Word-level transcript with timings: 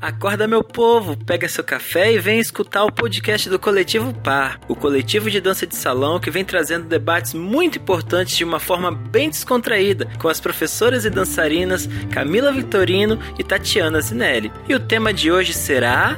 Acorda, 0.00 0.46
meu 0.46 0.62
povo, 0.62 1.16
pega 1.16 1.48
seu 1.48 1.64
café 1.64 2.12
e 2.12 2.18
vem 2.18 2.38
escutar 2.38 2.84
o 2.84 2.92
podcast 2.92 3.48
do 3.48 3.58
Coletivo 3.58 4.12
Par, 4.12 4.60
o 4.68 4.76
coletivo 4.76 5.30
de 5.30 5.40
dança 5.40 5.66
de 5.66 5.74
salão 5.74 6.20
que 6.20 6.30
vem 6.30 6.44
trazendo 6.44 6.86
debates 6.86 7.32
muito 7.32 7.78
importantes 7.78 8.36
de 8.36 8.44
uma 8.44 8.60
forma 8.60 8.92
bem 8.92 9.30
descontraída 9.30 10.06
com 10.18 10.28
as 10.28 10.38
professoras 10.38 11.04
e 11.04 11.10
dançarinas 11.10 11.88
Camila 12.10 12.52
Vitorino 12.52 13.18
e 13.38 13.42
Tatiana 13.42 14.00
Zinelli. 14.00 14.52
E 14.68 14.74
o 14.74 14.80
tema 14.80 15.12
de 15.14 15.32
hoje 15.32 15.54
será. 15.54 16.16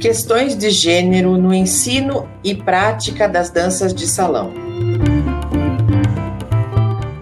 Questões 0.00 0.56
de 0.56 0.70
gênero 0.70 1.38
no 1.38 1.54
ensino 1.54 2.28
e 2.44 2.54
prática 2.54 3.26
das 3.26 3.50
danças 3.50 3.94
de 3.94 4.06
salão. 4.06 4.52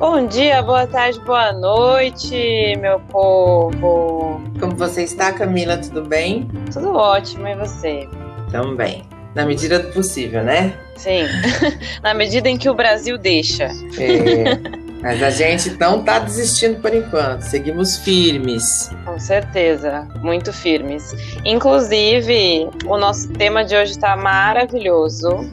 Bom 0.01 0.27
dia, 0.27 0.63
boa 0.63 0.87
tarde, 0.87 1.21
boa 1.21 1.53
noite, 1.53 2.75
meu 2.81 2.99
povo. 3.01 4.41
Como 4.59 4.75
você 4.75 5.05
está, 5.05 5.31
Camila? 5.31 5.77
Tudo 5.77 6.01
bem? 6.01 6.49
Tudo 6.73 6.95
ótimo, 6.97 7.47
e 7.47 7.55
você? 7.55 8.09
Também. 8.51 9.03
Na 9.35 9.45
medida 9.45 9.79
do 9.79 9.93
possível, 9.93 10.43
né? 10.43 10.73
Sim, 10.97 11.25
na 12.03 12.15
medida 12.15 12.49
em 12.49 12.57
que 12.57 12.71
o 12.71 12.75
Brasil 12.75 13.19
deixa. 13.19 13.65
É, 13.99 14.59
mas 15.03 15.23
a 15.23 15.29
gente 15.29 15.77
não 15.79 16.01
está 16.01 16.19
desistindo 16.19 16.81
por 16.81 16.95
enquanto, 16.95 17.43
seguimos 17.43 17.99
firmes. 17.99 18.91
Com 19.05 19.19
certeza, 19.19 20.09
muito 20.23 20.51
firmes. 20.51 21.15
Inclusive, 21.45 22.71
o 22.87 22.97
nosso 22.97 23.31
tema 23.35 23.63
de 23.67 23.77
hoje 23.77 23.93
está 23.93 24.17
maravilhoso. 24.17 25.47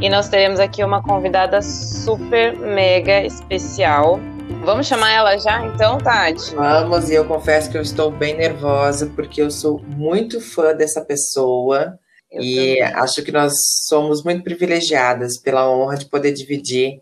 E 0.00 0.08
nós 0.08 0.28
teremos 0.28 0.58
aqui 0.58 0.82
uma 0.82 1.02
convidada 1.02 1.60
super 1.62 2.56
mega 2.58 3.24
especial. 3.24 4.18
Vamos 4.64 4.86
chamar 4.86 5.12
ela 5.12 5.36
já 5.36 5.64
então, 5.66 5.98
Tati? 5.98 6.54
Vamos, 6.54 7.10
e 7.10 7.14
eu 7.14 7.24
confesso 7.24 7.70
que 7.70 7.76
eu 7.76 7.82
estou 7.82 8.10
bem 8.10 8.36
nervosa, 8.36 9.06
porque 9.14 9.40
eu 9.40 9.50
sou 9.50 9.80
muito 9.80 10.40
fã 10.40 10.74
dessa 10.74 11.04
pessoa. 11.04 11.98
Eu 12.30 12.42
e 12.42 12.76
também. 12.78 12.82
acho 12.82 13.22
que 13.22 13.32
nós 13.32 13.52
somos 13.86 14.24
muito 14.24 14.42
privilegiadas 14.42 15.38
pela 15.40 15.70
honra 15.70 15.96
de 15.96 16.06
poder 16.06 16.32
dividir 16.32 17.00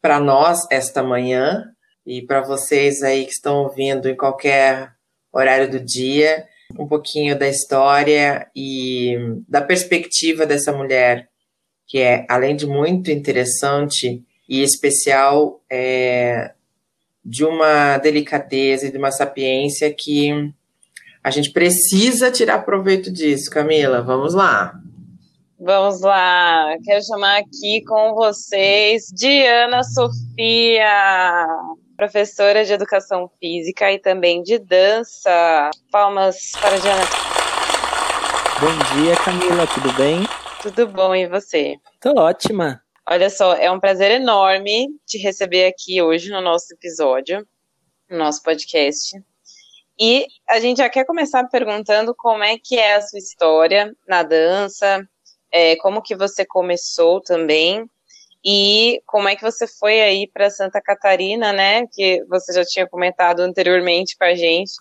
para 0.00 0.20
nós 0.20 0.60
esta 0.70 1.02
manhã 1.02 1.64
e 2.06 2.22
para 2.22 2.42
vocês 2.42 3.02
aí 3.02 3.24
que 3.24 3.32
estão 3.32 3.64
ouvindo 3.64 4.08
em 4.08 4.16
qualquer 4.16 4.92
horário 5.32 5.70
do 5.70 5.80
dia, 5.80 6.44
um 6.78 6.86
pouquinho 6.86 7.36
da 7.38 7.48
história 7.48 8.46
e 8.54 9.16
da 9.48 9.60
perspectiva 9.60 10.46
dessa 10.46 10.72
mulher 10.72 11.28
que 11.86 11.98
é, 11.98 12.26
além 12.28 12.56
de 12.56 12.66
muito 12.66 13.10
interessante 13.10 14.22
e 14.48 14.62
especial, 14.62 15.60
é, 15.70 16.52
de 17.24 17.44
uma 17.44 17.98
delicadeza 17.98 18.86
e 18.86 18.90
de 18.90 18.98
uma 18.98 19.10
sapiência 19.10 19.92
que 19.92 20.52
a 21.22 21.30
gente 21.30 21.50
precisa 21.52 22.30
tirar 22.30 22.64
proveito 22.64 23.10
disso. 23.10 23.50
Camila, 23.50 24.02
vamos 24.02 24.34
lá. 24.34 24.78
Vamos 25.58 26.02
lá, 26.02 26.76
quero 26.84 27.02
chamar 27.02 27.38
aqui 27.38 27.82
com 27.86 28.12
vocês 28.12 29.04
Diana 29.14 29.82
Sofia, 29.82 31.46
professora 31.96 32.64
de 32.66 32.72
educação 32.74 33.30
física 33.40 33.90
e 33.90 33.98
também 33.98 34.42
de 34.42 34.58
dança. 34.58 35.70
Palmas 35.90 36.52
para 36.60 36.76
Diana. 36.76 37.04
Bom 38.60 39.00
dia, 39.00 39.16
Camila, 39.16 39.66
tudo 39.66 39.90
bem? 39.94 40.26
Tudo 40.64 40.86
bom, 40.86 41.14
e 41.14 41.28
você? 41.28 41.76
Tô 42.00 42.18
ótima. 42.18 42.82
Olha 43.06 43.28
só, 43.28 43.52
é 43.52 43.70
um 43.70 43.78
prazer 43.78 44.12
enorme 44.12 44.88
te 45.04 45.18
receber 45.18 45.66
aqui 45.66 46.00
hoje 46.00 46.30
no 46.30 46.40
nosso 46.40 46.72
episódio, 46.72 47.46
no 48.08 48.16
nosso 48.16 48.42
podcast. 48.42 49.22
E 50.00 50.26
a 50.48 50.58
gente 50.58 50.78
já 50.78 50.88
quer 50.88 51.04
começar 51.04 51.46
perguntando 51.50 52.14
como 52.14 52.42
é 52.42 52.56
que 52.56 52.78
é 52.78 52.94
a 52.94 53.02
sua 53.02 53.18
história 53.18 53.94
na 54.08 54.22
dança, 54.22 55.06
é, 55.52 55.76
como 55.76 56.00
que 56.00 56.16
você 56.16 56.46
começou 56.46 57.20
também, 57.20 57.86
e 58.42 59.02
como 59.04 59.28
é 59.28 59.36
que 59.36 59.42
você 59.42 59.66
foi 59.66 60.00
aí 60.00 60.26
para 60.26 60.48
Santa 60.48 60.80
Catarina, 60.80 61.52
né? 61.52 61.86
Que 61.88 62.24
você 62.24 62.54
já 62.54 62.64
tinha 62.64 62.88
comentado 62.88 63.40
anteriormente 63.40 64.16
com 64.16 64.24
a 64.24 64.34
gente, 64.34 64.72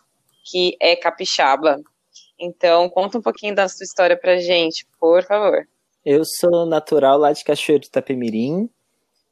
que 0.50 0.78
é 0.80 0.96
capixaba. 0.96 1.82
Então, 2.40 2.90
conta 2.90 3.18
um 3.18 3.22
pouquinho 3.22 3.54
da 3.54 3.68
sua 3.68 3.84
história 3.84 4.16
pra 4.16 4.38
gente, 4.38 4.88
por 4.98 5.22
favor. 5.24 5.68
Eu 6.06 6.24
sou 6.26 6.66
natural 6.66 7.18
lá 7.18 7.32
de 7.32 7.44
Cachoeiro 7.44 7.82
de 7.82 7.88
Itapemirim. 7.88 8.70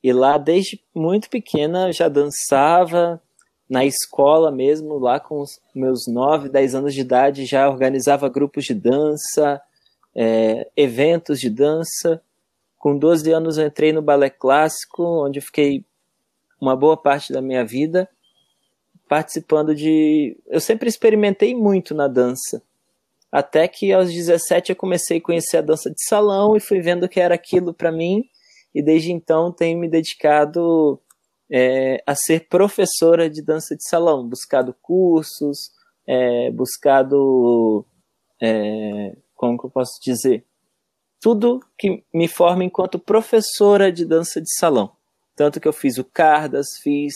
E 0.03 0.11
lá, 0.13 0.37
desde 0.37 0.81
muito 0.95 1.29
pequena, 1.29 1.91
já 1.91 2.07
dançava 2.07 3.21
na 3.69 3.85
escola 3.85 4.51
mesmo, 4.51 4.97
lá 4.97 5.19
com 5.19 5.41
os 5.41 5.61
meus 5.73 6.07
9, 6.07 6.49
10 6.49 6.75
anos 6.75 6.93
de 6.93 7.01
idade, 7.01 7.45
já 7.45 7.69
organizava 7.69 8.27
grupos 8.27 8.65
de 8.65 8.73
dança, 8.73 9.61
é, 10.15 10.69
eventos 10.75 11.39
de 11.39 11.49
dança. 11.49 12.21
Com 12.77 12.97
12 12.97 13.31
anos 13.31 13.57
eu 13.57 13.67
entrei 13.67 13.93
no 13.93 14.01
balé 14.01 14.29
clássico, 14.29 15.03
onde 15.03 15.39
eu 15.39 15.43
fiquei 15.43 15.85
uma 16.59 16.75
boa 16.75 16.97
parte 16.97 17.31
da 17.31 17.41
minha 17.41 17.65
vida 17.65 18.09
participando 19.11 19.75
de. 19.75 20.37
Eu 20.47 20.61
sempre 20.61 20.87
experimentei 20.87 21.53
muito 21.53 21.93
na 21.93 22.07
dança. 22.07 22.63
Até 23.31 23.67
que 23.67 23.93
aos 23.93 24.11
17 24.11 24.71
eu 24.71 24.75
comecei 24.75 25.17
a 25.17 25.21
conhecer 25.21 25.57
a 25.57 25.61
dança 25.61 25.89
de 25.89 26.03
salão 26.03 26.55
e 26.55 26.59
fui 26.59 26.81
vendo 26.81 27.07
que 27.07 27.19
era 27.19 27.33
aquilo 27.35 27.73
para 27.73 27.91
mim. 27.91 28.23
E 28.73 28.81
desde 28.81 29.11
então 29.11 29.51
tenho 29.51 29.79
me 29.79 29.87
dedicado 29.87 30.99
é, 31.49 32.03
a 32.05 32.15
ser 32.15 32.47
professora 32.47 33.29
de 33.29 33.41
dança 33.41 33.75
de 33.75 33.87
salão, 33.87 34.27
buscado 34.27 34.75
cursos, 34.81 35.71
é, 36.07 36.51
buscado. 36.51 37.85
É, 38.41 39.15
como 39.35 39.57
que 39.57 39.65
eu 39.65 39.69
posso 39.69 39.99
dizer? 40.03 40.45
Tudo 41.19 41.59
que 41.77 42.03
me 42.13 42.27
forma 42.27 42.63
enquanto 42.63 42.99
professora 42.99 43.91
de 43.91 44.05
dança 44.05 44.41
de 44.41 44.53
salão. 44.55 44.91
Tanto 45.35 45.59
que 45.59 45.67
eu 45.67 45.73
fiz 45.73 45.97
o 45.97 46.03
Cardas, 46.03 46.77
fiz 46.81 47.13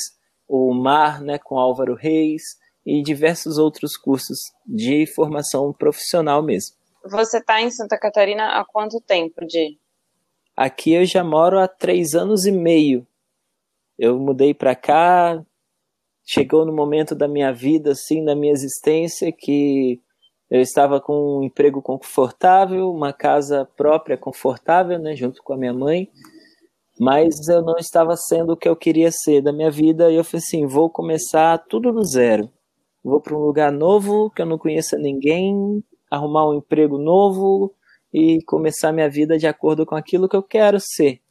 o 0.48 0.74
Mar 0.74 1.22
né, 1.22 1.38
com 1.38 1.58
Álvaro 1.58 1.96
Reis, 1.96 2.44
e 2.86 3.02
diversos 3.02 3.58
outros 3.58 3.98
cursos 3.98 4.38
de 4.66 5.08
formação 5.08 5.74
profissional 5.74 6.44
mesmo. 6.44 6.76
Você 7.04 7.40
está 7.40 7.62
em 7.62 7.72
Santa 7.72 7.98
Catarina 7.98 8.60
há 8.60 8.66
quanto 8.66 9.02
tempo, 9.02 9.46
Di? 9.46 9.80
Aqui 10.56 10.94
eu 10.94 11.06
já 11.06 11.24
moro 11.24 11.60
há 11.60 11.68
três 11.68 12.14
anos 12.14 12.46
e 12.46 12.52
meio. 12.52 13.06
Eu 13.98 14.20
mudei 14.20 14.54
para 14.54 14.76
cá, 14.76 15.44
chegou 16.24 16.66
no 16.66 16.74
momento 16.74 17.16
da 17.16 17.28
minha 17.28 17.52
vida, 17.52 17.92
assim, 17.92 18.24
da 18.24 18.36
minha 18.36 18.54
existência, 18.54 19.32
que 19.32 20.02
eu 20.50 20.62
estava 20.62 21.02
com 21.02 21.40
um 21.40 21.44
emprego 21.44 21.82
confortável, 21.82 22.92
uma 22.92 23.12
casa 23.12 23.68
própria 23.76 24.18
confortável, 24.18 25.00
né, 25.00 25.16
junto 25.16 25.42
com 25.44 25.54
a 25.54 25.58
minha 25.58 25.74
mãe, 25.74 26.10
mas 27.00 27.48
eu 27.48 27.62
não 27.62 27.76
estava 27.78 28.16
sendo 28.16 28.54
o 28.54 28.58
que 28.58 28.70
eu 28.70 28.76
queria 28.76 29.12
ser 29.12 29.42
da 29.42 29.52
minha 29.52 29.72
vida, 29.72 30.12
e 30.12 30.16
eu 30.16 30.24
falei 30.24 30.44
assim, 30.46 30.66
vou 30.66 30.90
começar 30.90 31.58
tudo 31.68 31.92
do 31.92 32.04
zero 32.04 32.50
vou 33.06 33.22
para 33.22 33.36
um 33.36 33.40
lugar 33.40 33.72
novo 33.72 34.32
que 34.32 34.42
eu 34.42 34.46
não 34.48 34.58
conheça 34.58 34.98
ninguém, 34.98 35.84
arrumar 36.10 36.50
um 36.50 36.56
emprego 36.56 36.98
novo 36.98 37.72
e 38.12 38.42
começar 38.48 38.92
minha 38.92 39.10
vida 39.10 39.38
de 39.38 39.46
acordo 39.46 39.86
com 39.86 39.96
aquilo 39.96 40.28
que 40.28 40.36
eu 40.36 40.42
quero 40.42 40.80
ser. 40.80 41.22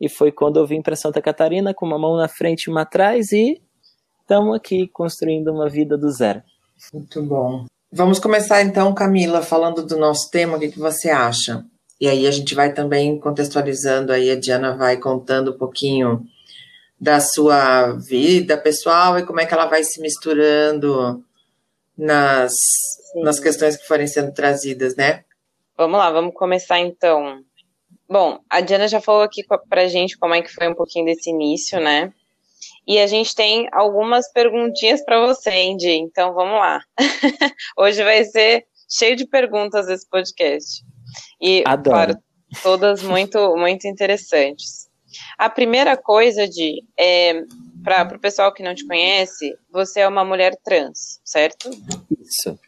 E 0.00 0.08
foi 0.08 0.30
quando 0.30 0.58
eu 0.58 0.66
vim 0.66 0.80
para 0.80 0.94
Santa 0.94 1.20
Catarina 1.20 1.74
com 1.74 1.84
uma 1.84 1.98
mão 1.98 2.16
na 2.16 2.28
frente 2.28 2.64
e 2.64 2.70
uma 2.70 2.82
atrás 2.82 3.32
e 3.32 3.60
estamos 4.20 4.54
aqui 4.54 4.86
construindo 4.86 5.48
uma 5.48 5.68
vida 5.68 5.98
do 5.98 6.08
zero. 6.08 6.40
Muito 6.94 7.20
bom. 7.22 7.64
Vamos 7.90 8.20
começar 8.20 8.62
então, 8.62 8.94
Camila, 8.94 9.42
falando 9.42 9.84
do 9.84 9.96
nosso 9.96 10.30
tema, 10.30 10.56
o 10.56 10.60
que, 10.60 10.68
que 10.68 10.78
você 10.78 11.10
acha? 11.10 11.64
E 12.00 12.06
aí 12.06 12.28
a 12.28 12.30
gente 12.30 12.54
vai 12.54 12.72
também 12.72 13.18
contextualizando, 13.18 14.12
aí 14.12 14.30
a 14.30 14.38
Diana 14.38 14.76
vai 14.76 14.98
contando 14.98 15.50
um 15.50 15.58
pouquinho 15.58 16.22
da 17.00 17.20
sua 17.20 17.92
vida 17.92 18.56
pessoal 18.56 19.18
e 19.18 19.24
como 19.24 19.40
é 19.40 19.46
que 19.46 19.54
ela 19.54 19.66
vai 19.66 19.84
se 19.84 20.00
misturando 20.00 21.24
nas, 21.96 22.52
nas 23.22 23.38
questões 23.38 23.76
que 23.76 23.86
forem 23.86 24.06
sendo 24.06 24.32
trazidas, 24.32 24.96
né? 24.96 25.24
Vamos 25.76 25.98
lá, 25.98 26.10
vamos 26.10 26.34
começar 26.34 26.78
então. 26.78 27.40
Bom, 28.08 28.40
a 28.50 28.60
Diana 28.60 28.88
já 28.88 29.00
falou 29.00 29.22
aqui 29.22 29.44
pra 29.68 29.86
gente 29.86 30.18
como 30.18 30.34
é 30.34 30.42
que 30.42 30.52
foi 30.52 30.68
um 30.68 30.74
pouquinho 30.74 31.04
desse 31.04 31.30
início, 31.30 31.78
né? 31.80 32.12
E 32.86 32.98
a 32.98 33.06
gente 33.06 33.34
tem 33.34 33.68
algumas 33.72 34.32
perguntinhas 34.32 35.04
para 35.04 35.24
você, 35.26 35.50
Andy. 35.50 35.90
Então 35.90 36.32
vamos 36.32 36.58
lá. 36.58 36.80
Hoje 37.76 38.02
vai 38.02 38.24
ser 38.24 38.64
cheio 38.90 39.14
de 39.14 39.26
perguntas 39.26 39.88
esse 39.88 40.08
podcast. 40.08 40.82
E, 41.40 41.62
Adoro. 41.66 41.94
claro, 41.94 42.18
todas 42.62 43.02
muito, 43.02 43.56
muito 43.56 43.86
interessantes. 43.86 44.87
A 45.36 45.48
primeira 45.48 45.96
coisa 45.96 46.48
de 46.48 46.84
é, 46.98 47.42
para 47.84 48.16
o 48.16 48.20
pessoal 48.20 48.52
que 48.52 48.62
não 48.62 48.74
te 48.74 48.86
conhece, 48.86 49.56
você 49.70 50.00
é 50.00 50.08
uma 50.08 50.24
mulher 50.24 50.56
trans, 50.62 51.20
certo? 51.24 51.70
Isso. 52.20 52.58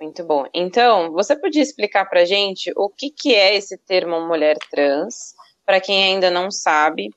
Muito 0.00 0.24
bom. 0.24 0.46
Então, 0.52 1.12
você 1.12 1.36
podia 1.36 1.62
explicar 1.62 2.06
para 2.06 2.24
gente 2.24 2.72
o 2.76 2.88
que, 2.88 3.10
que 3.10 3.34
é 3.34 3.54
esse 3.54 3.78
termo 3.78 4.20
mulher 4.26 4.56
trans, 4.70 5.14
para 5.64 5.80
quem 5.80 6.02
ainda 6.02 6.28
não 6.28 6.50
sabe, 6.50 7.10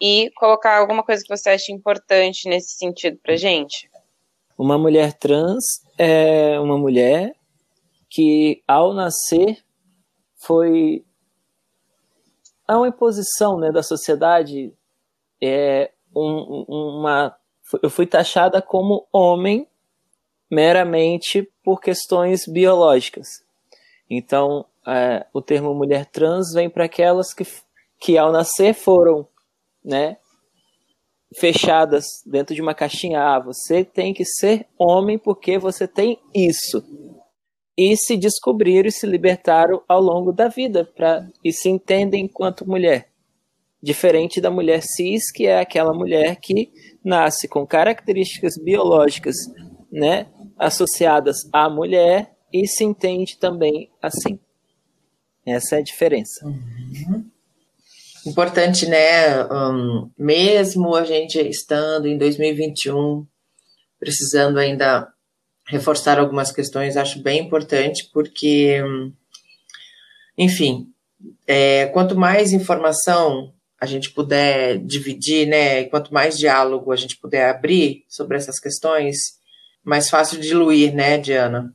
e 0.00 0.30
colocar 0.36 0.78
alguma 0.78 1.02
coisa 1.02 1.22
que 1.22 1.36
você 1.36 1.50
acha 1.50 1.70
importante 1.70 2.48
nesse 2.48 2.78
sentido 2.78 3.18
para 3.22 3.36
gente? 3.36 3.90
Uma 4.56 4.78
mulher 4.78 5.12
trans 5.12 5.64
é 5.98 6.58
uma 6.58 6.78
mulher 6.78 7.34
que, 8.08 8.62
ao 8.66 8.94
nascer, 8.94 9.58
foi 10.36 11.04
é 12.70 12.76
uma 12.76 12.88
imposição 12.88 13.58
né, 13.58 13.72
da 13.72 13.82
sociedade. 13.82 14.72
É 15.42 15.90
um, 16.14 16.64
uma, 16.68 17.34
eu 17.82 17.90
fui 17.90 18.06
taxada 18.06 18.62
como 18.62 19.06
homem 19.12 19.66
meramente 20.50 21.48
por 21.62 21.80
questões 21.80 22.46
biológicas. 22.46 23.26
Então, 24.08 24.64
é, 24.86 25.26
o 25.32 25.40
termo 25.40 25.74
mulher 25.74 26.06
trans 26.06 26.52
vem 26.52 26.68
para 26.68 26.84
aquelas 26.84 27.32
que, 27.32 27.44
que, 27.98 28.18
ao 28.18 28.32
nascer, 28.32 28.74
foram 28.74 29.26
né, 29.84 30.16
fechadas 31.36 32.04
dentro 32.26 32.54
de 32.54 32.62
uma 32.62 32.74
caixinha. 32.74 33.20
Ah, 33.20 33.38
você 33.38 33.84
tem 33.84 34.12
que 34.12 34.24
ser 34.24 34.66
homem 34.76 35.18
porque 35.18 35.58
você 35.58 35.86
tem 35.86 36.18
isso. 36.34 36.84
E 37.82 37.96
se 37.96 38.14
descobriram 38.14 38.88
e 38.88 38.92
se 38.92 39.06
libertaram 39.06 39.82
ao 39.88 40.02
longo 40.02 40.32
da 40.32 40.48
vida 40.48 40.84
pra, 40.84 41.26
e 41.42 41.50
se 41.50 41.70
entendem 41.70 42.26
enquanto 42.26 42.68
mulher. 42.68 43.08
Diferente 43.82 44.38
da 44.38 44.50
mulher 44.50 44.82
cis, 44.82 45.32
que 45.32 45.46
é 45.46 45.58
aquela 45.58 45.94
mulher 45.94 46.36
que 46.36 46.70
nasce 47.02 47.48
com 47.48 47.66
características 47.66 48.58
biológicas 48.62 49.34
né, 49.90 50.26
associadas 50.58 51.38
à 51.50 51.70
mulher 51.70 52.36
e 52.52 52.68
se 52.68 52.84
entende 52.84 53.38
também 53.38 53.90
assim. 54.02 54.38
Essa 55.46 55.76
é 55.76 55.78
a 55.78 55.82
diferença. 55.82 56.44
Uhum. 56.44 57.24
Importante, 58.26 58.84
né? 58.84 59.42
Um, 59.44 60.10
mesmo 60.18 60.94
a 60.94 61.04
gente 61.06 61.40
estando 61.48 62.06
em 62.06 62.18
2021, 62.18 63.26
precisando 63.98 64.58
ainda 64.58 65.10
reforçar 65.70 66.18
algumas 66.18 66.50
questões, 66.50 66.96
acho 66.96 67.22
bem 67.22 67.46
importante, 67.46 68.10
porque, 68.12 68.82
enfim, 70.36 70.88
é, 71.46 71.86
quanto 71.86 72.18
mais 72.18 72.52
informação 72.52 73.54
a 73.80 73.86
gente 73.86 74.10
puder 74.10 74.78
dividir, 74.78 75.46
né? 75.46 75.84
Quanto 75.84 76.12
mais 76.12 76.36
diálogo 76.36 76.90
a 76.90 76.96
gente 76.96 77.16
puder 77.16 77.48
abrir 77.48 78.04
sobre 78.08 78.36
essas 78.36 78.58
questões, 78.58 79.38
mais 79.84 80.10
fácil 80.10 80.40
diluir, 80.40 80.92
né, 80.92 81.18
Diana? 81.18 81.72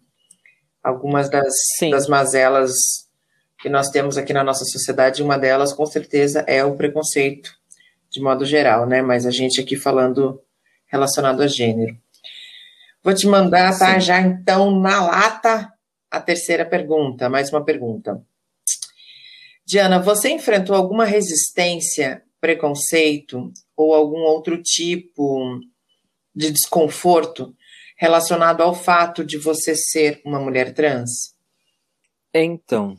Algumas 0.83 1.29
das, 1.29 1.53
das 1.89 2.07
mazelas 2.07 2.73
que 3.61 3.69
nós 3.69 3.89
temos 3.89 4.17
aqui 4.17 4.33
na 4.33 4.43
nossa 4.43 4.65
sociedade, 4.65 5.23
uma 5.23 5.37
delas, 5.37 5.71
com 5.71 5.85
certeza, 5.85 6.43
é 6.47 6.63
o 6.65 6.75
preconceito, 6.75 7.49
de 8.11 8.19
modo 8.21 8.45
geral, 8.45 8.85
né? 8.85 9.01
Mas 9.01 9.25
a 9.25 9.31
gente 9.31 9.61
aqui 9.61 9.77
falando 9.77 10.39
relacionado 10.85 11.41
a 11.41 11.47
gênero. 11.47 11.97
Vou 13.05 13.13
te 13.13 13.27
mandar, 13.27 13.77
tá? 13.77 13.99
Já 13.99 14.19
então, 14.19 14.79
na 14.79 15.05
lata, 15.05 15.71
a 16.09 16.19
terceira 16.19 16.65
pergunta, 16.65 17.29
mais 17.29 17.51
uma 17.51 17.63
pergunta. 17.63 18.19
Diana, 19.63 19.99
você 19.99 20.31
enfrentou 20.31 20.75
alguma 20.75 21.05
resistência, 21.05 22.23
preconceito 22.41 23.53
ou 23.77 23.93
algum 23.93 24.21
outro 24.21 24.59
tipo 24.59 25.59
de 26.33 26.49
desconforto 26.49 27.55
relacionado 27.95 28.61
ao 28.61 28.73
fato 28.73 29.23
de 29.23 29.37
você 29.37 29.75
ser 29.75 30.19
uma 30.25 30.39
mulher 30.39 30.73
trans? 30.73 31.35
Então, 32.33 32.97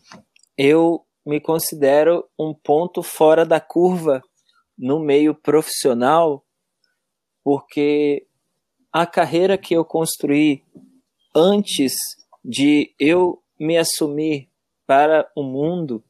eu 0.56 1.04
me 1.26 1.40
considero 1.40 2.24
um 2.38 2.54
ponto 2.54 3.02
fora 3.02 3.44
da 3.44 3.58
curva 3.58 4.22
no 4.78 5.00
meio 5.00 5.34
profissional, 5.34 6.46
porque 7.42 8.24
a 8.96 9.04
carreira 9.04 9.58
que 9.58 9.74
eu 9.74 9.84
construí 9.84 10.62
antes 11.34 11.92
de 12.42 12.94
eu 12.98 13.42
me 13.60 13.76
assumir 13.76 14.48
para 14.86 15.30
o 15.36 15.42
mundo, 15.42 16.02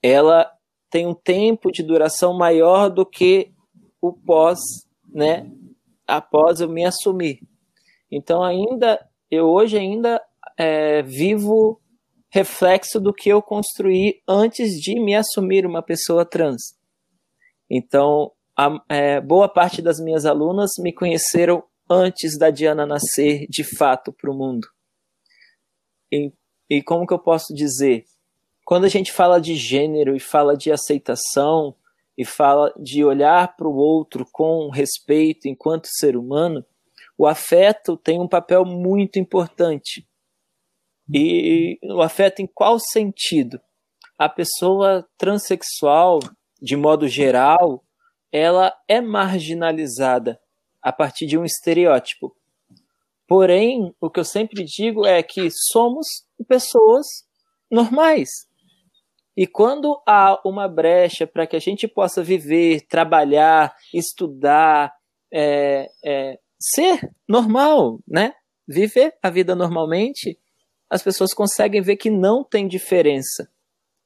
ela 0.00 0.48
tem 0.88 1.08
um 1.08 1.14
tempo 1.14 1.72
de 1.72 1.82
duração 1.82 2.32
maior 2.32 2.88
do 2.88 3.04
que 3.04 3.50
o 4.00 4.12
pós, 4.12 4.60
né? 5.12 5.50
Após 6.06 6.60
eu 6.60 6.68
me 6.68 6.84
assumir. 6.84 7.40
Então 8.08 8.44
ainda 8.44 9.04
eu 9.28 9.46
hoje 9.46 9.76
ainda 9.76 10.22
é, 10.56 11.02
vivo 11.02 11.80
reflexo 12.30 13.00
do 13.00 13.12
que 13.12 13.28
eu 13.28 13.42
construí 13.42 14.22
antes 14.28 14.80
de 14.80 15.00
me 15.00 15.16
assumir 15.16 15.66
uma 15.66 15.82
pessoa 15.82 16.24
trans. 16.24 16.76
Então, 17.68 18.30
a, 18.56 18.84
é, 18.88 19.20
boa 19.20 19.48
parte 19.48 19.82
das 19.82 19.98
minhas 19.98 20.24
alunas 20.24 20.70
me 20.78 20.92
conheceram 20.92 21.64
antes 21.88 22.38
da 22.38 22.50
Diana 22.50 22.86
nascer 22.86 23.46
de 23.48 23.64
fato 23.64 24.12
para 24.12 24.30
o 24.30 24.34
mundo. 24.34 24.68
E, 26.12 26.32
e 26.68 26.82
como 26.82 27.06
que 27.06 27.14
eu 27.14 27.18
posso 27.18 27.54
dizer? 27.54 28.04
Quando 28.64 28.84
a 28.84 28.88
gente 28.88 29.12
fala 29.12 29.40
de 29.40 29.54
gênero 29.54 30.14
e 30.14 30.20
fala 30.20 30.56
de 30.56 30.70
aceitação 30.70 31.74
e 32.16 32.24
fala 32.24 32.72
de 32.76 33.04
olhar 33.04 33.56
para 33.56 33.66
o 33.68 33.76
outro 33.76 34.26
com 34.30 34.68
respeito 34.70 35.48
enquanto 35.48 35.88
ser 35.88 36.16
humano, 36.16 36.64
o 37.16 37.26
afeto 37.26 37.96
tem 37.96 38.20
um 38.20 38.28
papel 38.28 38.64
muito 38.64 39.18
importante. 39.18 40.06
E 41.12 41.78
o 41.82 42.02
afeto 42.02 42.40
em 42.40 42.46
qual 42.46 42.78
sentido? 42.78 43.60
A 44.18 44.28
pessoa 44.28 45.08
transexual, 45.16 46.18
de 46.60 46.76
modo 46.76 47.08
geral, 47.08 47.82
ela 48.30 48.76
é 48.86 49.00
marginalizada 49.00 50.38
a 50.88 50.92
partir 50.92 51.26
de 51.26 51.36
um 51.36 51.44
estereótipo. 51.44 52.34
Porém, 53.26 53.94
o 54.00 54.08
que 54.08 54.18
eu 54.18 54.24
sempre 54.24 54.64
digo 54.64 55.06
é 55.06 55.22
que 55.22 55.50
somos 55.50 56.06
pessoas 56.48 57.06
normais. 57.70 58.28
E 59.36 59.46
quando 59.46 60.00
há 60.06 60.40
uma 60.44 60.66
brecha 60.66 61.26
para 61.26 61.46
que 61.46 61.54
a 61.54 61.60
gente 61.60 61.86
possa 61.86 62.22
viver, 62.22 62.86
trabalhar, 62.88 63.74
estudar, 63.94 64.92
é, 65.32 65.88
é, 66.02 66.38
ser 66.58 67.00
normal, 67.28 68.00
né? 68.08 68.32
Viver 68.66 69.14
a 69.22 69.28
vida 69.28 69.54
normalmente, 69.54 70.38
as 70.90 71.02
pessoas 71.02 71.34
conseguem 71.34 71.82
ver 71.82 71.96
que 71.96 72.10
não 72.10 72.42
tem 72.42 72.66
diferença 72.66 73.48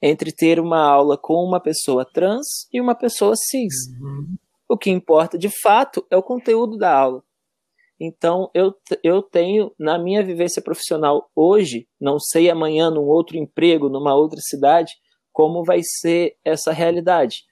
entre 0.02 0.32
ter 0.32 0.58
uma 0.58 0.84
aula 0.84 1.16
com 1.16 1.34
uma 1.34 1.60
pessoa 1.60 2.04
trans 2.04 2.66
e 2.72 2.80
uma 2.80 2.94
pessoa 2.94 3.34
cis. 3.36 3.72
Uhum. 4.00 4.36
O 4.72 4.78
que 4.78 4.88
importa 4.88 5.36
de 5.36 5.50
fato 5.50 6.02
é 6.10 6.16
o 6.16 6.22
conteúdo 6.22 6.78
da 6.78 6.90
aula. 6.90 7.22
Então, 8.00 8.50
eu, 8.54 8.74
eu 9.04 9.20
tenho, 9.20 9.70
na 9.78 9.98
minha 9.98 10.24
vivência 10.24 10.62
profissional 10.62 11.30
hoje, 11.36 11.86
não 12.00 12.18
sei 12.18 12.48
amanhã 12.48 12.88
num 12.90 13.02
outro 13.02 13.36
emprego, 13.36 13.90
numa 13.90 14.14
outra 14.14 14.40
cidade, 14.40 14.94
como 15.30 15.62
vai 15.62 15.82
ser 15.82 16.38
essa 16.42 16.72
realidade. 16.72 17.44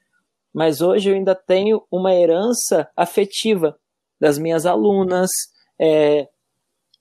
Mas 0.51 0.81
hoje 0.81 1.11
eu 1.11 1.15
ainda 1.15 1.35
tenho 1.35 1.83
uma 1.91 2.15
herança 2.15 2.89
afetiva 2.97 3.79
das 4.19 4.39
minhas 4.39 4.65
alunas, 4.65 5.29
é, 5.79 6.27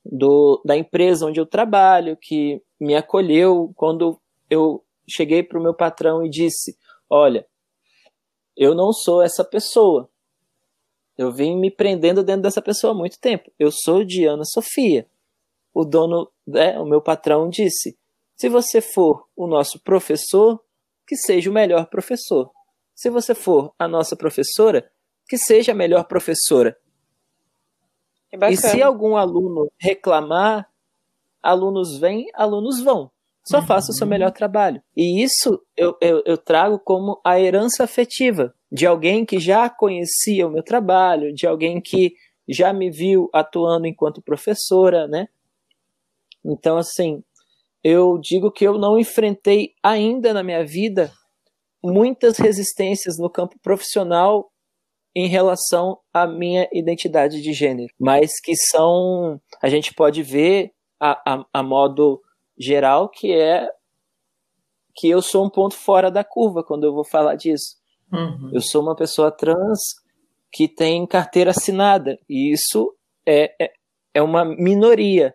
do, 0.04 0.62
da 0.66 0.76
empresa 0.76 1.28
onde 1.28 1.40
eu 1.40 1.46
trabalho, 1.46 2.18
que 2.22 2.62
me 2.78 2.94
acolheu 2.94 3.72
quando 3.74 4.20
eu 4.50 4.84
cheguei 5.08 5.44
para 5.44 5.58
o 5.58 5.64
meu 5.64 5.74
patrão 5.74 6.26
e 6.26 6.30
disse: 6.30 6.78
Olha, 7.10 7.48
eu 8.60 8.76
não 8.76 8.92
sou 8.92 9.22
essa 9.22 9.42
pessoa. 9.42 10.10
Eu 11.18 11.32
vim 11.32 11.56
me 11.56 11.72
prendendo 11.72 12.22
dentro 12.22 12.42
dessa 12.42 12.62
pessoa 12.62 12.92
há 12.92 12.96
muito 12.96 13.18
tempo. 13.18 13.50
Eu 13.58 13.72
sou 13.72 14.04
Diana 14.04 14.44
Sofia. 14.44 15.08
O 15.74 15.86
dono, 15.86 16.30
né, 16.46 16.78
o 16.78 16.86
meu 16.86 17.02
patrão 17.02 17.50
disse: 17.50 17.98
se 18.36 18.50
você 18.50 18.82
for 18.82 19.26
o 19.34 19.48
nosso 19.48 19.80
professor, 19.80 20.62
que 21.08 21.16
seja 21.16 21.50
o 21.50 21.54
melhor 21.54 21.86
professor. 21.86 22.52
Se 22.94 23.10
você 23.10 23.34
for 23.34 23.74
a 23.80 23.88
nossa 23.88 24.14
professora, 24.14 24.92
que 25.26 25.38
seja 25.38 25.72
a 25.72 25.76
melhor 25.76 26.04
professora. 26.04 26.78
E 28.32 28.58
se 28.58 28.82
algum 28.82 29.16
aluno 29.16 29.72
reclamar, 29.80 30.70
alunos 31.42 31.98
vêm, 31.98 32.30
alunos 32.34 32.82
vão. 32.82 33.10
Só 33.50 33.60
uhum. 33.60 33.66
faça 33.66 33.92
o 33.92 33.96
seu 33.96 34.06
melhor 34.06 34.32
trabalho. 34.32 34.80
E 34.96 35.24
isso 35.24 35.60
eu, 35.76 35.98
eu, 36.00 36.22
eu, 36.24 36.38
trago 36.38 36.78
como 36.78 37.20
a 37.26 37.40
herança 37.40 37.84
afetiva 37.84 38.54
de 38.72 38.86
alguém 38.86 39.26
que 39.26 39.40
já 39.40 39.68
conhecia 39.68 40.46
o 40.46 40.52
meu 40.52 40.62
trabalho, 40.62 41.34
de 41.34 41.48
alguém 41.48 41.82
que 41.82 42.14
já 42.48 42.72
me 42.72 42.92
viu 42.92 43.28
atuando 43.34 43.88
enquanto 43.88 44.22
professora, 44.22 45.08
né? 45.08 45.28
Então, 46.46 46.78
assim, 46.78 47.24
eu 47.84 48.20
digo 48.20 48.52
que 48.52 48.68
eu 48.68 48.78
não 48.78 49.00
enfrentei 49.00 49.74
ainda 49.82 50.32
na 50.32 50.44
minha 50.44 50.64
vida 50.64 51.12
muitas 51.84 52.38
resistências 52.38 53.18
no 53.18 53.32
campo 53.32 53.58
profissional 53.64 54.52
em 55.16 55.28
relação 55.28 55.98
à 56.14 56.28
minha 56.28 56.70
identidade 56.72 57.42
de 57.42 57.52
gênero, 57.52 57.92
mas 58.00 58.40
que 58.40 58.56
são, 58.56 59.42
a 59.60 59.68
gente 59.70 59.92
pode 59.92 60.22
ver 60.22 60.72
a, 61.00 61.34
a, 61.34 61.46
a 61.52 61.64
modo 61.64 62.22
geral 62.60 63.10
que 63.10 63.32
é 63.34 63.70
que 64.96 65.08
eu 65.08 65.22
sou 65.22 65.46
um 65.46 65.50
ponto 65.50 65.76
fora 65.76 66.12
da 66.12 66.24
curva 66.24 66.64
quando 66.64 66.84
eu 66.84 66.94
vou 66.94 67.06
falar 67.06 67.36
disso. 67.36 67.78
Uhum. 68.12 68.52
Eu 68.54 68.62
sou 68.62 68.82
uma 68.82 68.96
pessoa 68.96 69.32
trans 69.32 69.80
que 70.52 70.68
tem 70.68 71.06
carteira 71.08 71.52
assinada, 71.52 72.20
e 72.28 72.52
isso 72.52 72.94
é, 73.26 73.54
é, 73.62 73.72
é 74.16 74.22
uma 74.22 74.44
minoria 74.44 75.34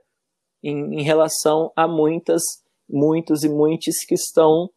em, 0.63 1.01
em 1.01 1.03
relação 1.03 1.73
a 1.75 1.87
muitas, 1.87 2.43
muitos 2.89 3.45
e 3.45 3.49
muitos 3.49 4.05
que 4.07 4.15
estão 4.15 4.69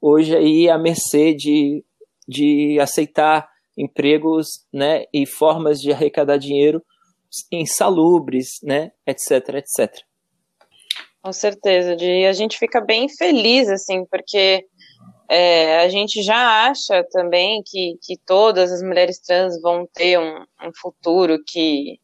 hoje 0.00 0.34
aí 0.34 0.70
à 0.70 0.78
mercê 0.78 1.34
de, 1.34 1.84
de 2.26 2.78
aceitar 2.80 3.48
empregos 3.76 4.64
né, 4.72 5.04
e 5.12 5.26
formas 5.26 5.80
de 5.80 5.92
arrecadar 5.92 6.38
dinheiro 6.38 6.82
insalubres, 7.52 8.60
né, 8.62 8.92
etc, 9.06 9.54
etc. 9.54 10.09
Com 11.22 11.32
certeza, 11.32 11.96
e 12.02 12.26
a 12.26 12.32
gente 12.32 12.58
fica 12.58 12.80
bem 12.80 13.08
feliz, 13.08 13.68
assim, 13.68 14.06
porque 14.06 14.64
é, 15.28 15.78
a 15.80 15.88
gente 15.88 16.22
já 16.22 16.66
acha 16.66 17.04
também 17.10 17.62
que, 17.64 17.98
que 18.02 18.16
todas 18.26 18.72
as 18.72 18.82
mulheres 18.82 19.20
trans 19.20 19.60
vão 19.60 19.86
ter 19.92 20.18
um, 20.18 20.40
um 20.62 20.70
futuro 20.80 21.38
que 21.46 22.00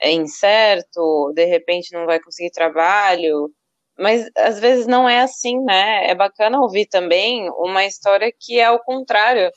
é 0.00 0.10
incerto, 0.10 1.32
de 1.34 1.44
repente 1.44 1.92
não 1.92 2.06
vai 2.06 2.18
conseguir 2.18 2.50
trabalho, 2.50 3.50
mas 3.98 4.28
às 4.36 4.58
vezes 4.58 4.86
não 4.86 5.08
é 5.08 5.20
assim, 5.20 5.60
né? 5.60 6.10
É 6.10 6.14
bacana 6.14 6.60
ouvir 6.60 6.86
também 6.86 7.48
uma 7.58 7.84
história 7.84 8.32
que 8.38 8.58
é 8.58 8.64
ao 8.64 8.82
contrário 8.82 9.50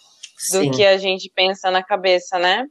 do 0.52 0.62
Sim. 0.62 0.72
que 0.72 0.86
a 0.86 0.98
gente 0.98 1.32
pensa 1.34 1.72
na 1.72 1.84
cabeça, 1.84 2.38
né? 2.38 2.66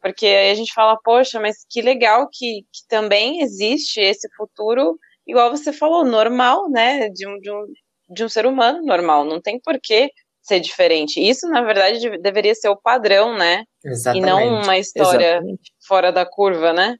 Porque 0.00 0.26
aí 0.26 0.50
a 0.52 0.54
gente 0.54 0.72
fala, 0.72 0.96
poxa, 1.02 1.40
mas 1.40 1.66
que 1.68 1.82
legal 1.82 2.28
que, 2.30 2.62
que 2.72 2.86
também 2.88 3.42
existe 3.42 4.00
esse 4.00 4.28
futuro, 4.36 4.96
igual 5.28 5.50
você 5.50 5.72
falou, 5.72 6.04
normal, 6.04 6.70
né? 6.70 7.08
De 7.10 7.28
um, 7.28 7.38
de 7.38 7.50
um, 7.50 7.66
de 8.08 8.24
um 8.24 8.28
ser 8.28 8.46
humano 8.46 8.82
normal. 8.84 9.24
Não 9.24 9.40
tem 9.40 9.60
por 9.60 9.78
que 9.80 10.10
ser 10.40 10.60
diferente. 10.60 11.20
Isso, 11.20 11.46
na 11.48 11.60
verdade, 11.60 12.18
deveria 12.18 12.54
ser 12.54 12.68
o 12.70 12.76
padrão, 12.76 13.36
né? 13.36 13.64
Exatamente. 13.84 14.22
E 14.22 14.26
não 14.26 14.62
uma 14.62 14.78
história 14.78 15.34
Exatamente. 15.34 15.72
fora 15.86 16.10
da 16.10 16.24
curva, 16.24 16.72
né? 16.72 16.96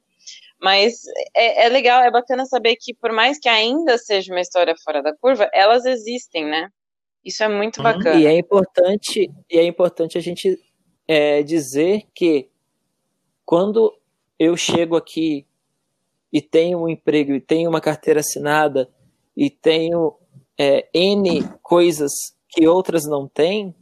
Mas 0.60 1.02
é, 1.34 1.66
é, 1.66 1.68
legal, 1.68 2.02
é 2.02 2.10
bacana 2.10 2.44
saber 2.44 2.76
que, 2.78 2.92
por 2.94 3.12
mais 3.12 3.38
que 3.38 3.48
ainda 3.48 3.96
seja 3.96 4.32
uma 4.32 4.40
história 4.40 4.74
fora 4.84 5.02
da 5.02 5.16
curva, 5.16 5.48
elas 5.54 5.86
existem, 5.86 6.44
né? 6.44 6.68
Isso 7.24 7.42
é 7.42 7.48
muito 7.48 7.78
uhum. 7.78 7.84
bacana. 7.84 8.20
E 8.20 8.26
é 8.26 8.36
importante, 8.36 9.30
e 9.50 9.58
é 9.58 9.64
importante 9.64 10.18
a 10.18 10.20
gente 10.20 10.58
é, 11.06 11.42
dizer 11.42 12.02
que 12.14 12.50
quando 13.46 13.96
eu 14.38 14.56
chego 14.56 14.96
aqui 14.96 15.46
e 16.32 16.40
tenho 16.40 16.82
um 16.82 16.88
emprego, 16.88 17.32
e 17.32 17.40
tenho 17.40 17.68
uma 17.70 17.80
carteira 17.80 18.20
assinada, 18.20 18.88
e 19.36 19.48
tenho 19.50 20.14
é, 20.58 20.88
N 20.92 21.42
coisas 21.62 22.12
que 22.48 22.66
outras 22.66 23.06
não 23.06 23.28
têm, 23.28 23.74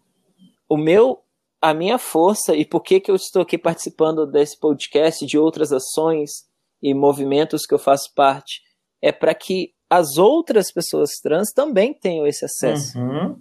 o 0.69 0.77
meu, 0.77 1.23
a 1.61 1.73
minha 1.73 1.99
força, 1.99 2.55
e 2.55 2.65
por 2.65 2.81
que, 2.83 3.01
que 3.01 3.11
eu 3.11 3.17
estou 3.17 3.43
aqui 3.43 3.57
participando 3.57 4.27
desse 4.27 4.59
podcast, 4.59 5.25
de 5.25 5.39
outras 5.39 5.73
ações, 5.73 6.47
e 6.83 6.95
movimentos 6.95 7.65
que 7.67 7.75
eu 7.75 7.79
faço 7.79 8.13
parte, 8.15 8.61
é 9.03 9.11
para 9.11 9.35
que 9.35 9.73
as 9.89 10.17
outras 10.19 10.73
pessoas 10.73 11.11
trans 11.23 11.53
também 11.53 11.95
tenham 11.95 12.27
esse 12.27 12.45
acesso. 12.45 12.99
Uhum. 12.99 13.41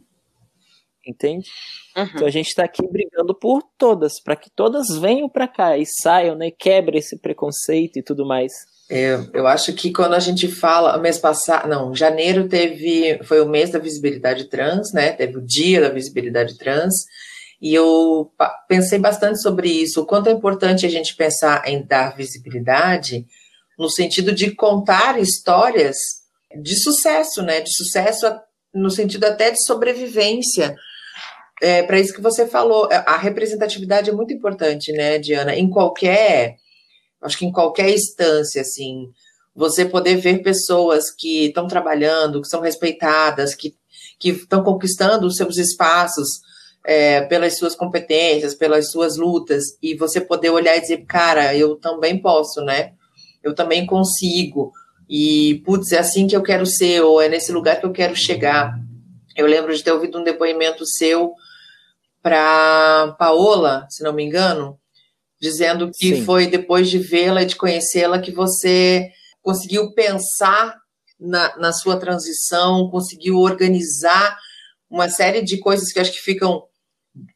Entende? 1.05 1.47
Uhum. 1.95 2.03
Então 2.03 2.27
a 2.27 2.31
gente 2.31 2.47
está 2.47 2.63
aqui 2.63 2.81
brigando 2.87 3.35
por 3.35 3.61
todas, 3.77 4.21
para 4.21 4.35
que 4.35 4.49
todas 4.49 4.87
venham 4.99 5.29
para 5.29 5.47
cá 5.47 5.77
e 5.77 5.85
saiam, 5.85 6.35
né, 6.35 6.47
e 6.47 6.51
quebrem 6.51 6.99
esse 6.99 7.17
preconceito 7.19 7.99
e 7.99 8.03
tudo 8.03 8.25
mais. 8.25 8.51
Eu, 8.89 9.27
eu 9.33 9.47
acho 9.47 9.73
que 9.73 9.91
quando 9.91 10.13
a 10.13 10.19
gente 10.19 10.47
fala, 10.47 10.97
mês 10.99 11.17
passado, 11.17 11.67
não, 11.67 11.95
janeiro 11.95 12.47
teve, 12.47 13.19
foi 13.23 13.41
o 13.41 13.47
mês 13.47 13.71
da 13.71 13.79
visibilidade 13.79 14.45
trans, 14.45 14.93
né? 14.93 15.11
Teve 15.11 15.37
o 15.37 15.45
dia 15.45 15.81
da 15.81 15.89
visibilidade 15.89 16.57
trans, 16.57 16.93
e 17.59 17.73
eu 17.73 18.31
pensei 18.67 18.99
bastante 18.99 19.41
sobre 19.41 19.69
isso, 19.69 20.01
o 20.01 20.05
quanto 20.05 20.27
é 20.27 20.31
importante 20.31 20.85
a 20.85 20.89
gente 20.89 21.15
pensar 21.15 21.67
em 21.67 21.83
dar 21.83 22.15
visibilidade 22.15 23.25
no 23.77 23.89
sentido 23.89 24.31
de 24.31 24.51
contar 24.51 25.19
histórias 25.19 25.97
de 26.61 26.75
sucesso, 26.75 27.41
né? 27.41 27.61
De 27.61 27.73
sucesso 27.73 28.27
no 28.73 28.91
sentido 28.91 29.23
até 29.23 29.49
de 29.49 29.63
sobrevivência. 29.65 30.75
É, 31.61 31.83
para 31.83 31.99
isso 31.99 32.13
que 32.13 32.21
você 32.21 32.45
falou, 32.45 32.89
é, 32.91 33.03
a 33.07 33.17
representatividade 33.17 34.09
é 34.09 34.13
muito 34.13 34.33
importante, 34.33 34.91
né, 34.91 35.17
Diana? 35.17 35.55
Em 35.55 35.69
qualquer, 35.69 36.57
acho 37.21 37.37
que 37.37 37.45
em 37.45 37.51
qualquer 37.51 37.89
instância, 37.89 38.61
assim, 38.61 39.09
você 39.55 39.85
poder 39.85 40.17
ver 40.17 40.43
pessoas 40.43 41.09
que 41.09 41.45
estão 41.45 41.67
trabalhando, 41.67 42.41
que 42.41 42.47
são 42.47 42.61
respeitadas, 42.61 43.55
que 43.55 43.73
estão 44.23 44.63
conquistando 44.63 45.25
os 45.25 45.35
seus 45.35 45.57
espaços 45.57 46.27
é, 46.85 47.21
pelas 47.21 47.57
suas 47.57 47.75
competências, 47.75 48.53
pelas 48.53 48.91
suas 48.91 49.17
lutas, 49.17 49.63
e 49.81 49.95
você 49.95 50.19
poder 50.21 50.49
olhar 50.49 50.75
e 50.75 50.81
dizer, 50.81 51.05
cara, 51.05 51.55
eu 51.55 51.77
também 51.77 52.21
posso, 52.21 52.61
né? 52.61 52.93
Eu 53.41 53.55
também 53.55 53.85
consigo. 53.85 54.71
E, 55.09 55.61
putz, 55.65 55.91
é 55.91 55.99
assim 55.99 56.27
que 56.27 56.35
eu 56.35 56.43
quero 56.43 56.65
ser, 56.65 57.01
ou 57.01 57.21
é 57.21 57.29
nesse 57.29 57.51
lugar 57.51 57.79
que 57.79 57.85
eu 57.85 57.91
quero 57.91 58.15
chegar. 58.15 58.77
Eu 59.35 59.47
lembro 59.47 59.75
de 59.75 59.83
ter 59.83 59.91
ouvido 59.91 60.19
um 60.19 60.23
depoimento 60.23 60.85
seu 60.85 61.33
para 62.25 63.15
Paola, 63.19 63.85
se 63.87 64.01
não 64.01 64.11
me 64.11 64.23
engano, 64.23 64.79
dizendo 65.39 65.91
que 65.93 66.15
Sim. 66.15 66.25
foi 66.25 66.47
depois 66.47 66.89
de 66.89 66.97
vê-la 66.97 67.43
e 67.43 67.45
de 67.45 67.55
conhecê-la 67.55 68.17
que 68.17 68.31
você 68.31 69.11
conseguiu 69.43 69.93
pensar 69.93 70.75
na, 71.19 71.55
na 71.57 71.71
sua 71.71 71.99
transição, 71.99 72.89
conseguiu 72.89 73.37
organizar 73.37 74.39
uma 74.89 75.07
série 75.07 75.43
de 75.43 75.59
coisas 75.59 75.93
que 75.93 75.99
acho 75.99 76.13
que 76.13 76.19
ficam 76.19 76.63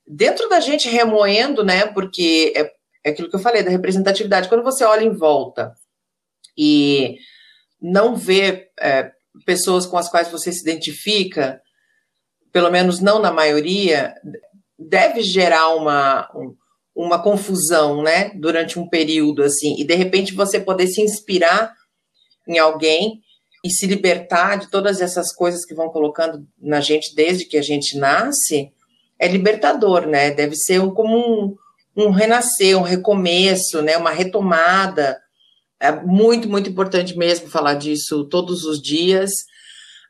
dentro 0.07 0.49
da 0.49 0.59
gente 0.59 0.89
remoendo, 0.89 1.63
né? 1.63 1.85
Porque 1.85 2.51
é, 2.55 2.71
é 3.03 3.11
aquilo 3.11 3.29
que 3.29 3.35
eu 3.35 3.39
falei 3.39 3.61
da 3.61 3.69
representatividade. 3.69 4.49
Quando 4.49 4.63
você 4.63 4.83
olha 4.83 5.03
em 5.03 5.15
volta 5.15 5.71
e 6.57 7.15
não 7.79 8.15
vê 8.15 8.71
é, 8.79 9.11
pessoas 9.45 9.85
com 9.85 9.99
as 9.99 10.09
quais 10.09 10.29
você 10.29 10.51
se 10.51 10.67
identifica, 10.67 11.61
pelo 12.51 12.71
menos 12.71 12.99
não 12.99 13.19
na 13.19 13.31
maioria, 13.31 14.15
deve 14.79 15.21
gerar 15.21 15.75
uma, 15.75 16.29
uma 16.95 17.21
confusão, 17.21 18.01
né? 18.01 18.31
Durante 18.35 18.79
um 18.79 18.87
período 18.87 19.43
assim, 19.43 19.75
e 19.77 19.83
de 19.83 19.93
repente 19.93 20.33
você 20.33 20.59
poder 20.59 20.87
se 20.87 21.01
inspirar 21.01 21.73
em 22.47 22.57
alguém 22.57 23.21
e 23.63 23.69
se 23.69 23.85
libertar 23.85 24.57
de 24.57 24.71
todas 24.71 25.01
essas 25.01 25.33
coisas 25.33 25.65
que 25.65 25.75
vão 25.75 25.89
colocando 25.89 26.47
na 26.57 26.79
gente 26.79 27.13
desde 27.13 27.45
que 27.45 27.57
a 27.57 27.61
gente 27.61 27.97
nasce 27.97 28.71
é 29.19 29.27
libertador, 29.27 30.07
né? 30.07 30.31
Deve 30.31 30.55
ser 30.55 30.79
um, 30.79 30.91
como 30.91 31.17
um, 31.17 31.55
um 31.95 32.09
renascer, 32.09 32.77
um 32.77 32.83
recomeço, 32.83 33.81
né? 33.81 33.97
Uma 33.97 34.11
retomada. 34.11 35.19
É 35.77 35.91
muito, 35.91 36.49
muito 36.49 36.69
importante 36.69 37.17
mesmo 37.17 37.49
falar 37.49 37.73
disso 37.73 38.23
todos 38.25 38.63
os 38.63 38.81
dias, 38.81 39.31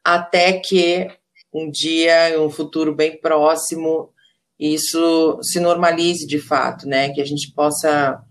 até 0.04 0.54
que 0.54 1.08
um 1.52 1.70
dia, 1.70 2.30
em 2.30 2.40
um 2.40 2.50
futuro 2.50 2.94
bem 2.94 3.20
próximo, 3.20 4.14
isso 4.60 5.40
se 5.42 5.60
normalize 5.60 6.28
de 6.28 6.40
fato, 6.40 6.88
né? 6.88 7.10
Que 7.10 7.22
a 7.22 7.26
gente 7.26 7.54
possa 7.54 8.22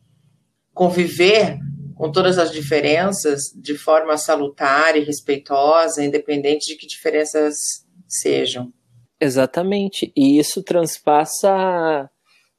conviver 0.74 1.58
com 1.96 2.12
todas 2.12 2.38
as 2.38 2.52
diferenças 2.52 3.44
de 3.56 3.76
forma 3.76 4.16
salutar 4.16 4.96
e 4.96 5.00
respeitosa, 5.02 6.04
independente 6.04 6.66
de 6.66 6.76
que 6.76 6.86
diferenças 6.86 7.56
sejam. 8.06 8.72
Exatamente. 9.20 10.12
E 10.16 10.38
isso 10.38 10.62
transpassa 10.62 12.08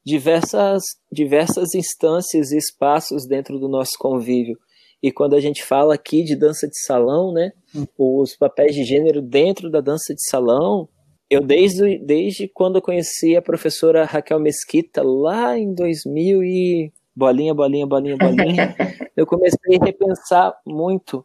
diversas, 0.04 0.82
diversas 1.10 1.74
instâncias 1.74 2.50
e 2.50 2.58
espaços 2.58 3.26
dentro 3.26 3.58
do 3.58 3.68
nosso 3.68 3.92
convívio. 3.98 4.58
E 5.02 5.10
quando 5.10 5.34
a 5.34 5.40
gente 5.40 5.64
fala 5.64 5.94
aqui 5.94 6.22
de 6.22 6.36
dança 6.36 6.66
de 6.68 6.78
salão, 6.84 7.32
né, 7.32 7.52
hum. 7.74 7.86
os 7.96 8.36
papéis 8.36 8.74
de 8.74 8.84
gênero 8.84 9.22
dentro 9.22 9.70
da 9.70 9.80
dança 9.80 10.14
de 10.14 10.22
salão, 10.28 10.88
eu 11.30 11.40
desde, 11.40 11.98
desde 11.98 12.48
quando 12.48 12.76
eu 12.76 12.82
conheci 12.82 13.36
a 13.36 13.42
professora 13.42 14.04
Raquel 14.04 14.40
Mesquita, 14.40 15.02
lá 15.02 15.56
em 15.56 15.72
2000 15.72 16.42
e 16.42 16.92
bolinha, 17.14 17.54
bolinha, 17.54 17.86
bolinha, 17.86 18.16
bolinha, 18.16 18.74
eu 19.16 19.24
comecei 19.24 19.78
a 19.80 19.84
repensar 19.84 20.54
muito 20.66 21.24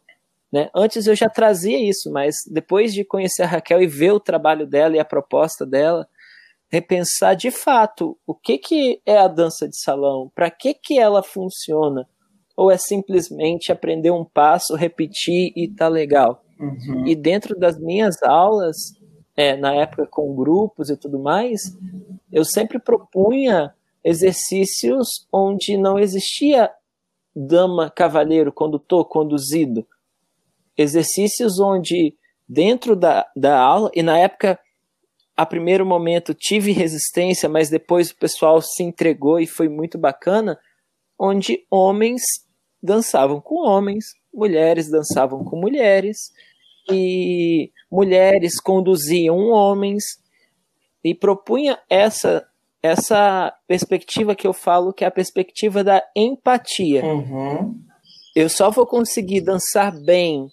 né? 0.56 0.70
Antes 0.74 1.06
eu 1.06 1.14
já 1.14 1.28
trazia 1.28 1.78
isso, 1.78 2.10
mas 2.10 2.36
depois 2.50 2.94
de 2.94 3.04
conhecer 3.04 3.44
a 3.44 3.46
Raquel 3.46 3.82
e 3.82 3.88
ver 3.88 4.12
o 4.12 4.22
trabalho 4.22 4.66
dela 4.66 4.96
e 4.96 5.00
a 5.00 5.04
proposta 5.04 5.66
dela, 5.66 6.08
repensar 6.70 7.36
de 7.36 7.52
fato 7.52 8.18
o 8.26 8.34
que, 8.34 8.58
que 8.58 9.02
é 9.06 9.18
a 9.18 9.28
dança 9.28 9.68
de 9.68 9.78
salão, 9.78 10.32
para 10.34 10.50
que, 10.50 10.74
que 10.74 10.98
ela 10.98 11.22
funciona, 11.22 12.08
ou 12.56 12.72
é 12.72 12.78
simplesmente 12.78 13.70
aprender 13.70 14.12
um 14.12 14.24
passo, 14.24 14.76
repetir 14.76 15.52
e 15.58 15.68
tá 15.68 15.90
legal. 15.90 16.42
Uhum. 16.58 17.06
E 17.06 17.16
dentro 17.18 17.60
das 17.60 17.78
minhas 17.78 18.16
aulas, 18.24 18.78
é, 19.36 19.56
na 19.56 19.74
época 19.74 20.08
com 20.08 20.36
grupos 20.36 20.90
e 20.90 20.98
tudo 20.98 21.20
mais, 21.20 21.78
eu 22.32 22.46
sempre 22.46 22.80
propunha 22.80 23.74
exercícios 24.04 25.28
onde 25.32 25.78
não 25.78 26.00
existia 26.00 26.72
dama, 27.36 27.90
cavaleiro, 27.90 28.52
condutor, 28.52 29.06
conduzido. 29.06 29.86
Exercícios 30.78 31.60
onde, 31.60 32.16
dentro 32.48 32.96
da, 32.96 33.30
da 33.36 33.60
aula, 33.60 33.92
e 33.94 34.02
na 34.02 34.18
época, 34.18 34.60
a 35.36 35.46
primeiro 35.46 35.86
momento 35.86 36.34
tive 36.34 36.72
resistência, 36.72 37.50
mas 37.50 37.70
depois 37.70 38.12
o 38.12 38.16
pessoal 38.16 38.62
se 38.62 38.84
entregou 38.84 39.40
e 39.40 39.46
foi 39.46 39.68
muito 39.68 39.98
bacana, 39.98 40.58
onde 41.20 41.66
homens 41.70 42.22
dançavam 42.82 43.42
com 43.42 43.68
homens, 43.68 44.06
mulheres 44.34 44.90
dançavam 44.90 45.44
com 45.44 45.60
mulheres 45.60 46.32
e 46.92 47.72
mulheres 47.92 48.60
conduziam 48.60 49.50
homens 49.50 50.04
e 51.04 51.14
propunha 51.14 51.80
essa 51.90 52.48
essa 52.82 53.52
perspectiva 53.68 54.36
que 54.36 54.46
eu 54.46 54.54
falo 54.54 54.94
que 54.94 55.04
é 55.04 55.08
a 55.08 55.12
perspectiva 55.12 55.84
da 55.84 56.04
empatia. 56.16 57.04
Uhum. 57.04 57.80
Eu 58.36 58.48
só 58.48 58.70
vou 58.70 58.86
conseguir 58.86 59.42
dançar 59.42 59.92
bem 60.04 60.48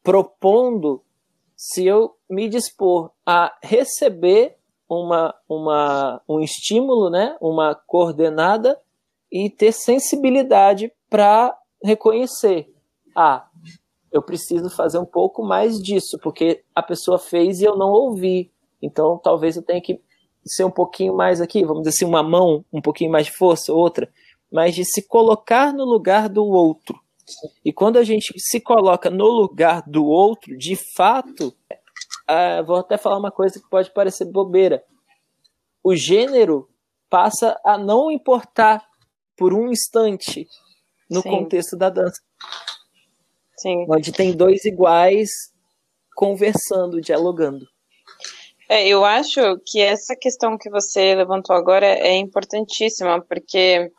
propondo 0.00 1.02
se 1.56 1.84
eu 1.84 2.14
me 2.30 2.48
dispor 2.48 3.10
a 3.24 3.52
receber 3.62 4.56
uma, 4.88 5.34
uma, 5.48 6.22
um 6.28 6.40
estímulo, 6.40 7.10
né, 7.10 7.36
uma 7.40 7.74
coordenada 7.74 8.78
e 9.32 9.50
ter 9.50 9.72
sensibilidade 9.72 10.92
para 11.10 11.56
reconhecer. 11.82 12.72
Ah, 13.14 13.48
eu 14.16 14.22
preciso 14.22 14.70
fazer 14.70 14.98
um 14.98 15.04
pouco 15.04 15.42
mais 15.42 15.80
disso, 15.80 16.18
porque 16.22 16.64
a 16.74 16.82
pessoa 16.82 17.18
fez 17.18 17.60
e 17.60 17.64
eu 17.64 17.76
não 17.76 17.90
ouvi. 17.90 18.50
Então 18.80 19.18
talvez 19.22 19.56
eu 19.56 19.62
tenha 19.62 19.80
que 19.80 20.00
ser 20.44 20.64
um 20.64 20.70
pouquinho 20.70 21.14
mais 21.14 21.40
aqui, 21.40 21.64
vamos 21.64 21.82
dizer 21.82 21.96
assim, 21.96 22.04
uma 22.04 22.22
mão, 22.22 22.64
um 22.72 22.80
pouquinho 22.80 23.10
mais 23.10 23.26
de 23.26 23.32
força, 23.32 23.72
outra, 23.72 24.10
mas 24.50 24.74
de 24.74 24.84
se 24.84 25.02
colocar 25.06 25.72
no 25.72 25.84
lugar 25.84 26.28
do 26.28 26.44
outro. 26.44 26.98
E 27.64 27.72
quando 27.72 27.96
a 27.96 28.04
gente 28.04 28.32
se 28.38 28.60
coloca 28.60 29.10
no 29.10 29.26
lugar 29.26 29.82
do 29.86 30.06
outro, 30.06 30.56
de 30.56 30.76
fato, 30.76 31.54
uh, 32.30 32.64
vou 32.64 32.76
até 32.76 32.96
falar 32.96 33.18
uma 33.18 33.32
coisa 33.32 33.60
que 33.60 33.68
pode 33.68 33.92
parecer 33.92 34.24
bobeira. 34.26 34.84
O 35.82 35.94
gênero 35.96 36.68
passa 37.10 37.60
a 37.64 37.76
não 37.76 38.10
importar 38.10 38.86
por 39.36 39.52
um 39.52 39.70
instante 39.70 40.46
no 41.10 41.20
Sim. 41.20 41.30
contexto 41.30 41.76
da 41.76 41.90
dança. 41.90 42.22
Sim. 43.56 43.86
Onde 43.88 44.12
tem 44.12 44.32
dois 44.32 44.64
iguais 44.64 45.30
conversando, 46.14 47.00
dialogando. 47.00 47.66
É, 48.68 48.86
eu 48.86 49.04
acho 49.04 49.40
que 49.64 49.80
essa 49.80 50.16
questão 50.16 50.58
que 50.58 50.68
você 50.68 51.14
levantou 51.14 51.54
agora 51.54 51.86
é 51.86 52.14
importantíssima, 52.14 53.20
porque 53.20 53.92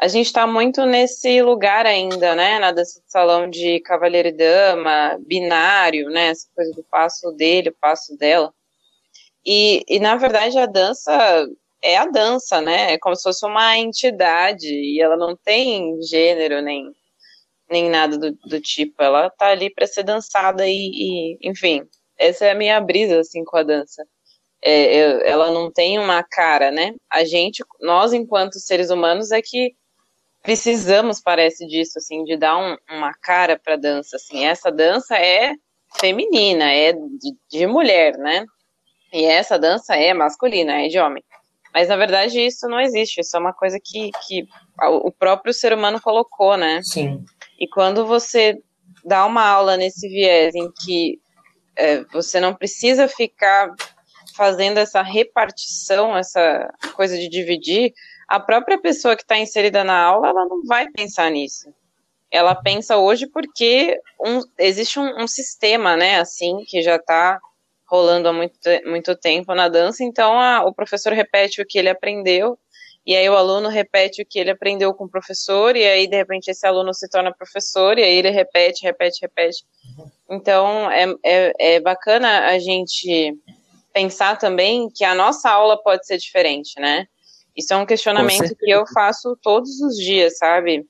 a 0.00 0.08
gente 0.08 0.26
está 0.26 0.46
muito 0.46 0.84
nesse 0.84 1.42
lugar 1.42 1.86
ainda, 1.86 2.34
né, 2.34 2.58
na 2.58 2.72
dança 2.72 3.00
de 3.00 3.10
salão 3.10 3.48
de 3.48 3.80
cavalheiro 3.80 4.28
e 4.28 4.32
dama, 4.32 5.16
binário, 5.20 6.08
né, 6.08 6.28
essa 6.28 6.48
coisa 6.56 6.72
do 6.72 6.82
passo 6.82 7.30
dele, 7.32 7.68
o 7.68 7.76
passo 7.78 8.16
dela. 8.16 8.52
E, 9.46 9.84
e 9.86 10.00
na 10.00 10.16
verdade 10.16 10.58
a 10.58 10.66
dança 10.66 11.46
é 11.82 11.96
a 11.96 12.06
dança, 12.06 12.60
né, 12.60 12.94
é 12.94 12.98
como 12.98 13.14
se 13.14 13.22
fosse 13.22 13.46
uma 13.46 13.78
entidade 13.78 14.66
e 14.66 15.00
ela 15.00 15.16
não 15.16 15.36
tem 15.36 16.00
gênero 16.02 16.60
nem 16.62 16.90
nem 17.70 17.88
nada 17.88 18.18
do, 18.18 18.32
do 18.32 18.60
tipo, 18.60 19.02
ela 19.02 19.30
tá 19.30 19.46
ali 19.46 19.72
para 19.72 19.86
ser 19.86 20.02
dançada 20.02 20.66
e, 20.66 20.72
e 20.72 21.38
enfim, 21.48 21.82
essa 22.18 22.44
é 22.44 22.50
a 22.50 22.54
minha 22.54 22.80
brisa, 22.80 23.20
assim, 23.20 23.44
com 23.44 23.56
a 23.56 23.62
dança. 23.62 24.04
É, 24.62 25.28
ela 25.30 25.50
não 25.50 25.72
tem 25.72 25.98
uma 25.98 26.22
cara, 26.22 26.70
né? 26.70 26.92
A 27.10 27.24
gente, 27.24 27.64
nós, 27.80 28.12
enquanto 28.12 28.60
seres 28.60 28.90
humanos, 28.90 29.30
é 29.30 29.40
que 29.40 29.74
precisamos, 30.42 31.20
parece, 31.20 31.66
disso, 31.66 31.98
assim, 31.98 32.22
de 32.24 32.36
dar 32.36 32.58
um, 32.58 32.76
uma 32.90 33.12
cara 33.22 33.58
para 33.58 33.76
dança, 33.76 34.16
assim. 34.16 34.44
Essa 34.44 34.70
dança 34.70 35.16
é 35.16 35.54
feminina, 35.98 36.70
é 36.70 36.92
de, 36.92 37.36
de, 37.50 37.66
mulher, 37.66 38.16
né? 38.18 38.44
E 39.12 39.24
essa 39.24 39.58
dança 39.58 39.96
é 39.96 40.12
masculina, 40.12 40.84
é 40.84 40.88
de 40.88 40.98
homem. 40.98 41.24
Mas, 41.72 41.88
na 41.88 41.96
verdade, 41.96 42.40
isso 42.40 42.68
não 42.68 42.80
existe, 42.80 43.20
isso 43.20 43.36
é 43.36 43.40
uma 43.40 43.52
coisa 43.52 43.78
que, 43.82 44.10
que 44.26 44.44
o 44.82 45.10
próprio 45.10 45.54
ser 45.54 45.72
humano 45.72 46.00
colocou, 46.00 46.56
né? 46.56 46.80
Sim. 46.82 47.24
E 47.60 47.68
quando 47.68 48.06
você 48.06 48.58
dá 49.04 49.26
uma 49.26 49.44
aula 49.46 49.76
nesse 49.76 50.08
viés 50.08 50.54
em 50.54 50.70
que 50.72 51.20
é, 51.76 52.02
você 52.04 52.40
não 52.40 52.54
precisa 52.54 53.06
ficar 53.06 53.70
fazendo 54.34 54.78
essa 54.78 55.02
repartição, 55.02 56.16
essa 56.16 56.72
coisa 56.94 57.16
de 57.18 57.28
dividir, 57.28 57.92
a 58.28 58.38
própria 58.38 58.80
pessoa 58.80 59.16
que 59.16 59.22
está 59.22 59.36
inserida 59.36 59.82
na 59.84 60.00
aula, 60.00 60.28
ela 60.28 60.46
não 60.46 60.64
vai 60.64 60.88
pensar 60.90 61.30
nisso. 61.30 61.72
Ela 62.30 62.54
pensa 62.54 62.96
hoje 62.96 63.26
porque 63.26 64.00
um, 64.24 64.40
existe 64.56 64.98
um, 65.00 65.22
um, 65.22 65.26
sistema, 65.26 65.96
né, 65.96 66.20
assim, 66.20 66.64
que 66.66 66.80
já 66.80 66.96
está 66.96 67.40
rolando 67.86 68.28
há 68.28 68.32
muito, 68.32 68.56
muito 68.86 69.16
tempo 69.16 69.52
na 69.52 69.68
dança, 69.68 70.04
então 70.04 70.38
a, 70.38 70.64
o 70.64 70.72
professor 70.72 71.12
repete 71.12 71.60
o 71.60 71.66
que 71.66 71.76
ele 71.76 71.88
aprendeu, 71.88 72.56
e 73.06 73.16
aí 73.16 73.28
o 73.28 73.36
aluno 73.36 73.68
repete 73.68 74.22
o 74.22 74.26
que 74.26 74.38
ele 74.38 74.50
aprendeu 74.50 74.92
com 74.94 75.04
o 75.04 75.10
professor, 75.10 75.76
e 75.76 75.84
aí 75.84 76.06
de 76.06 76.16
repente 76.16 76.50
esse 76.50 76.66
aluno 76.66 76.92
se 76.92 77.08
torna 77.08 77.32
professor, 77.32 77.98
e 77.98 78.02
aí 78.02 78.16
ele 78.16 78.30
repete, 78.30 78.84
repete, 78.84 79.20
repete. 79.22 79.64
Então, 80.28 80.90
é, 80.90 81.06
é, 81.24 81.52
é 81.58 81.80
bacana 81.80 82.46
a 82.48 82.58
gente 82.58 83.36
pensar 83.92 84.36
também 84.36 84.88
que 84.90 85.04
a 85.04 85.14
nossa 85.14 85.50
aula 85.50 85.82
pode 85.82 86.06
ser 86.06 86.18
diferente, 86.18 86.78
né? 86.78 87.06
Isso 87.56 87.72
é 87.72 87.76
um 87.76 87.86
questionamento 87.86 88.54
que 88.56 88.70
eu 88.70 88.84
faço 88.94 89.36
todos 89.42 89.80
os 89.80 89.96
dias, 89.96 90.38
sabe? 90.38 90.86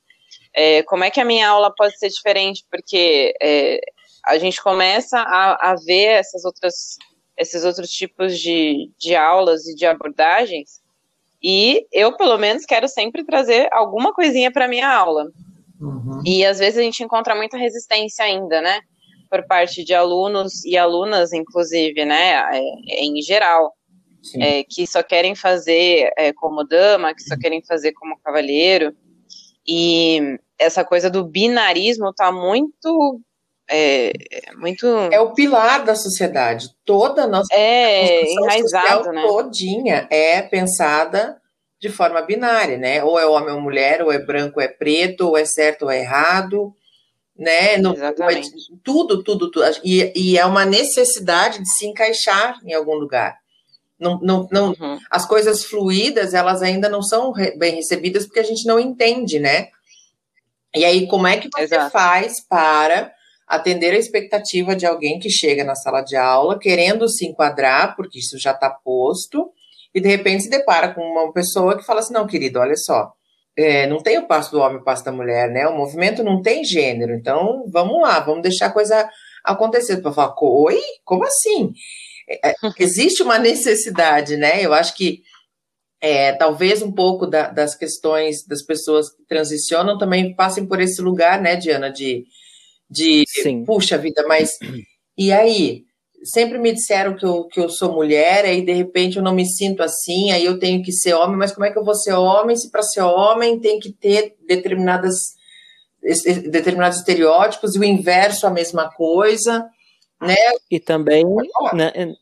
É, 0.53 0.83
como 0.83 1.05
é 1.05 1.11
que 1.11 1.21
a 1.21 1.25
minha 1.25 1.49
aula 1.49 1.73
pode 1.75 1.97
ser 1.99 2.09
diferente? 2.09 2.65
Porque 2.71 3.35
é, 3.41 3.81
a 4.27 4.39
gente 4.39 4.63
começa 4.63 5.19
a, 5.19 5.71
a, 5.71 5.75
ver 5.77 6.07
essas 6.19 6.45
outras, 6.45 6.97
esses 7.37 7.65
outros 7.65 7.91
tipos 7.91 8.39
de, 8.39 8.91
de 8.99 9.15
aulas 9.15 9.67
e 9.67 9.75
de 9.75 9.87
abordagens, 9.87 10.81
e 11.43 11.87
eu, 11.93 12.17
pelo 12.17 12.39
menos, 12.39 12.65
quero 12.65 12.89
sempre 12.89 13.25
trazer 13.25 13.69
alguma 13.73 14.13
coisinha 14.13 14.53
para 14.53 14.69
minha 14.69 14.89
aula. 14.89 15.27
Uhum. 15.81 16.23
E 16.25 16.45
às 16.45 16.59
vezes 16.59 16.79
a 16.79 16.83
gente 16.83 17.03
encontra 17.03 17.35
muita 17.35 17.57
resistência 17.57 18.25
ainda, 18.25 18.61
né? 18.61 18.81
por 19.31 19.47
parte 19.47 19.85
de 19.85 19.95
alunos 19.95 20.65
e 20.65 20.77
alunas, 20.77 21.33
inclusive, 21.33 22.05
né, 22.05 22.33
é, 22.53 23.05
em 23.05 23.23
geral, 23.23 23.73
é, 24.39 24.65
que 24.65 24.87
só 24.87 25.03
querem 25.03 25.35
fazer 25.35 26.11
é, 26.19 26.33
como 26.33 26.65
dama, 26.65 27.15
que 27.15 27.23
só 27.23 27.39
querem 27.39 27.63
fazer 27.63 27.93
como 27.93 28.19
cavalheiro, 28.19 28.93
e 29.67 30.37
essa 30.59 30.85
coisa 30.85 31.09
do 31.09 31.25
binarismo 31.25 32.11
está 32.11 32.33
muito 32.33 33.21
é, 33.71 34.13
muito 34.57 34.87
é 34.87 35.21
o 35.21 35.33
pilar 35.33 35.85
da 35.85 35.95
sociedade. 35.95 36.71
Toda 36.85 37.25
a 37.25 37.27
nossa 37.27 37.53
é 37.53 38.31
enraizado, 38.33 39.13
né? 39.13 39.23
todinha 39.23 40.09
é 40.11 40.43
pensada 40.43 41.41
de 41.79 41.89
forma 41.89 42.21
binária, 42.23 42.77
né? 42.77 43.03
Ou 43.03 43.19
é 43.19 43.27
homem 43.27 43.55
ou 43.55 43.61
mulher, 43.61 44.03
ou 44.03 44.13
é 44.13 44.19
branco 44.19 44.61
ou 44.61 44.65
é 44.65 44.69
preto, 44.69 45.29
ou 45.29 45.37
é 45.37 45.45
certo 45.45 45.83
ou 45.83 45.91
é 45.91 46.01
errado 46.01 46.75
né? 47.41 47.79
No, 47.79 47.95
Exatamente. 47.95 48.51
Tudo, 48.85 49.25
tudo, 49.25 49.51
tudo. 49.51 49.65
E, 49.83 50.13
e, 50.15 50.39
é 50.39 50.45
uma 50.45 50.67
necessidade 50.67 51.59
de 51.59 51.75
se 51.75 51.87
encaixar 51.87 52.61
em 52.63 52.75
algum 52.75 52.95
lugar. 52.95 53.39
Não, 53.99 54.21
não, 54.21 54.47
não, 54.53 54.69
uhum. 54.79 54.99
As 55.11 55.27
coisas 55.27 55.65
fluídas, 55.65 56.35
elas 56.35 56.63
ainda 56.63 56.89
não 56.89 57.03
são 57.03 57.33
bem 57.57 57.77
recebidas 57.77 58.27
porque 58.27 58.41
a 58.41 58.45
gente 58.45 58.67
não 58.67 58.79
entende, 58.79 59.39
né? 59.39 59.69
E 60.75 60.85
aí, 60.85 61.09
como 61.09 61.27
é 61.27 61.39
que 61.39 61.49
você 61.53 61.63
Exato. 61.63 61.91
faz 61.91 62.47
para 62.47 63.11
atender 63.51 63.93
a 63.93 63.99
expectativa 63.99 64.77
de 64.77 64.87
alguém 64.87 65.19
que 65.19 65.29
chega 65.29 65.65
na 65.65 65.75
sala 65.75 66.03
de 66.03 66.15
aula 66.15 66.57
querendo 66.57 67.09
se 67.09 67.27
enquadrar, 67.27 67.97
porque 67.97 68.21
isso 68.21 68.39
já 68.39 68.53
está 68.53 68.71
posto, 68.71 69.51
e 69.93 70.01
de 70.01 70.09
repente 70.09 70.45
se 70.45 70.51
depara 70.51 70.95
com 70.95 71.01
uma 71.01 71.33
pessoa 71.33 71.77
que 71.77 71.85
fala 71.85 71.99
assim: 71.99 72.15
não, 72.15 72.29
querido, 72.29 72.61
olha 72.61 72.77
só, 72.77 73.13
é, 73.59 73.89
não 73.89 73.99
tem 73.99 74.19
o 74.19 74.29
passo 74.29 74.53
do 74.53 74.61
homem 74.61 74.79
e 74.79 74.81
o 74.81 74.85
passo 74.85 75.05
da 75.05 75.11
mulher, 75.11 75.51
né? 75.51 75.67
O 75.67 75.77
movimento 75.77 76.23
não 76.23 76.41
tem 76.41 76.65
gênero. 76.65 77.13
Então, 77.13 77.65
vamos 77.69 78.01
lá, 78.01 78.21
vamos 78.21 78.43
deixar 78.43 78.67
a 78.67 78.73
coisa 78.73 79.11
acontecer. 79.45 79.97
Para 80.01 80.13
falar, 80.13 80.35
oi? 80.41 80.81
Como 81.05 81.25
assim? 81.25 81.73
É, 82.29 82.51
é 82.51 82.55
existe 82.79 83.21
uma 83.21 83.37
necessidade, 83.37 84.37
né? 84.37 84.65
Eu 84.65 84.73
acho 84.73 84.95
que 84.95 85.23
é, 86.01 86.33
talvez 86.33 86.83
um 86.83 86.93
pouco 86.93 87.27
da, 87.27 87.49
das 87.49 87.75
questões 87.75 88.47
das 88.47 88.65
pessoas 88.65 89.11
que 89.11 89.25
transicionam 89.27 89.99
também 89.99 90.35
passem 90.37 90.65
por 90.67 90.81
esse 90.81 91.03
lugar, 91.03 91.43
né, 91.43 91.57
Diana, 91.57 91.91
de, 91.91 92.25
de 92.91 93.25
Sim. 93.29 93.65
puxa 93.65 93.97
vida, 93.97 94.25
mas 94.27 94.51
e 95.17 95.33
aí? 95.33 95.85
sempre 96.23 96.59
me 96.59 96.73
disseram 96.73 97.17
que 97.17 97.25
eu, 97.25 97.45
que 97.45 97.61
eu 97.61 97.69
sou 97.69 97.93
mulher, 97.93 98.45
aí 98.45 98.65
de 98.65 98.73
repente 98.73 99.17
eu 99.17 99.23
não 99.23 99.35
me 99.35 99.47
sinto 99.47 99.83
assim, 99.83 100.31
aí 100.31 100.45
eu 100.45 100.59
tenho 100.59 100.83
que 100.83 100.93
ser 100.93 101.15
homem, 101.15 101.37
mas 101.37 101.53
como 101.53 101.67
é 101.67 101.71
que 101.71 101.79
eu 101.79 101.85
vou 101.85 101.95
ser 101.95 102.13
homem 102.13 102.57
se 102.57 102.71
para 102.71 102.83
ser 102.83 103.03
homem 103.03 103.59
tem 103.59 103.79
que 103.79 103.93
ter 103.93 104.37
determinadas 104.47 105.15
determinados 106.51 106.99
estereótipos 106.99 107.75
e 107.75 107.79
o 107.79 107.85
inverso 107.85 108.47
a 108.47 108.51
mesma 108.51 108.91
coisa, 108.91 109.67
né? 110.21 110.35
E 110.71 110.81
também, 110.81 111.25
né, 111.75 112.15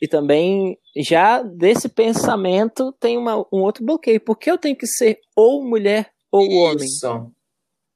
e 0.00 0.08
também 0.08 0.78
já 0.96 1.42
desse 1.42 1.88
pensamento 1.88 2.92
tem 2.92 3.18
uma, 3.18 3.36
um 3.52 3.62
outro 3.62 3.84
bloqueio, 3.84 4.20
porque 4.20 4.50
eu 4.50 4.56
tenho 4.56 4.76
que 4.76 4.86
ser 4.86 5.18
ou 5.34 5.62
mulher 5.62 6.10
ou 6.32 6.50
homem. 6.50 6.88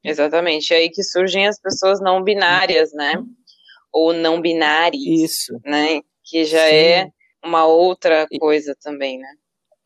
Exatamente, 0.02 0.72
é 0.72 0.78
aí 0.78 0.90
que 0.90 1.02
surgem 1.02 1.46
as 1.46 1.60
pessoas 1.60 2.00
não 2.00 2.22
binárias, 2.22 2.92
né? 2.92 3.14
ou 3.92 4.12
não 4.12 4.40
binários, 4.40 5.02
Isso. 5.04 5.60
né? 5.64 6.00
Que 6.24 6.44
já 6.44 6.68
Sim. 6.68 6.74
é 6.74 7.10
uma 7.44 7.66
outra 7.66 8.26
coisa 8.38 8.74
também, 8.80 9.18
né? 9.18 9.28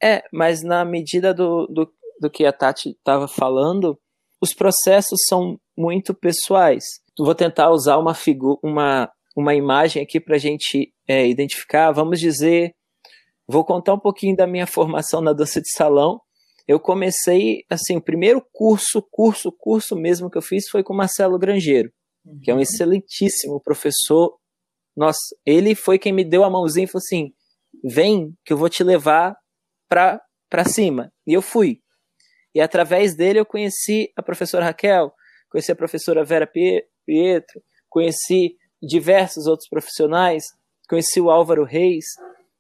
É, 0.02 0.22
mas 0.32 0.62
na 0.62 0.84
medida 0.84 1.32
do, 1.32 1.66
do, 1.66 1.90
do 2.20 2.30
que 2.30 2.44
a 2.44 2.52
Tati 2.52 2.90
estava 2.90 3.26
falando, 3.26 3.98
os 4.40 4.52
processos 4.52 5.20
são 5.28 5.58
muito 5.76 6.12
pessoais. 6.12 6.84
vou 7.18 7.34
tentar 7.34 7.70
usar 7.70 7.96
uma 7.96 8.14
figura, 8.14 8.58
uma, 8.62 9.10
uma 9.36 9.54
imagem 9.54 10.02
aqui 10.02 10.20
para 10.20 10.36
a 10.36 10.38
gente 10.38 10.92
é, 11.08 11.26
identificar. 11.26 11.92
Vamos 11.92 12.20
dizer, 12.20 12.74
vou 13.48 13.64
contar 13.64 13.94
um 13.94 13.98
pouquinho 13.98 14.36
da 14.36 14.46
minha 14.46 14.66
formação 14.66 15.20
na 15.22 15.32
dança 15.32 15.60
de 15.60 15.72
salão. 15.72 16.20
Eu 16.66 16.80
comecei, 16.80 17.64
assim, 17.68 17.96
o 17.96 18.02
primeiro 18.02 18.44
curso, 18.52 19.02
curso, 19.10 19.52
curso 19.52 19.94
mesmo 19.94 20.30
que 20.30 20.38
eu 20.38 20.42
fiz 20.42 20.68
foi 20.68 20.82
com 20.82 20.94
Marcelo 20.94 21.38
Grangeiro, 21.38 21.92
uhum. 22.24 22.40
que 22.42 22.50
é 22.50 22.54
um 22.54 22.56
uhum. 22.56 22.62
excelentíssimo 22.62 23.60
professor. 23.60 24.38
Nossa, 24.96 25.18
ele 25.44 25.74
foi 25.74 25.98
quem 25.98 26.12
me 26.12 26.24
deu 26.24 26.42
a 26.42 26.50
mãozinha 26.50 26.84
e 26.84 26.88
falou 26.88 27.02
assim: 27.04 27.32
vem 27.84 28.34
que 28.44 28.52
eu 28.52 28.56
vou 28.56 28.68
te 28.68 28.82
levar 28.82 29.36
para 29.88 30.64
cima. 30.66 31.12
E 31.26 31.32
eu 31.32 31.42
fui. 31.42 31.80
E 32.54 32.60
através 32.60 33.16
dele 33.16 33.40
eu 33.40 33.46
conheci 33.46 34.12
a 34.16 34.22
professora 34.22 34.64
Raquel, 34.64 35.12
conheci 35.50 35.72
a 35.72 35.76
professora 35.76 36.24
Vera 36.24 36.46
Pietro, 36.46 37.60
conheci 37.88 38.56
diversos 38.80 39.46
outros 39.46 39.68
profissionais, 39.68 40.44
conheci 40.88 41.20
o 41.20 41.30
Álvaro 41.30 41.64
Reis, 41.64 42.04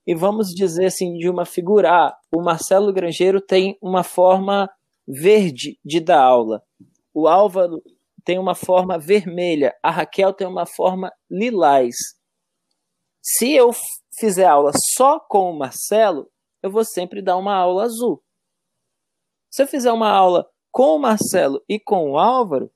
e 0.06 0.14
vamos 0.14 0.48
dizer 0.48 0.86
assim, 0.86 1.14
de 1.14 1.28
uma 1.28 1.44
figura, 1.44 1.90
ah, 1.90 2.18
o 2.34 2.42
Marcelo 2.42 2.92
Grangeiro 2.92 3.40
tem 3.40 3.78
uma 3.80 4.02
forma 4.02 4.68
verde 5.06 5.78
de 5.84 6.00
dar 6.00 6.22
aula, 6.22 6.62
o 7.12 7.26
Álvaro 7.26 7.82
tem 8.24 8.38
uma 8.38 8.54
forma 8.54 8.98
vermelha, 8.98 9.74
a 9.82 9.90
Raquel 9.90 10.32
tem 10.32 10.46
uma 10.46 10.66
forma 10.66 11.12
lilás. 11.30 11.94
Se 13.22 13.52
eu 13.52 13.70
fizer 14.18 14.46
aula 14.46 14.72
só 14.94 15.18
com 15.20 15.50
o 15.50 15.58
Marcelo, 15.58 16.30
eu 16.62 16.70
vou 16.70 16.84
sempre 16.84 17.22
dar 17.22 17.36
uma 17.36 17.54
aula 17.54 17.84
azul. 17.84 18.22
Se 19.50 19.62
eu 19.62 19.66
fizer 19.66 19.92
uma 19.92 20.10
aula 20.10 20.46
com 20.72 20.96
o 20.96 20.98
Marcelo 20.98 21.62
e 21.68 21.78
com 21.78 22.10
o 22.10 22.18
Álvaro, 22.18 22.70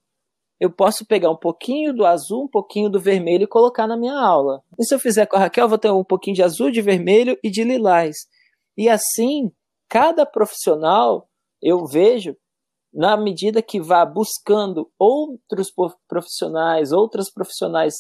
eu 0.60 0.70
posso 0.70 1.06
pegar 1.06 1.30
um 1.30 1.36
pouquinho 1.36 1.94
do 1.94 2.04
azul, 2.04 2.44
um 2.44 2.48
pouquinho 2.48 2.90
do 2.90 3.00
vermelho 3.00 3.44
e 3.44 3.48
colocar 3.48 3.86
na 3.86 3.96
minha 3.96 4.18
aula. 4.18 4.62
E 4.78 4.84
se 4.84 4.94
eu 4.94 4.98
fizer 4.98 5.26
com 5.26 5.36
a 5.36 5.40
Raquel, 5.40 5.64
eu 5.64 5.68
vou 5.68 5.78
ter 5.78 5.90
um 5.90 6.04
pouquinho 6.04 6.34
de 6.34 6.42
azul, 6.42 6.70
de 6.70 6.82
vermelho 6.82 7.38
e 7.42 7.50
de 7.50 7.62
lilás. 7.62 8.16
E 8.76 8.88
assim, 8.88 9.52
cada 9.88 10.26
profissional, 10.26 11.28
eu 11.62 11.86
vejo, 11.86 12.36
na 12.92 13.16
medida 13.16 13.62
que 13.62 13.80
vá 13.80 14.04
buscando 14.04 14.90
outros 14.98 15.68
profissionais, 16.08 16.90
outras 16.90 17.30
profissionais 17.32 17.94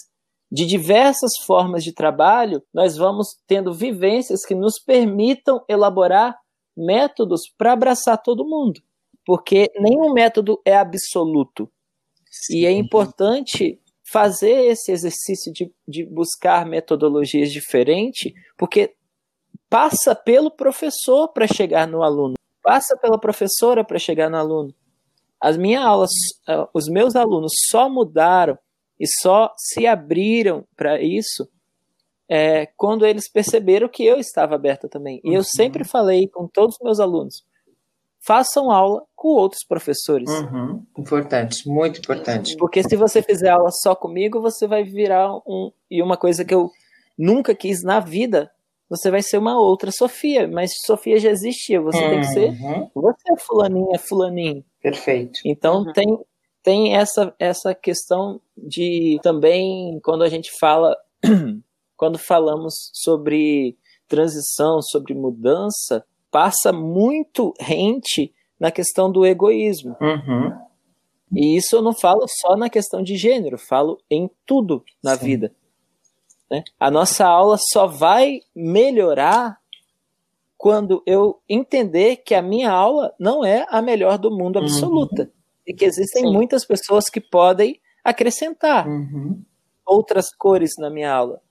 de 0.50 0.66
diversas 0.66 1.32
formas 1.46 1.84
de 1.84 1.92
trabalho, 1.92 2.62
nós 2.72 2.96
vamos 2.96 3.36
tendo 3.46 3.72
vivências 3.72 4.44
que 4.44 4.54
nos 4.54 4.82
permitam 4.82 5.62
elaborar 5.68 6.36
métodos 6.76 7.42
para 7.56 7.72
abraçar 7.72 8.20
todo 8.22 8.48
mundo. 8.48 8.80
Porque 9.26 9.70
nenhum 9.78 10.12
método 10.12 10.60
é 10.64 10.76
absoluto. 10.76 11.70
Sim. 12.46 12.58
E 12.58 12.66
é 12.66 12.70
importante 12.70 13.80
fazer 14.10 14.66
esse 14.66 14.90
exercício 14.90 15.52
de, 15.52 15.70
de 15.86 16.04
buscar 16.04 16.64
metodologias 16.64 17.52
diferentes, 17.52 18.32
porque 18.56 18.94
passa 19.68 20.14
pelo 20.14 20.50
professor 20.50 21.28
para 21.28 21.46
chegar 21.46 21.86
no 21.86 22.02
aluno, 22.02 22.34
passa 22.62 22.96
pela 22.96 23.18
professora 23.18 23.84
para 23.84 23.98
chegar 23.98 24.30
no 24.30 24.36
aluno. 24.36 24.74
As 25.40 25.56
minhas 25.56 25.84
aulas, 25.84 26.10
eh, 26.48 26.68
os 26.72 26.88
meus 26.88 27.14
alunos 27.14 27.52
só 27.70 27.88
mudaram 27.88 28.58
e 28.98 29.06
só 29.06 29.52
se 29.56 29.86
abriram 29.86 30.66
para 30.74 31.00
isso 31.00 31.48
é, 32.28 32.66
quando 32.76 33.06
eles 33.06 33.30
perceberam 33.30 33.88
que 33.88 34.04
eu 34.04 34.18
estava 34.18 34.54
aberta 34.54 34.88
também. 34.88 35.20
E 35.24 35.28
eu 35.28 35.38
uhum. 35.38 35.44
sempre 35.44 35.84
falei 35.84 36.28
com 36.28 36.46
todos 36.46 36.76
os 36.76 36.82
meus 36.82 37.00
alunos: 37.00 37.44
façam 38.20 38.70
aula 38.70 39.02
com 39.14 39.28
outros 39.28 39.64
professores. 39.66 40.28
Uhum. 40.30 40.84
Importante, 40.96 41.68
muito 41.68 42.00
importante. 42.00 42.56
Porque 42.56 42.82
se 42.82 42.96
você 42.96 43.22
fizer 43.22 43.50
aula 43.50 43.70
só 43.70 43.94
comigo, 43.94 44.40
você 44.40 44.66
vai 44.66 44.84
virar 44.84 45.34
um. 45.46 45.72
E 45.90 46.02
uma 46.02 46.16
coisa 46.16 46.44
que 46.44 46.54
eu 46.54 46.70
nunca 47.16 47.54
quis 47.54 47.82
na 47.82 48.00
vida, 48.00 48.50
você 48.88 49.10
vai 49.10 49.22
ser 49.22 49.38
uma 49.38 49.58
outra 49.60 49.90
Sofia. 49.90 50.46
Mas 50.46 50.72
Sofia 50.84 51.18
já 51.18 51.30
existia, 51.30 51.80
você 51.80 52.02
uhum. 52.02 52.10
tem 52.10 52.20
que 52.20 52.26
ser. 52.26 52.50
Uhum. 52.50 52.90
Você 52.94 53.32
é 53.32 53.38
fulaninho, 53.38 53.88
é 53.94 53.98
fulaninho. 53.98 54.64
Perfeito. 54.82 55.40
Então 55.44 55.82
uhum. 55.82 55.92
tem, 55.92 56.18
tem 56.62 56.96
essa, 56.96 57.34
essa 57.38 57.74
questão 57.74 58.40
de 58.56 59.18
também, 59.22 59.98
quando 60.02 60.22
a 60.22 60.28
gente 60.28 60.50
fala. 60.58 60.96
quando 61.98 62.16
falamos 62.16 62.90
sobre 62.94 63.76
transição, 64.06 64.80
sobre 64.80 65.12
mudança, 65.12 66.06
passa 66.30 66.72
muito 66.72 67.54
rente 67.58 68.32
na 68.58 68.70
questão 68.70 69.10
do 69.10 69.24
egoísmo. 69.24 69.96
Uhum. 70.00 70.52
E 71.32 71.56
isso 71.56 71.76
eu 71.76 71.82
não 71.82 71.92
falo 71.92 72.26
só 72.26 72.56
na 72.56 72.70
questão 72.70 73.02
de 73.02 73.16
gênero, 73.16 73.58
falo 73.58 73.98
em 74.10 74.30
tudo 74.46 74.82
na 75.02 75.16
Sim. 75.16 75.24
vida. 75.26 75.54
Né? 76.50 76.64
A 76.80 76.90
nossa 76.90 77.26
aula 77.26 77.56
só 77.72 77.86
vai 77.86 78.40
melhorar 78.54 79.58
quando 80.56 81.02
eu 81.06 81.40
entender 81.48 82.16
que 82.16 82.34
a 82.34 82.42
minha 82.42 82.70
aula 82.70 83.14
não 83.18 83.44
é 83.44 83.66
a 83.68 83.80
melhor 83.80 84.18
do 84.18 84.30
mundo 84.30 84.58
absoluta. 84.58 85.22
Uhum. 85.22 85.30
E 85.66 85.74
que 85.74 85.84
existem 85.84 86.24
Sim. 86.24 86.32
muitas 86.32 86.64
pessoas 86.64 87.10
que 87.10 87.20
podem 87.20 87.78
acrescentar 88.02 88.88
uhum. 88.88 89.40
outras 89.86 90.34
cores 90.34 90.72
na 90.78 90.88
minha 90.88 91.12
aula. 91.12 91.42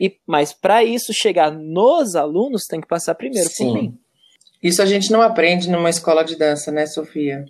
E, 0.00 0.18
mas 0.26 0.52
para 0.52 0.82
isso 0.82 1.12
chegar 1.12 1.50
nos 1.52 2.16
alunos, 2.16 2.64
tem 2.64 2.80
que 2.80 2.88
passar 2.88 3.14
primeiro 3.14 3.48
Sim. 3.50 3.66
por 3.66 3.74
mim. 3.74 3.98
Isso 4.66 4.82
a 4.82 4.86
gente 4.86 5.12
não 5.12 5.22
aprende 5.22 5.70
numa 5.70 5.88
escola 5.88 6.24
de 6.24 6.34
dança, 6.34 6.72
né, 6.72 6.86
Sofia? 6.86 7.44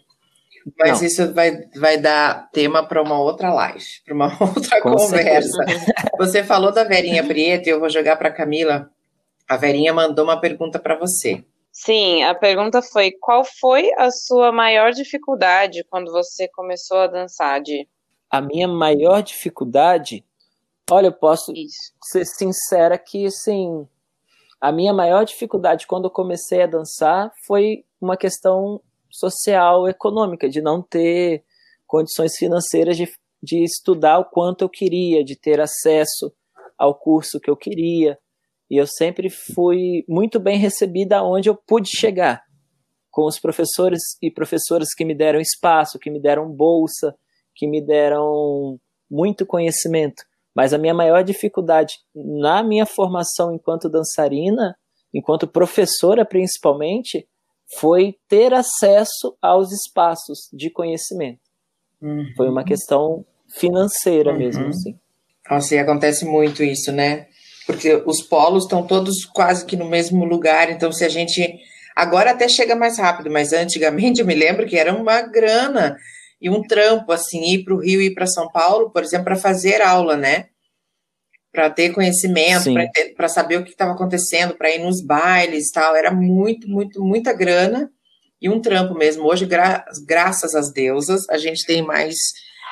Mas 0.79 1.01
não. 1.01 1.07
isso 1.07 1.33
vai, 1.33 1.63
vai 1.75 1.97
dar 1.97 2.51
tema 2.51 2.87
para 2.87 3.03
uma 3.03 3.19
outra 3.19 3.51
live, 3.55 3.83
para 4.05 4.15
uma 4.15 4.27
outra 4.39 4.83
Com 4.83 4.93
conversa. 4.93 5.65
Você 6.19 6.45
falou 6.45 6.71
da 6.71 6.85
Verinha 6.85 7.25
Prieto 7.25 7.71
e 7.71 7.73
eu 7.73 7.81
vou 7.81 7.89
jogar 7.89 8.17
para 8.17 8.31
Camila. 8.31 8.91
A 9.49 9.57
Verinha 9.57 9.95
mandou 9.95 10.27
uma 10.27 10.39
pergunta 10.39 10.79
para 10.79 10.99
você. 10.99 11.43
Sim, 11.73 12.23
a 12.23 12.35
pergunta 12.35 12.83
foi: 12.83 13.13
qual 13.13 13.47
foi 13.47 13.91
a 13.97 14.11
sua 14.11 14.53
maior 14.53 14.93
dificuldade 14.93 15.87
quando 15.89 16.13
você 16.13 16.47
começou 16.49 16.99
a 16.99 17.07
dançar, 17.07 17.63
Di? 17.63 17.89
A 18.31 18.43
minha 18.43 18.69
maior 18.69 19.23
dificuldade? 19.23 20.23
Olha, 20.91 21.07
eu 21.07 21.13
posso 21.13 21.51
Isso. 21.55 21.95
ser 22.03 22.27
sincera 22.27 22.99
que, 22.99 23.25
assim, 23.25 23.89
a 24.61 24.73
minha 24.73 24.93
maior 24.93 25.25
dificuldade 25.25 25.87
quando 25.87 26.05
eu 26.05 26.11
comecei 26.11 26.63
a 26.63 26.67
dançar 26.67 27.33
foi 27.47 27.85
uma 28.01 28.17
questão 28.17 28.81
social, 29.11 29.89
econômica, 29.89 30.49
de 30.49 30.61
não 30.61 30.83
ter 30.83 31.45
condições 31.87 32.37
financeiras 32.37 32.97
de, 32.97 33.11
de 33.43 33.63
estudar 33.63 34.19
o 34.19 34.25
quanto 34.25 34.63
eu 34.63 34.69
queria, 34.69 35.25
de 35.25 35.37
ter 35.37 35.61
acesso 35.61 36.33
ao 36.79 36.95
curso 36.95 37.41
que 37.41 37.51
eu 37.51 37.57
queria. 37.57 38.19
E 38.71 38.77
eu 38.77 38.87
sempre 38.87 39.31
fui 39.31 40.05
muito 40.09 40.41
bem 40.41 40.59
recebida 40.59 41.23
onde 41.23 41.49
eu 41.49 41.55
pude 41.55 41.89
chegar, 41.89 42.43
com 43.11 43.25
os 43.25 43.39
professores 43.39 44.03
e 44.21 44.31
professoras 44.31 44.93
que 44.95 45.05
me 45.05 45.15
deram 45.15 45.41
espaço, 45.41 45.99
que 45.99 46.11
me 46.11 46.21
deram 46.21 46.51
bolsa, 46.51 47.17
que 47.55 47.67
me 47.67 47.81
deram 47.81 48.79
muito 49.11 49.47
conhecimento. 49.47 50.23
Mas 50.57 50.73
a 50.73 50.79
minha 50.79 50.95
maior 50.95 51.23
dificuldade 51.23 51.99
na 52.15 52.63
minha 52.63 52.87
formação 52.87 53.53
enquanto 53.53 53.91
dançarina, 53.91 54.75
enquanto 55.13 55.47
professora 55.47 56.25
principalmente, 56.25 57.29
foi 57.79 58.17
ter 58.27 58.55
acesso 58.55 59.37
aos 59.43 59.71
espaços 59.71 60.49
de 60.55 60.71
conhecimento. 60.71 61.41
Uhum. 62.01 62.25
Foi 62.35 62.49
uma 62.49 62.65
questão 62.65 63.23
financeira 63.55 64.33
uhum. 64.33 64.39
mesmo, 64.39 64.67
assim. 64.69 64.99
Nossa, 65.51 65.75
e 65.75 65.79
acontece 65.79 66.25
muito 66.25 66.63
isso, 66.63 66.91
né? 66.91 67.27
Porque 67.67 68.03
os 68.07 68.23
polos 68.23 68.65
estão 68.65 68.87
todos 68.87 69.27
quase 69.27 69.67
que 69.67 69.77
no 69.77 69.89
mesmo 69.89 70.25
lugar, 70.25 70.71
então 70.71 70.91
se 70.91 71.05
a 71.05 71.09
gente. 71.09 71.61
Agora 71.95 72.31
até 72.31 72.49
chega 72.49 72.75
mais 72.75 72.99
rápido, 72.99 73.31
mas 73.31 73.53
antigamente 73.53 74.21
eu 74.21 74.27
me 74.27 74.35
lembro 74.35 74.67
que 74.67 74.77
era 74.77 74.95
uma 74.95 75.21
grana 75.23 75.97
e 76.41 76.51
um 76.51 76.63
trampo, 76.63 77.13
assim, 77.13 77.43
ir 77.55 77.65
para 77.65 77.75
o 77.75 77.81
Rio 77.81 78.01
e 78.01 78.07
ir 78.07 78.15
para 78.15 78.27
São 78.27 78.51
Paulo, 78.51 78.91
por 78.91 79.03
exemplo, 79.03 79.25
para 79.25 79.37
fazer 79.37 79.81
aula, 79.81 80.17
né? 80.17 80.47
Para 81.51 81.71
ter 81.71 81.93
conhecimento, 81.93 82.71
para 83.17 83.29
saber 83.29 83.59
o 83.59 83.65
que 83.65 83.71
estava 83.71 83.93
acontecendo, 83.93 84.55
para 84.55 84.71
ir 84.71 84.79
nos 84.79 85.03
bailes 85.03 85.69
e 85.69 85.73
tal. 85.73 85.97
Era 85.97 86.13
muito, 86.13 86.69
muito, 86.69 87.03
muita 87.03 87.33
grana 87.33 87.91
e 88.41 88.49
um 88.49 88.61
trampo 88.61 88.95
mesmo. 88.95 89.25
Hoje, 89.25 89.47
gra 89.47 89.85
graças 90.07 90.55
às 90.55 90.71
deusas, 90.71 91.29
a 91.31 91.39
gente 91.39 91.65
tem 91.65 91.83
mais 91.83 92.15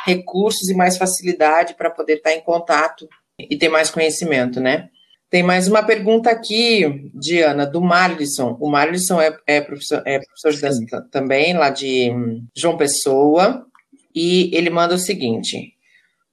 recursos 0.05 0.69
e 0.69 0.75
mais 0.75 0.99
facilidade 0.99 1.75
para 1.75 1.91
poder 1.91 2.17
estar 2.17 2.31
tá 2.31 2.37
em 2.37 2.43
contato 2.43 3.09
e 3.39 3.57
ter 3.57 3.71
mais 3.71 3.91
conhecimento, 3.91 4.61
né? 4.61 4.91
Tem 5.35 5.43
mais 5.43 5.67
uma 5.67 5.83
pergunta 5.83 6.31
aqui, 6.31 7.11
Diana, 7.13 7.67
do 7.67 7.81
Marlisson. 7.81 8.57
O 8.61 8.71
Marlisson 8.71 9.21
é, 9.21 9.37
é, 9.49 9.61
professor, 9.61 10.01
é 10.07 10.21
professor 10.21 10.53
de 10.53 10.61
dança 10.61 11.09
também, 11.11 11.55
lá 11.55 11.71
de 11.71 12.13
João 12.57 12.77
Pessoa, 12.77 13.67
e 14.15 14.57
ele 14.57 14.71
manda 14.71 14.95
o 14.95 14.99
seguinte: 14.99 15.75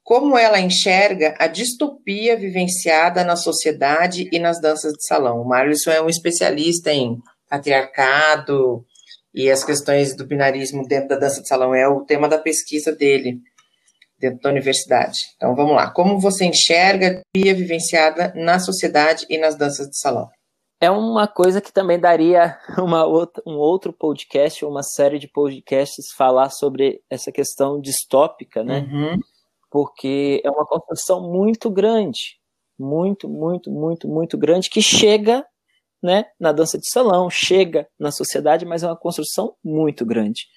Como 0.04 0.38
ela 0.38 0.60
enxerga 0.60 1.34
a 1.40 1.48
distopia 1.48 2.38
vivenciada 2.38 3.24
na 3.24 3.36
sociedade 3.36 4.30
e 4.32 4.38
nas 4.38 4.62
danças 4.62 4.94
de 4.94 5.04
salão? 5.04 5.42
O 5.42 5.48
Marlisson 5.48 5.90
é 5.90 6.00
um 6.00 6.08
especialista 6.08 6.94
em 6.94 7.18
patriarcado 7.50 8.86
e 9.34 9.50
as 9.50 9.64
questões 9.64 10.16
do 10.16 10.28
binarismo 10.28 10.88
dentro 10.88 11.10
da 11.10 11.16
dança 11.18 11.42
de 11.42 11.48
salão, 11.48 11.74
é 11.74 11.88
o 11.88 12.02
tema 12.02 12.30
da 12.30 12.38
pesquisa 12.38 12.92
dele. 12.96 13.40
Dentro 14.22 14.40
da 14.40 14.50
universidade. 14.50 15.18
Então 15.36 15.56
vamos 15.56 15.76
lá. 15.76 15.90
Como 15.92 16.20
você 16.20 16.46
enxerga 16.46 17.20
a 17.20 17.22
via 17.38 17.54
vivenciada 17.54 18.32
na 18.36 18.60
sociedade 18.60 19.26
e 19.30 19.38
nas 19.38 19.58
danças 19.58 19.90
de 19.90 20.00
salão? 20.00 20.30
É 20.80 20.90
uma 20.90 21.28
coisa 21.28 21.62
que 21.62 21.72
também 21.72 22.00
daria 22.00 22.58
uma 22.80 23.06
outra, 23.06 23.44
um 23.46 23.56
outro 23.56 23.92
podcast, 23.92 24.64
uma 24.64 24.82
série 24.82 25.20
de 25.20 25.28
podcasts 25.28 26.12
falar 26.16 26.50
sobre 26.50 27.02
essa 27.10 27.32
questão 27.32 27.80
distópica, 27.80 28.64
né? 28.64 28.88
Uhum. 28.92 29.20
Porque 29.70 30.42
é 30.44 30.50
uma 30.50 30.66
construção 30.66 31.32
muito 31.32 31.70
grande, 31.70 32.40
muito, 32.80 33.30
muito, 33.30 33.72
muito, 33.72 34.08
muito 34.08 34.38
grande 34.38 34.70
que 34.70 34.82
chega, 34.82 35.46
né, 36.04 36.26
na 36.40 36.52
dança 36.52 36.80
de 36.80 36.90
salão, 36.90 37.30
chega 37.30 37.88
na 38.00 38.12
sociedade, 38.12 38.66
mas 38.66 38.82
é 38.82 38.88
uma 38.88 38.98
construção 38.98 39.56
muito 39.64 40.04
grande. 40.04 40.48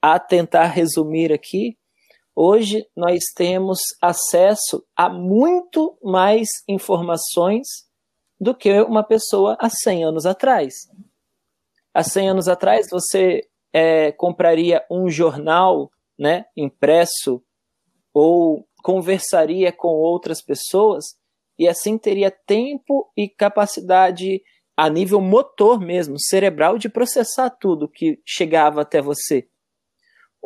A 0.00 0.18
tentar 0.18 0.64
resumir 0.66 1.30
aqui, 1.30 1.76
hoje 2.36 2.86
nós 2.94 3.24
temos 3.34 3.80
acesso 4.00 4.84
a 4.94 5.08
muito 5.08 5.98
mais 6.04 6.46
informações 6.68 7.66
do 8.38 8.54
que 8.54 8.80
uma 8.82 9.02
pessoa 9.02 9.56
há 9.58 9.70
100 9.70 10.04
anos 10.04 10.26
atrás. 10.26 10.74
Há 11.94 12.02
100 12.02 12.28
anos 12.28 12.48
atrás, 12.48 12.88
você 12.90 13.48
é, 13.72 14.12
compraria 14.12 14.84
um 14.90 15.08
jornal 15.08 15.90
né, 16.18 16.44
impresso 16.54 17.42
ou 18.12 18.68
conversaria 18.82 19.72
com 19.72 19.88
outras 19.88 20.42
pessoas 20.42 21.04
e 21.58 21.66
assim 21.66 21.96
teria 21.96 22.30
tempo 22.30 23.10
e 23.16 23.28
capacidade 23.28 24.42
a 24.76 24.90
nível 24.90 25.22
motor 25.22 25.80
mesmo, 25.80 26.20
cerebral, 26.20 26.76
de 26.76 26.88
processar 26.88 27.48
tudo 27.48 27.88
que 27.88 28.20
chegava 28.26 28.82
até 28.82 29.00
você. 29.00 29.48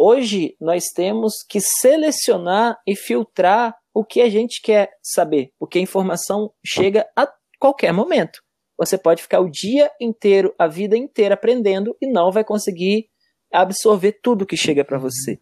Hoje 0.03 0.57
nós 0.59 0.87
temos 0.95 1.43
que 1.47 1.61
selecionar 1.61 2.81
e 2.87 2.97
filtrar 2.97 3.77
o 3.93 4.03
que 4.03 4.23
a 4.23 4.31
gente 4.31 4.63
quer 4.63 4.91
saber, 5.03 5.53
porque 5.59 5.79
a 5.79 5.83
informação 5.83 6.55
chega 6.65 7.07
a 7.15 7.31
qualquer 7.59 7.93
momento. 7.93 8.41
Você 8.79 8.97
pode 8.97 9.21
ficar 9.21 9.41
o 9.41 9.51
dia 9.51 9.91
inteiro, 10.01 10.55
a 10.59 10.67
vida 10.67 10.97
inteira 10.97 11.35
aprendendo 11.35 11.95
e 12.01 12.07
não 12.07 12.33
vai 12.33 12.43
conseguir 12.43 13.11
absorver 13.53 14.19
tudo 14.23 14.47
que 14.47 14.57
chega 14.57 14.83
para 14.87 14.97
você. 14.99 15.39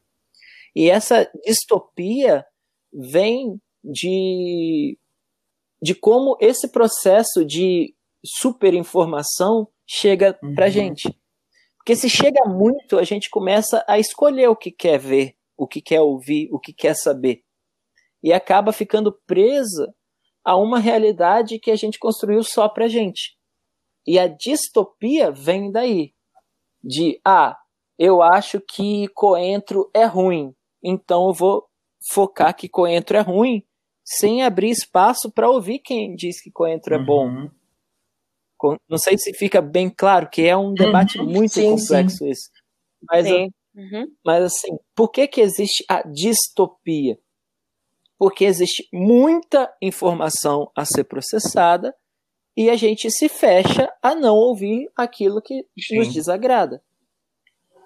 E 0.75 0.90
essa 0.90 1.31
distopia 1.44 2.44
vem 2.92 3.61
de, 3.85 4.99
de 5.81 5.94
como 5.94 6.37
esse 6.40 6.66
processo 6.66 7.44
de 7.44 7.94
superinformação 8.27 9.68
chega 9.87 10.37
uhum. 10.42 10.57
para 10.57 10.68
gente. 10.68 11.16
Porque 11.88 11.96
se 11.96 12.11
chega 12.11 12.44
muito, 12.44 12.98
a 12.98 13.03
gente 13.03 13.31
começa 13.31 13.83
a 13.88 13.98
escolher 13.98 14.46
o 14.48 14.55
que 14.55 14.70
quer 14.70 14.98
ver, 14.98 15.35
o 15.57 15.66
que 15.66 15.81
quer 15.81 16.03
ouvir, 16.03 16.46
o 16.53 16.61
que 16.61 16.70
quer 16.70 16.94
saber. 16.94 17.42
E 18.22 18.31
acaba 18.31 18.72
ficando 18.72 19.11
presa 19.27 19.94
a 20.44 20.55
uma 20.55 20.79
realidade 20.79 21.59
que 21.59 21.70
a 21.70 21.77
gente 21.77 21.98
construiu 21.98 22.42
só 22.42 22.68
pra 22.68 22.88
gente. 22.88 23.38
E 24.07 24.18
a 24.18 24.29
distopia 24.29 25.31
vem 25.31 25.72
daí. 25.72 26.12
De, 26.85 27.18
ah, 27.24 27.57
eu 27.98 28.20
acho 28.20 28.61
que 28.61 29.09
coentro 29.14 29.90
é 29.94 30.05
ruim, 30.05 30.55
então 30.85 31.29
eu 31.29 31.33
vou 31.33 31.64
focar 32.12 32.55
que 32.55 32.68
coentro 32.68 33.16
é 33.16 33.20
ruim, 33.20 33.62
sem 34.05 34.42
abrir 34.42 34.68
espaço 34.68 35.33
para 35.33 35.48
ouvir 35.48 35.79
quem 35.79 36.14
diz 36.14 36.38
que 36.42 36.51
coentro 36.51 36.94
é 36.94 37.03
bom. 37.03 37.48
Não 38.88 38.99
sei 38.99 39.16
se 39.16 39.33
fica 39.33 39.62
bem 39.62 39.88
claro 39.88 40.29
que 40.29 40.42
é 40.42 40.57
um 40.57 40.75
debate 40.75 41.18
uhum. 41.18 41.27
muito 41.27 41.55
sim, 41.55 41.71
complexo 41.71 42.18
sim. 42.18 42.31
esse. 42.31 42.51
Mas, 43.09 43.27
uhum. 43.31 44.07
mas 44.25 44.44
assim, 44.44 44.77
por 44.94 45.11
que, 45.11 45.29
que 45.29 45.40
existe 45.40 45.85
a 45.88 46.03
distopia? 46.03 47.18
porque 48.18 48.44
existe 48.44 48.88
muita 48.92 49.73
informação 49.81 50.71
a 50.75 50.85
ser 50.85 51.05
processada 51.05 51.94
e 52.57 52.68
a 52.68 52.75
gente 52.75 53.09
se 53.11 53.29
fecha 53.29 53.88
a 54.03 54.14
não 54.16 54.35
ouvir 54.35 54.90
aquilo 54.97 55.40
que 55.40 55.64
Sim. 55.79 55.99
nos 55.99 56.12
desagrada. 56.12 56.83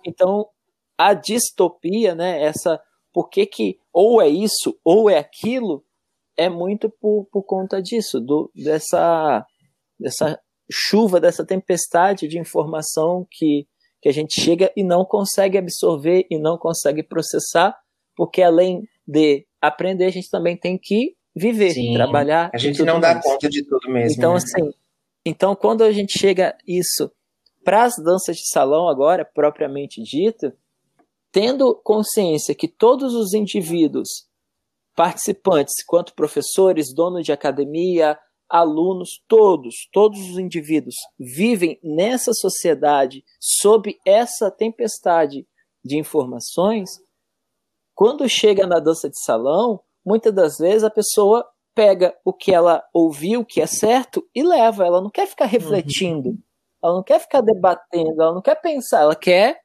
Então, 0.06 0.48
a 0.96 1.12
distopia, 1.12 2.14
né, 2.14 2.42
essa 2.42 2.82
por 3.12 3.28
que, 3.28 3.44
que 3.44 3.78
ou 3.92 4.22
é 4.22 4.28
isso 4.28 4.78
ou 4.82 5.10
é 5.10 5.18
aquilo, 5.18 5.84
é 6.34 6.48
muito 6.48 6.88
por, 6.88 7.26
por 7.26 7.42
conta 7.42 7.82
disso, 7.82 8.18
do, 8.18 8.50
dessa, 8.54 9.46
dessa 10.00 10.40
chuva, 10.72 11.20
dessa 11.20 11.44
tempestade 11.44 12.26
de 12.26 12.38
informação 12.38 13.26
que, 13.30 13.66
que 14.00 14.08
a 14.08 14.12
gente 14.12 14.40
chega 14.40 14.72
e 14.76 14.82
não 14.82 15.04
consegue 15.04 15.58
absorver 15.58 16.26
e 16.30 16.38
não 16.38 16.56
consegue 16.56 17.02
processar, 17.02 17.76
porque 18.16 18.42
além 18.42 18.82
de 19.06 19.46
aprender, 19.60 20.06
a 20.06 20.10
gente 20.10 20.30
também 20.30 20.56
tem 20.56 20.78
que 20.80 21.14
viver, 21.34 21.70
Sim, 21.70 21.94
trabalhar. 21.94 22.50
A 22.52 22.58
gente 22.58 22.82
não 22.82 23.00
dá 23.00 23.20
conta 23.20 23.48
de 23.48 23.64
tudo 23.64 23.90
mesmo. 23.90 24.16
Então, 24.18 24.32
né? 24.32 24.38
assim, 24.38 24.70
então 25.24 25.54
quando 25.54 25.82
a 25.82 25.92
gente 25.92 26.18
chega 26.18 26.56
isso 26.66 27.10
para 27.64 27.84
as 27.84 27.94
danças 28.02 28.36
de 28.36 28.50
salão 28.50 28.88
agora, 28.88 29.24
propriamente 29.24 30.02
dito, 30.02 30.52
tendo 31.30 31.74
consciência 31.82 32.54
que 32.54 32.68
todos 32.68 33.14
os 33.14 33.32
indivíduos 33.32 34.26
participantes, 34.94 35.82
quanto 35.84 36.14
professores, 36.14 36.92
donos 36.94 37.24
de 37.24 37.32
academia, 37.32 38.18
alunos, 38.52 39.22
todos, 39.26 39.88
todos 39.90 40.20
os 40.20 40.38
indivíduos 40.38 40.94
vivem 41.18 41.80
nessa 41.82 42.34
sociedade 42.34 43.24
sob 43.40 43.98
essa 44.06 44.50
tempestade 44.50 45.46
de 45.82 45.98
informações, 45.98 46.90
quando 47.94 48.28
chega 48.28 48.66
na 48.66 48.78
dança 48.78 49.08
de 49.08 49.18
salão, 49.18 49.80
muitas 50.04 50.34
das 50.34 50.58
vezes 50.58 50.84
a 50.84 50.90
pessoa 50.90 51.48
pega 51.74 52.14
o 52.24 52.32
que 52.32 52.52
ela 52.52 52.84
ouviu 52.92 53.44
que 53.44 53.60
é 53.60 53.66
certo 53.66 54.22
e 54.34 54.42
leva. 54.42 54.84
Ela 54.84 55.00
não 55.00 55.10
quer 55.10 55.26
ficar 55.26 55.46
refletindo, 55.46 56.30
uhum. 56.30 56.38
ela 56.84 56.94
não 56.96 57.02
quer 57.02 57.20
ficar 57.20 57.40
debatendo, 57.40 58.20
ela 58.20 58.34
não 58.34 58.42
quer 58.42 58.60
pensar, 58.60 59.00
ela 59.00 59.16
quer 59.16 59.60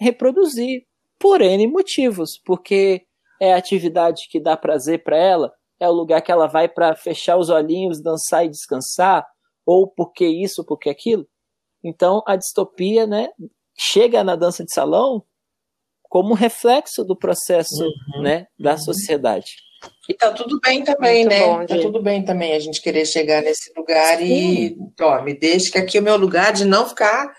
reproduzir 0.00 0.84
por 1.18 1.40
N 1.40 1.68
motivos, 1.68 2.40
porque 2.44 3.06
é 3.40 3.54
a 3.54 3.56
atividade 3.56 4.26
que 4.28 4.40
dá 4.40 4.56
prazer 4.56 5.04
para 5.04 5.16
ela, 5.16 5.52
é 5.82 5.88
o 5.88 5.92
lugar 5.92 6.22
que 6.22 6.30
ela 6.30 6.46
vai 6.46 6.68
para 6.68 6.94
fechar 6.94 7.36
os 7.36 7.50
olhinhos, 7.50 8.00
dançar 8.00 8.46
e 8.46 8.48
descansar, 8.48 9.26
ou 9.66 9.88
porque 9.88 10.24
isso, 10.24 10.64
porque 10.64 10.88
aquilo. 10.88 11.26
Então 11.82 12.22
a 12.24 12.36
distopia, 12.36 13.04
né, 13.04 13.30
chega 13.76 14.22
na 14.22 14.36
dança 14.36 14.64
de 14.64 14.72
salão 14.72 15.24
como 16.02 16.34
reflexo 16.34 17.02
do 17.04 17.16
processo 17.16 17.82
uhum, 17.82 18.22
né, 18.22 18.46
da 18.56 18.72
uhum. 18.72 18.78
sociedade. 18.78 19.56
E 20.08 20.14
tá 20.14 20.30
tudo 20.30 20.60
bem 20.60 20.84
também, 20.84 21.24
Muito 21.24 21.30
né? 21.30 21.40
Bom, 21.40 21.66
tá 21.66 21.78
tudo 21.80 22.00
bem 22.00 22.24
também 22.24 22.52
a 22.52 22.60
gente 22.60 22.80
querer 22.80 23.04
chegar 23.04 23.42
nesse 23.42 23.72
lugar 23.76 24.18
Sim. 24.18 24.24
e, 24.24 24.78
ó, 25.00 25.20
me 25.22 25.34
deixa 25.34 25.72
que 25.72 25.78
aqui 25.78 25.98
é 25.98 26.00
o 26.00 26.04
meu 26.04 26.16
lugar 26.16 26.52
de 26.52 26.64
não 26.64 26.88
ficar 26.88 27.34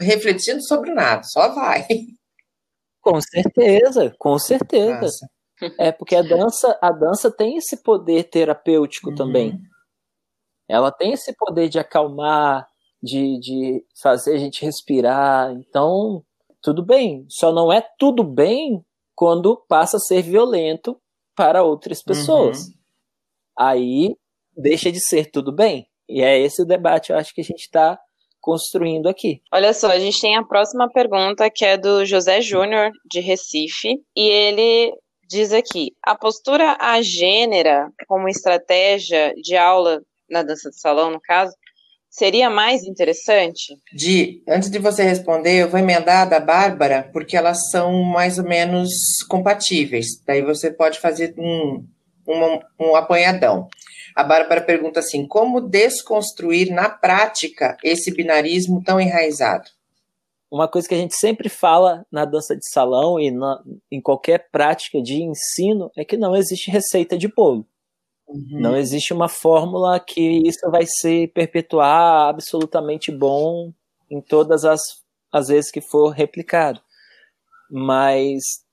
refletindo 0.00 0.66
sobre 0.66 0.92
nada, 0.92 1.22
só 1.22 1.54
vai. 1.54 1.86
Com 3.00 3.20
certeza, 3.20 4.12
com 4.18 4.36
certeza. 4.36 5.00
Nossa. 5.00 5.33
É 5.78 5.92
porque 5.92 6.16
a 6.16 6.22
dança, 6.22 6.78
a 6.82 6.90
dança 6.90 7.30
tem 7.30 7.56
esse 7.56 7.82
poder 7.82 8.24
terapêutico 8.24 9.10
uhum. 9.10 9.14
também. 9.14 9.58
Ela 10.68 10.90
tem 10.90 11.12
esse 11.12 11.34
poder 11.36 11.68
de 11.68 11.78
acalmar, 11.78 12.68
de, 13.02 13.38
de 13.38 13.84
fazer 14.02 14.34
a 14.34 14.38
gente 14.38 14.64
respirar. 14.64 15.52
Então, 15.52 16.24
tudo 16.62 16.84
bem. 16.84 17.26
Só 17.28 17.52
não 17.52 17.72
é 17.72 17.86
tudo 17.98 18.24
bem 18.24 18.84
quando 19.14 19.62
passa 19.68 19.98
a 19.98 20.00
ser 20.00 20.22
violento 20.22 20.98
para 21.36 21.62
outras 21.62 22.02
pessoas. 22.02 22.66
Uhum. 22.66 22.74
Aí 23.58 24.16
deixa 24.56 24.90
de 24.90 25.00
ser 25.00 25.30
tudo 25.30 25.52
bem. 25.52 25.86
E 26.08 26.22
é 26.22 26.38
esse 26.38 26.62
o 26.62 26.66
debate, 26.66 27.10
eu 27.10 27.18
acho 27.18 27.34
que 27.34 27.40
a 27.40 27.44
gente 27.44 27.62
está 27.62 27.98
construindo 28.40 29.08
aqui. 29.08 29.40
Olha 29.52 29.72
só, 29.72 29.88
a 29.88 29.98
gente 29.98 30.20
tem 30.20 30.36
a 30.36 30.44
próxima 30.44 30.86
pergunta 30.92 31.50
que 31.50 31.64
é 31.64 31.78
do 31.78 32.04
José 32.04 32.42
Júnior, 32.42 32.90
de 33.10 33.20
Recife, 33.20 34.02
e 34.14 34.28
ele 34.28 34.92
diz 35.28 35.52
aqui: 35.52 35.92
a 36.02 36.16
postura 36.16 36.76
agênera 36.80 37.90
como 38.06 38.28
estratégia 38.28 39.34
de 39.42 39.56
aula 39.56 40.02
na 40.28 40.42
dança 40.42 40.70
de 40.70 40.80
salão, 40.80 41.10
no 41.10 41.20
caso, 41.20 41.54
seria 42.08 42.48
mais 42.48 42.84
interessante? 42.84 43.76
De, 43.92 44.42
antes 44.48 44.70
de 44.70 44.78
você 44.78 45.02
responder, 45.02 45.62
eu 45.62 45.68
vou 45.68 45.80
emendar 45.80 46.28
da 46.28 46.40
Bárbara, 46.40 47.10
porque 47.12 47.36
elas 47.36 47.70
são 47.70 48.02
mais 48.04 48.38
ou 48.38 48.44
menos 48.44 48.90
compatíveis. 49.28 50.06
Daí 50.26 50.42
você 50.42 50.70
pode 50.70 51.00
fazer 51.00 51.34
um, 51.36 51.84
um, 52.26 52.60
um 52.80 52.96
apanhadão. 52.96 53.68
A 54.14 54.22
Bárbara 54.22 54.60
pergunta 54.60 55.00
assim: 55.00 55.26
como 55.26 55.60
desconstruir 55.60 56.70
na 56.70 56.88
prática 56.88 57.76
esse 57.82 58.14
binarismo 58.14 58.82
tão 58.82 59.00
enraizado? 59.00 59.68
Uma 60.50 60.68
coisa 60.68 60.88
que 60.88 60.94
a 60.94 60.98
gente 60.98 61.16
sempre 61.16 61.48
fala 61.48 62.06
na 62.12 62.24
dança 62.24 62.56
de 62.56 62.68
salão 62.70 63.18
e 63.18 63.30
na, 63.30 63.62
em 63.90 64.00
qualquer 64.00 64.50
prática 64.50 65.02
de 65.02 65.22
ensino 65.22 65.90
é 65.96 66.04
que 66.04 66.16
não 66.16 66.36
existe 66.36 66.70
receita 66.70 67.18
de 67.18 67.28
bolo. 67.28 67.66
Uhum. 68.28 68.60
Não 68.60 68.76
existe 68.76 69.12
uma 69.12 69.28
fórmula 69.28 69.98
que 70.00 70.42
isso 70.46 70.70
vai 70.70 70.84
se 70.86 71.26
perpetuar 71.28 72.28
absolutamente 72.28 73.10
bom 73.12 73.72
em 74.10 74.20
todas 74.20 74.64
as, 74.64 74.80
as 75.32 75.48
vezes 75.48 75.70
que 75.70 75.80
for 75.80 76.10
replicado. 76.10 76.80
Mas 77.70 78.64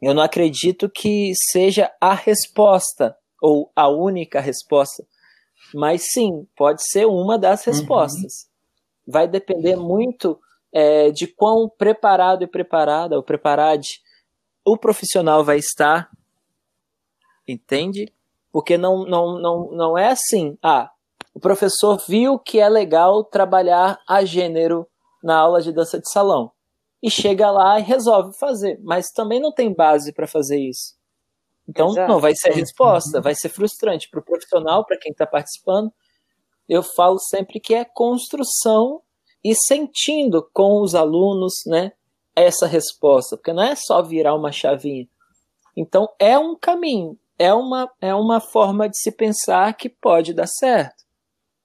Eu 0.00 0.12
não 0.14 0.22
acredito 0.22 0.90
que 0.90 1.32
seja 1.50 1.90
a 2.00 2.14
resposta 2.14 3.16
ou 3.40 3.70
a 3.74 3.88
única 3.88 4.40
resposta, 4.40 5.06
mas 5.74 6.12
sim, 6.12 6.46
pode 6.56 6.86
ser 6.86 7.06
uma 7.06 7.38
das 7.38 7.66
uhum. 7.66 7.72
respostas. 7.72 8.32
Uhum. 9.06 9.12
Vai 9.12 9.28
depender 9.28 9.76
muito 9.76 10.38
é, 10.78 11.10
de 11.10 11.26
quão 11.26 11.70
preparado 11.70 12.44
e 12.44 12.46
preparada, 12.46 13.16
ou 13.16 13.22
preparade, 13.22 14.02
o 14.62 14.76
profissional 14.76 15.42
vai 15.42 15.56
estar, 15.56 16.10
entende? 17.48 18.12
Porque 18.52 18.76
não, 18.76 19.06
não, 19.06 19.40
não, 19.40 19.70
não 19.70 19.96
é 19.96 20.08
assim, 20.08 20.58
ah, 20.62 20.90
o 21.32 21.40
professor 21.40 21.98
viu 22.06 22.38
que 22.38 22.60
é 22.60 22.68
legal 22.68 23.24
trabalhar 23.24 23.98
a 24.06 24.22
gênero 24.22 24.86
na 25.24 25.38
aula 25.38 25.62
de 25.62 25.72
dança 25.72 25.98
de 25.98 26.10
salão 26.10 26.52
e 27.02 27.10
chega 27.10 27.50
lá 27.50 27.80
e 27.80 27.82
resolve 27.82 28.36
fazer, 28.38 28.78
mas 28.82 29.06
também 29.10 29.40
não 29.40 29.52
tem 29.54 29.72
base 29.72 30.12
para 30.12 30.26
fazer 30.26 30.58
isso. 30.58 30.94
Então, 31.66 31.88
Exato. 31.88 32.12
não 32.12 32.20
vai 32.20 32.34
ser 32.36 32.50
a 32.50 32.54
resposta, 32.54 33.18
vai 33.18 33.34
ser 33.34 33.48
frustrante 33.48 34.10
para 34.10 34.20
o 34.20 34.24
profissional, 34.24 34.84
para 34.84 34.98
quem 34.98 35.12
está 35.12 35.26
participando. 35.26 35.90
Eu 36.68 36.82
falo 36.82 37.18
sempre 37.18 37.60
que 37.60 37.74
é 37.74 37.82
construção 37.82 39.00
e 39.46 39.54
sentindo 39.54 40.42
com 40.52 40.82
os 40.82 40.96
alunos, 40.96 41.54
né, 41.66 41.92
essa 42.34 42.66
resposta, 42.66 43.36
porque 43.36 43.52
não 43.52 43.62
é 43.62 43.76
só 43.76 44.02
virar 44.02 44.34
uma 44.34 44.50
chavinha. 44.50 45.08
Então, 45.76 46.08
é 46.18 46.36
um 46.36 46.56
caminho, 46.56 47.16
é 47.38 47.54
uma, 47.54 47.88
é 48.00 48.12
uma 48.12 48.40
forma 48.40 48.88
de 48.88 48.98
se 48.98 49.12
pensar 49.12 49.72
que 49.74 49.88
pode 49.88 50.34
dar 50.34 50.48
certo. 50.48 51.04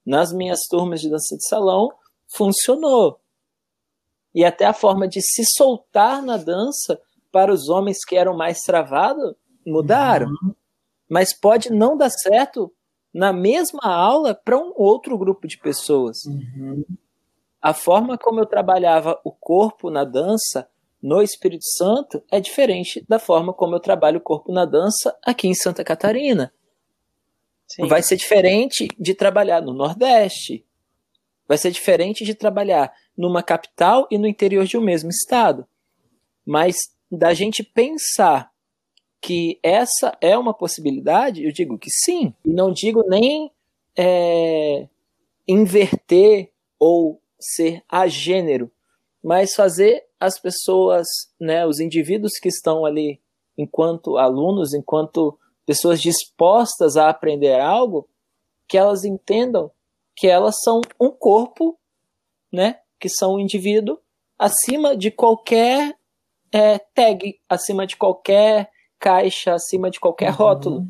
Nas 0.06 0.32
minhas 0.32 0.60
turmas 0.70 1.02
de 1.02 1.10
dança 1.10 1.36
de 1.36 1.48
salão, 1.48 1.92
funcionou. 2.28 3.20
E 4.36 4.46
até 4.46 4.66
a 4.66 4.74
forma 4.74 5.08
de 5.08 5.20
se 5.20 5.44
soltar 5.58 6.22
na 6.22 6.38
dança 6.38 7.02
para 7.32 7.52
os 7.52 7.68
homens 7.68 8.06
que 8.06 8.16
eram 8.16 8.38
mais 8.38 8.62
travados 8.62 9.34
mudaram. 9.66 10.28
Uhum. 10.28 10.54
Mas 11.10 11.34
pode 11.34 11.72
não 11.72 11.98
dar 11.98 12.12
certo 12.12 12.72
na 13.12 13.34
mesma 13.34 13.82
aula 13.84 14.36
para 14.36 14.56
um 14.56 14.72
outro 14.76 15.18
grupo 15.18 15.48
de 15.48 15.58
pessoas. 15.58 16.26
Uhum. 16.26 16.86
A 17.62 17.74
forma 17.74 18.18
como 18.18 18.40
eu 18.40 18.46
trabalhava 18.46 19.20
o 19.24 19.32
corpo 19.32 19.90
na 19.90 20.04
dança 20.04 20.68
no 21.02 21.22
Espírito 21.22 21.66
Santo 21.66 22.24
é 22.32 22.40
diferente 22.40 23.06
da 23.08 23.20
forma 23.20 23.54
como 23.54 23.76
eu 23.76 23.80
trabalho 23.80 24.18
o 24.18 24.22
corpo 24.22 24.52
na 24.52 24.66
dança 24.66 25.18
aqui 25.24 25.48
em 25.48 25.54
Santa 25.54 25.84
Catarina. 25.84 26.54
Sim. 27.68 27.88
Vai 27.88 28.02
ser 28.02 28.18
diferente 28.18 28.88
de 29.00 29.14
trabalhar 29.14 29.62
no 29.62 29.74
Nordeste. 29.74 30.66
Vai 31.48 31.58
ser 31.58 31.72
diferente 31.72 32.26
de 32.26 32.34
trabalhar 32.34 32.94
numa 33.16 33.44
capital 33.44 34.08
e 34.12 34.18
no 34.18 34.28
interior 34.28 34.66
de 34.66 34.78
um 34.78 34.82
mesmo 34.82 35.10
estado. 35.10 35.66
Mas 36.46 36.76
da 37.12 37.34
gente 37.34 37.64
pensar 37.64 38.52
que 39.22 39.60
essa 39.62 40.18
é 40.20 40.36
uma 40.36 40.54
possibilidade, 40.54 41.44
eu 41.44 41.52
digo 41.52 41.78
que 41.78 41.90
sim. 41.90 42.34
E 42.44 42.50
não 42.50 42.74
digo 42.74 43.04
nem 43.08 43.52
é, 43.96 44.88
inverter 45.48 46.52
ou 46.80 47.21
ser 47.42 47.84
agênero, 47.90 48.72
mas 49.24 49.54
fazer 49.54 50.06
as 50.20 50.40
pessoas, 50.40 51.08
né, 51.40 51.66
os 51.66 51.80
indivíduos 51.80 52.34
que 52.40 52.50
estão 52.50 52.86
ali 52.86 53.20
enquanto 53.58 54.18
alunos, 54.18 54.74
enquanto 54.74 55.38
pessoas 55.66 56.02
dispostas 56.02 56.98
a 56.98 57.10
aprender 57.10 57.60
algo, 57.60 58.08
que 58.68 58.78
elas 58.78 59.04
entendam 59.04 59.72
que 60.16 60.28
elas 60.28 60.56
são 60.64 60.82
um 61.00 61.10
corpo, 61.10 61.78
né, 62.52 62.80
que 63.00 63.10
são 63.10 63.36
um 63.36 63.40
indivíduo 63.40 63.98
acima 64.38 64.96
de 64.96 65.12
qualquer 65.12 65.98
é, 66.52 66.78
tag, 66.80 67.40
acima 67.48 67.88
de 67.88 67.96
qualquer 67.96 68.70
caixa, 69.00 69.54
acima 69.54 69.90
de 69.90 70.00
qualquer 70.00 70.32
uhum. 70.32 70.36
rótulo. 70.36 70.88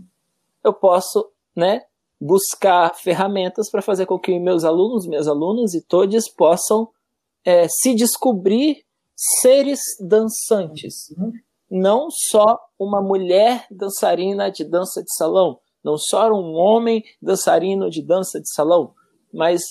Eu 0.63 0.73
posso, 0.73 1.31
né, 1.55 1.85
buscar 2.21 2.93
ferramentas 2.93 3.71
para 3.71 3.81
fazer 3.81 4.05
com 4.05 4.19
que 4.19 4.37
meus 4.39 4.63
alunos, 4.63 5.07
minhas 5.07 5.27
alunas 5.27 5.73
e 5.73 5.81
todos 5.81 6.29
possam 6.29 6.87
é, 7.43 7.67
se 7.67 7.95
descobrir 7.95 8.85
seres 9.15 9.79
dançantes. 9.99 11.09
Uhum. 11.17 11.31
Não 11.71 12.09
só 12.11 12.59
uma 12.77 13.01
mulher 13.01 13.65
dançarina 13.71 14.51
de 14.51 14.63
dança 14.63 15.01
de 15.01 15.11
salão, 15.15 15.59
não 15.83 15.97
só 15.97 16.29
um 16.29 16.53
homem 16.53 17.03
dançarino 17.19 17.89
de 17.89 18.05
dança 18.05 18.39
de 18.39 18.53
salão, 18.53 18.93
mas 19.33 19.61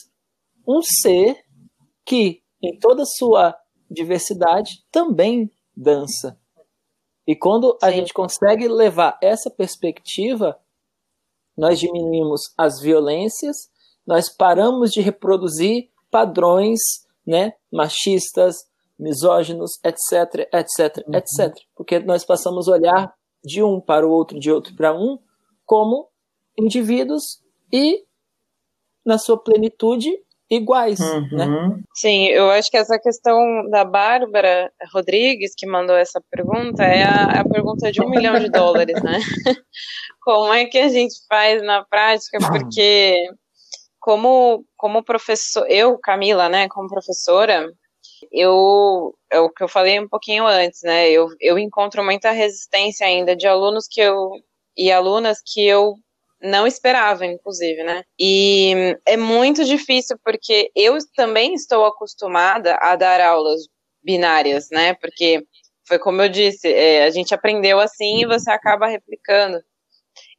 um 0.67 0.83
ser 0.83 1.37
que, 2.05 2.43
em 2.61 2.77
toda 2.81 3.03
a 3.03 3.07
sua 3.07 3.55
diversidade, 3.89 4.85
também 4.91 5.49
dança. 5.77 6.37
E 7.27 7.37
quando 7.37 7.79
a 7.81 7.91
Sim. 7.91 7.97
gente 7.97 8.13
consegue 8.13 8.67
levar 8.67 9.19
essa 9.23 9.51
perspectiva, 9.51 10.59
nós 11.61 11.79
diminuímos 11.79 12.55
as 12.57 12.81
violências, 12.81 13.69
nós 14.07 14.31
paramos 14.31 14.91
de 14.91 15.03
reproduzir 15.03 15.91
padrões 16.11 16.81
né, 17.27 17.53
machistas, 17.71 18.57
misóginos, 18.99 19.73
etc, 19.85 20.49
etc, 20.55 21.07
uhum. 21.07 21.15
etc. 21.15 21.55
Porque 21.77 21.99
nós 21.99 22.25
passamos 22.25 22.67
a 22.67 22.73
olhar 22.73 23.15
de 23.45 23.63
um 23.63 23.79
para 23.79 24.09
o 24.09 24.11
outro, 24.11 24.41
de 24.41 24.51
outro 24.51 24.75
para 24.75 24.95
um, 24.95 25.19
como 25.67 26.09
indivíduos 26.59 27.43
e, 27.71 28.07
na 29.05 29.19
sua 29.19 29.37
plenitude, 29.37 30.11
iguais, 30.51 30.99
uhum. 30.99 31.29
né? 31.31 31.81
Sim, 31.95 32.27
eu 32.27 32.51
acho 32.51 32.71
que 32.71 32.77
essa 32.77 32.99
questão 32.99 33.69
da 33.71 33.85
Bárbara 33.85 34.73
Rodrigues, 34.93 35.55
que 35.57 35.67
mandou 35.67 35.97
essa 35.97 36.21
pergunta, 36.31 36.83
é 36.83 37.05
a, 37.05 37.41
a 37.41 37.49
pergunta 37.49 37.93
de 37.93 38.03
um 38.03 38.11
milhão 38.11 38.39
de 38.39 38.51
dólares, 38.51 39.01
né? 39.03 39.19
Como 40.23 40.53
é 40.53 40.65
que 40.67 40.79
a 40.79 40.89
gente 40.89 41.15
faz 41.29 41.63
na 41.63 41.85
prática? 41.85 42.39
Porque 42.39 43.17
como, 44.01 44.65
como 44.77 45.05
professor, 45.05 45.67
eu, 45.69 45.99
Camila, 45.99 46.49
né, 46.49 46.69
como 46.69 46.89
professora, 46.89 47.71
eu, 48.33 49.15
é 49.31 49.39
o 49.39 49.51
que 49.51 49.63
eu 49.63 49.69
falei 49.69 50.01
um 50.01 50.09
pouquinho 50.09 50.47
antes, 50.47 50.83
né, 50.83 51.11
eu, 51.11 51.29
eu 51.39 51.59
encontro 51.59 52.03
muita 52.03 52.31
resistência 52.31 53.07
ainda 53.07 53.37
de 53.37 53.47
alunos 53.47 53.87
que 53.87 54.01
eu, 54.01 54.31
e 54.77 54.91
alunas 54.91 55.43
que 55.45 55.67
eu 55.67 55.95
não 56.43 56.67
esperava, 56.67 57.27
inclusive, 57.27 57.83
né? 57.83 58.03
E 58.19 58.97
é 59.07 59.17
muito 59.17 59.65
difícil 59.65 60.19
porque 60.25 60.71
eu 60.75 60.97
também 61.15 61.55
estou 61.55 61.85
acostumada 61.85 62.77
a 62.81 62.97
dar 62.97 63.21
aulas 63.21 63.63
binárias, 64.03 64.69
né? 64.71 64.95
Porque 64.95 65.45
foi 65.87 65.99
como 65.99 66.23
eu 66.23 66.29
disse, 66.29 66.73
é, 66.73 67.05
a 67.05 67.11
gente 67.11 67.35
aprendeu 67.35 67.79
assim 67.79 68.23
e 68.23 68.27
você 68.27 68.51
acaba 68.51 68.87
replicando. 68.87 69.59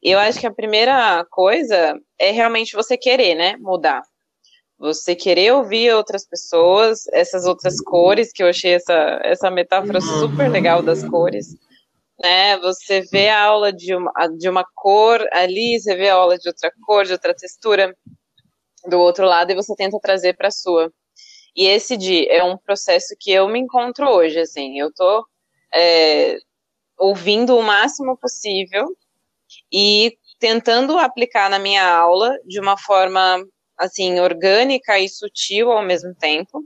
E 0.02 0.10
eu 0.10 0.18
acho 0.18 0.40
que 0.40 0.46
a 0.46 0.52
primeira 0.52 1.24
coisa 1.30 1.98
é 2.18 2.30
realmente 2.30 2.74
você 2.74 2.96
querer, 2.96 3.34
né? 3.34 3.56
Mudar. 3.58 4.02
Você 4.78 5.14
querer 5.14 5.52
ouvir 5.52 5.94
outras 5.94 6.26
pessoas, 6.26 7.06
essas 7.12 7.46
outras 7.46 7.80
cores, 7.80 8.32
que 8.32 8.42
eu 8.42 8.48
achei 8.48 8.74
essa, 8.74 9.20
essa 9.22 9.50
metáfora 9.50 10.00
super 10.00 10.50
legal 10.50 10.82
das 10.82 11.04
cores 11.08 11.56
né? 12.22 12.56
Você 12.58 13.02
vê 13.02 13.28
a 13.28 13.42
aula 13.42 13.72
de 13.72 13.94
uma, 13.94 14.12
de 14.38 14.48
uma 14.48 14.64
cor 14.74 15.26
ali, 15.32 15.78
você 15.78 15.94
vê 15.96 16.08
a 16.08 16.14
aula 16.14 16.38
de 16.38 16.48
outra 16.48 16.70
cor, 16.86 17.04
de 17.04 17.12
outra 17.12 17.34
textura 17.34 17.94
do 18.86 18.98
outro 18.98 19.26
lado 19.26 19.50
e 19.50 19.54
você 19.54 19.74
tenta 19.74 19.98
trazer 20.00 20.36
para 20.36 20.48
a 20.48 20.52
sua. 20.52 20.92
E 21.54 21.66
esse 21.66 21.96
de 21.96 22.28
é 22.28 22.42
um 22.42 22.56
processo 22.56 23.14
que 23.18 23.30
eu 23.30 23.48
me 23.48 23.58
encontro 23.58 24.08
hoje, 24.08 24.38
assim, 24.38 24.78
eu 24.78 24.92
tô 24.94 25.26
é, 25.74 26.38
ouvindo 26.98 27.56
o 27.56 27.62
máximo 27.62 28.16
possível 28.16 28.86
e 29.70 30.16
tentando 30.38 30.98
aplicar 30.98 31.50
na 31.50 31.58
minha 31.58 31.86
aula 31.86 32.36
de 32.46 32.58
uma 32.58 32.76
forma 32.78 33.44
assim 33.76 34.20
orgânica 34.20 34.98
e 34.98 35.08
sutil 35.08 35.70
ao 35.70 35.82
mesmo 35.82 36.14
tempo, 36.14 36.62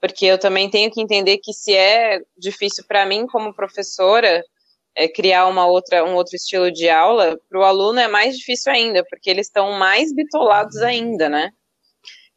porque 0.00 0.26
eu 0.26 0.38
também 0.38 0.68
tenho 0.68 0.90
que 0.90 1.00
entender 1.00 1.38
que 1.38 1.52
se 1.52 1.74
é 1.74 2.20
difícil 2.36 2.84
para 2.86 3.06
mim 3.06 3.26
como 3.26 3.54
professora 3.54 4.42
é, 4.96 5.08
criar 5.08 5.46
uma 5.46 5.66
outra, 5.66 6.04
um 6.04 6.14
outro 6.14 6.36
estilo 6.36 6.70
de 6.70 6.88
aula, 6.88 7.38
para 7.48 7.58
o 7.58 7.64
aluno 7.64 7.98
é 7.98 8.08
mais 8.08 8.36
difícil 8.36 8.72
ainda, 8.72 9.04
porque 9.04 9.28
eles 9.28 9.46
estão 9.46 9.72
mais 9.72 10.14
bitolados 10.14 10.76
ainda, 10.78 11.28
né? 11.28 11.50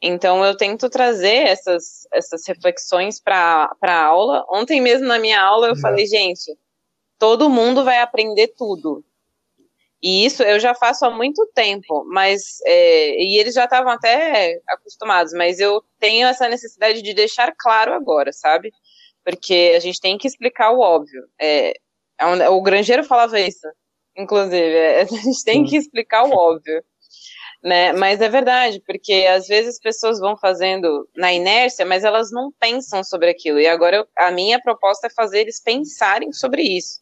Então 0.01 0.45
eu 0.45 0.55
tento 0.55 0.89
trazer 0.89 1.47
essas, 1.47 2.07
essas 2.13 2.47
reflexões 2.47 3.19
para 3.19 3.69
a 3.81 4.03
aula. 4.03 4.45
Ontem 4.49 4.79
mesmo 4.79 5.07
na 5.07 5.19
minha 5.19 5.41
aula 5.41 5.67
eu 5.67 5.73
uhum. 5.73 5.81
falei, 5.81 6.05
gente, 6.05 6.55
todo 7.17 7.49
mundo 7.49 7.83
vai 7.83 7.99
aprender 7.99 8.49
tudo. 8.49 9.03
E 10.01 10.25
isso 10.25 10.43
eu 10.43 10.59
já 10.59 10.75
faço 10.75 11.05
há 11.05 11.09
muito 11.09 11.43
tempo, 11.55 12.05
mas 12.05 12.59
é, 12.65 13.19
e 13.19 13.39
eles 13.39 13.55
já 13.55 13.63
estavam 13.63 13.91
até 13.91 14.61
acostumados, 14.69 15.33
mas 15.33 15.59
eu 15.59 15.83
tenho 15.99 16.27
essa 16.27 16.47
necessidade 16.47 17.01
de 17.01 17.13
deixar 17.15 17.51
claro 17.57 17.93
agora, 17.93 18.31
sabe? 18.31 18.71
Porque 19.25 19.73
a 19.75 19.79
gente 19.79 19.99
tem 19.99 20.15
que 20.17 20.27
explicar 20.27 20.71
o 20.71 20.79
óbvio. 20.79 21.23
É 21.41 21.73
o 22.49 22.61
Grangeiro 22.61 23.03
falava 23.03 23.39
isso, 23.39 23.67
inclusive. 24.15 24.75
É, 24.75 25.01
a 25.03 25.05
gente 25.05 25.43
tem 25.43 25.63
que 25.63 25.77
explicar 25.77 26.23
o 26.23 26.31
óbvio. 26.31 26.83
Né? 27.63 27.91
Mas 27.93 28.21
é 28.21 28.29
verdade, 28.29 28.81
porque 28.85 29.25
às 29.29 29.47
vezes 29.47 29.75
as 29.75 29.79
pessoas 29.79 30.19
vão 30.19 30.37
fazendo 30.37 31.09
na 31.15 31.33
inércia, 31.33 31.85
mas 31.85 32.03
elas 32.03 32.31
não 32.31 32.51
pensam 32.59 33.03
sobre 33.03 33.29
aquilo. 33.29 33.59
E 33.59 33.67
agora 33.67 33.97
eu, 33.97 34.07
a 34.15 34.31
minha 34.31 34.61
proposta 34.61 35.07
é 35.07 35.09
fazer 35.09 35.41
eles 35.41 35.61
pensarem 35.61 36.31
sobre 36.31 36.61
isso. 36.61 37.01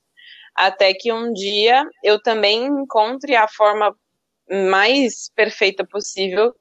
até 0.55 0.93
que 0.93 1.11
um 1.11 1.33
dia 1.33 1.85
eu 2.01 2.21
também 2.21 2.65
encontre 2.65 3.35
a 3.35 3.47
forma 3.47 3.93
mais 4.49 5.29
perfeita 5.35 5.85
possível 5.85 6.55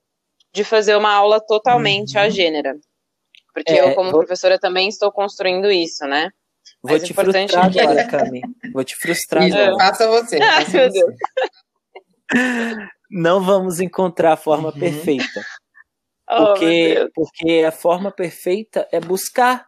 de 0.52 0.64
fazer 0.64 0.96
uma 0.96 1.12
aula 1.12 1.40
totalmente 1.40 2.16
uhum. 2.16 2.22
a 2.22 2.28
gênero. 2.28 2.80
Porque 3.52 3.72
é, 3.72 3.80
eu, 3.80 3.94
como 3.94 4.10
professora, 4.10 4.58
também 4.58 4.88
estou 4.88 5.12
construindo 5.12 5.70
isso, 5.70 6.04
né? 6.06 6.30
Vou 6.82 6.98
te 6.98 7.12
importante 7.12 7.52
frustrar 7.52 7.66
é 7.66 7.72
que... 7.72 7.80
agora, 7.80 8.06
Cami. 8.06 8.42
Vou 8.72 8.84
te 8.84 8.96
frustrar 8.96 9.44
agora. 9.44 9.76
Faça 9.78 10.08
você. 10.08 10.38
Faça 10.38 10.76
meu 10.76 10.90
você. 10.90 11.00
Deus. 11.00 11.14
Não 13.10 13.42
vamos 13.42 13.80
encontrar 13.80 14.32
a 14.32 14.36
forma 14.36 14.68
uhum. 14.68 14.78
perfeita. 14.78 15.44
Oh, 16.30 16.46
porque, 16.46 17.10
porque 17.14 17.64
a 17.66 17.72
forma 17.72 18.10
perfeita 18.10 18.88
é 18.90 18.98
buscar 18.98 19.66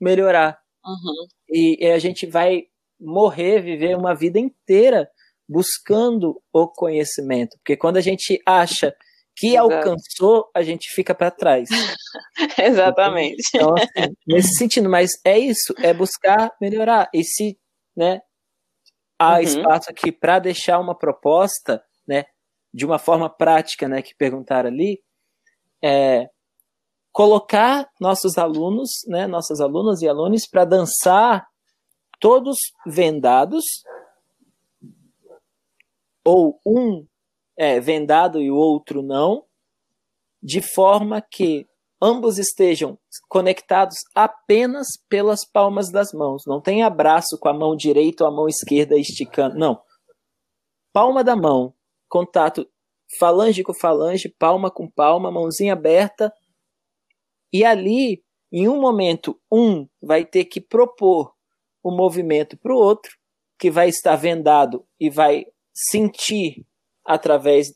melhorar. 0.00 0.58
Uhum. 0.84 1.26
E, 1.48 1.84
e 1.84 1.90
a 1.90 1.98
gente 1.98 2.26
vai 2.26 2.64
morrer, 2.98 3.60
viver 3.60 3.96
uma 3.96 4.14
vida 4.14 4.38
inteira 4.38 5.08
buscando 5.48 6.42
o 6.52 6.66
conhecimento. 6.66 7.56
Porque 7.58 7.76
quando 7.76 7.96
a 7.96 8.00
gente 8.00 8.40
acha 8.44 8.94
que 9.36 9.48
Exato. 9.54 9.74
alcançou, 9.74 10.50
a 10.54 10.62
gente 10.62 10.90
fica 10.90 11.14
para 11.14 11.30
trás. 11.30 11.68
Exatamente. 12.58 13.42
Então, 13.54 13.74
assim, 13.74 14.14
nesse 14.26 14.56
sentido, 14.56 14.88
mas 14.88 15.10
é 15.24 15.38
isso, 15.38 15.74
é 15.78 15.92
buscar 15.92 16.52
melhorar. 16.60 17.08
E 17.12 17.22
se 17.22 17.58
né, 17.94 18.22
há 19.18 19.34
uhum. 19.34 19.40
espaço 19.40 19.90
aqui 19.90 20.10
para 20.10 20.38
deixar 20.38 20.78
uma 20.78 20.96
proposta, 20.96 21.84
né, 22.08 22.24
de 22.72 22.86
uma 22.86 22.98
forma 22.98 23.28
prática, 23.28 23.86
né, 23.86 24.00
que 24.00 24.14
perguntaram 24.14 24.70
ali, 24.70 25.02
é 25.84 26.28
colocar 27.12 27.88
nossos 28.00 28.38
alunos, 28.38 28.90
né, 29.06 29.26
nossas 29.26 29.60
alunas 29.60 30.00
e 30.00 30.08
alunos 30.08 30.46
para 30.46 30.64
dançar 30.64 31.46
todos 32.18 32.56
vendados 32.86 33.64
ou 36.24 36.58
um 36.66 37.06
é, 37.56 37.80
vendado 37.80 38.40
e 38.40 38.50
o 38.50 38.56
outro 38.56 39.02
não, 39.02 39.44
de 40.42 40.60
forma 40.60 41.20
que 41.20 41.66
ambos 42.00 42.38
estejam 42.38 42.98
conectados 43.28 43.96
apenas 44.14 44.86
pelas 45.08 45.44
palmas 45.44 45.90
das 45.90 46.12
mãos. 46.12 46.42
Não 46.46 46.60
tem 46.60 46.82
abraço 46.82 47.38
com 47.38 47.48
a 47.48 47.54
mão 47.54 47.74
direita 47.74 48.24
ou 48.24 48.30
a 48.30 48.34
mão 48.34 48.48
esquerda 48.48 48.96
esticando. 48.96 49.56
Não. 49.56 49.80
Palma 50.92 51.24
da 51.24 51.34
mão, 51.34 51.74
contato 52.08 52.68
falange 53.18 53.62
com 53.62 53.74
falange, 53.74 54.28
palma 54.28 54.70
com 54.70 54.90
palma, 54.90 55.30
mãozinha 55.30 55.72
aberta. 55.72 56.32
E 57.52 57.64
ali, 57.64 58.22
em 58.52 58.68
um 58.68 58.80
momento, 58.80 59.40
um 59.50 59.88
vai 60.02 60.24
ter 60.24 60.44
que 60.44 60.60
propor 60.60 61.34
o 61.82 61.90
movimento 61.90 62.56
para 62.56 62.74
o 62.74 62.78
outro, 62.78 63.16
que 63.58 63.70
vai 63.70 63.88
estar 63.88 64.16
vendado 64.16 64.84
e 64.98 65.08
vai 65.08 65.46
sentir 65.72 66.66
através 67.06 67.68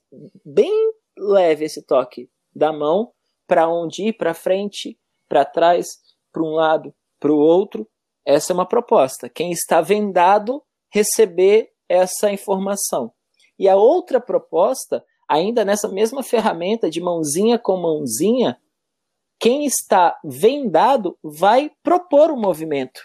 bem 0.44 0.92
leve 1.16 1.64
esse 1.64 1.82
toque 1.82 2.28
da 2.54 2.72
mão 2.72 3.12
para 3.46 3.68
onde 3.68 4.08
ir, 4.08 4.12
para 4.12 4.34
frente, 4.34 4.98
para 5.28 5.44
trás, 5.44 5.86
para 6.32 6.42
um 6.42 6.52
lado, 6.52 6.94
para 7.18 7.32
o 7.32 7.38
outro. 7.38 7.88
Essa 8.24 8.52
é 8.52 8.54
uma 8.54 8.66
proposta. 8.66 9.28
Quem 9.28 9.50
está 9.52 9.80
vendado 9.80 10.62
receber 10.92 11.70
essa 11.88 12.30
informação. 12.30 13.12
E 13.58 13.68
a 13.68 13.76
outra 13.76 14.20
proposta, 14.20 15.04
ainda 15.28 15.64
nessa 15.64 15.88
mesma 15.88 16.22
ferramenta 16.22 16.88
de 16.88 17.00
mãozinha 17.00 17.58
com 17.58 17.76
mãozinha, 17.76 18.60
quem 19.38 19.64
está 19.64 20.18
vendado 20.24 21.18
vai 21.22 21.70
propor 21.82 22.30
o 22.30 22.36
movimento. 22.36 23.00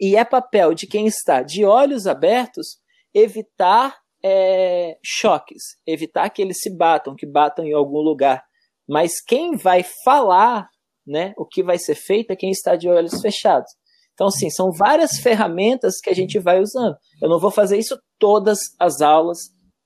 E 0.00 0.16
é 0.16 0.24
papel 0.24 0.74
de 0.74 0.86
quem 0.86 1.06
está 1.06 1.42
de 1.42 1.64
olhos 1.64 2.06
abertos 2.06 2.80
evitar 3.12 3.98
é, 4.24 4.96
choques, 5.04 5.62
evitar 5.86 6.28
que 6.30 6.42
eles 6.42 6.58
se 6.60 6.74
batam, 6.74 7.14
que 7.14 7.26
batam 7.26 7.64
em 7.64 7.72
algum 7.72 8.00
lugar. 8.00 8.44
Mas 8.88 9.20
quem 9.20 9.56
vai 9.56 9.84
falar 10.04 10.68
né, 11.08 11.32
o 11.38 11.46
que 11.46 11.62
vai 11.62 11.78
ser 11.78 11.94
feito 11.94 12.30
é 12.30 12.36
quem 12.36 12.50
está 12.50 12.76
de 12.76 12.88
olhos 12.88 13.20
fechados. 13.20 13.70
Então, 14.12 14.30
sim, 14.30 14.50
são 14.50 14.70
várias 14.70 15.18
ferramentas 15.22 16.00
que 16.02 16.10
a 16.10 16.14
gente 16.14 16.38
vai 16.38 16.60
usando. 16.60 16.96
Eu 17.22 17.28
não 17.28 17.40
vou 17.40 17.50
fazer 17.50 17.78
isso 17.78 17.98
todas 18.18 18.58
as 18.78 19.00
aulas, 19.00 19.38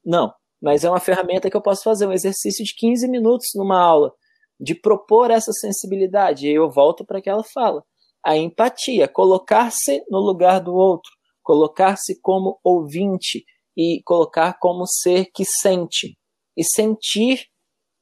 não. 0.05 0.33
Mas 0.61 0.85
é 0.85 0.91
uma 0.91 1.01
ferramenta 1.01 1.51
que 1.51 1.57
eu 1.57 1.63
posso 1.63 1.83
fazer 1.83 2.07
um 2.07 2.13
exercício 2.13 2.65
de 2.65 2.75
15 2.75 3.09
minutos 3.09 3.49
numa 3.55 3.81
aula, 3.81 4.13
de 4.59 4.75
propor 4.75 5.31
essa 5.31 5.53
sensibilidade. 5.53 6.49
E 6.49 6.55
eu 6.55 6.71
volto 6.71 7.05
para 7.05 7.19
aquela 7.19 7.45
fala. 7.45 7.85
A 8.25 8.37
empatia, 8.37 9.07
colocar-se 9.07 10.03
no 10.09 10.19
lugar 10.19 10.61
do 10.61 10.75
outro, 10.75 11.11
colocar-se 11.43 12.21
como 12.21 12.59
ouvinte, 12.65 13.45
e 13.77 14.03
colocar 14.05 14.59
como 14.61 14.87
ser 14.87 15.27
que 15.35 15.45
sente 15.45 16.17
e 16.57 16.65
sentir, 16.65 17.47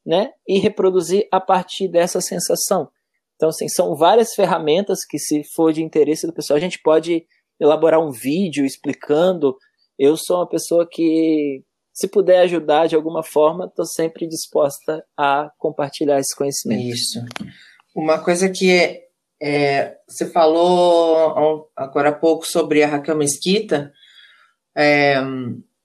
né, 0.05 0.31
e 0.49 0.59
reproduzir 0.59 1.29
a 1.31 1.41
partir 1.41 1.89
dessa 1.89 2.21
sensação. 2.21 2.89
Então, 3.37 3.49
assim, 3.49 3.69
são 3.69 3.95
várias 3.95 4.35
ferramentas 4.35 4.99
que, 5.09 5.19
se 5.19 5.43
for 5.55 5.73
de 5.73 5.83
interesse 5.83 6.27
do 6.27 6.33
pessoal, 6.33 6.57
a 6.57 6.61
gente 6.61 6.81
pode 6.83 7.25
elaborar 7.59 8.01
um 8.01 8.11
vídeo 8.11 8.65
explicando. 8.65 9.57
Eu 9.99 10.17
sou 10.17 10.37
uma 10.39 10.49
pessoa 10.49 10.87
que, 10.91 11.63
se 11.93 12.09
puder 12.09 12.41
ajudar 12.41 12.87
de 12.87 12.97
alguma 12.97 13.23
forma, 13.23 13.67
estou 13.67 13.87
sempre 13.87 14.27
disposta 14.27 15.05
a 15.17 15.51
compartilhar 15.59 16.19
esse 16.19 16.37
conhecimento. 16.37 16.95
Isso. 16.95 17.21
Uma 17.95 18.23
coisa 18.23 18.49
que 18.49 18.71
é, 18.71 19.05
é, 19.43 19.97
você 20.07 20.31
falou 20.31 21.69
agora 21.75 22.11
há 22.11 22.15
pouco 22.15 22.47
sobre 22.47 22.83
a 22.83 22.87
Raquel 22.87 23.17
Mesquita, 23.17 23.91
é, 24.77 25.21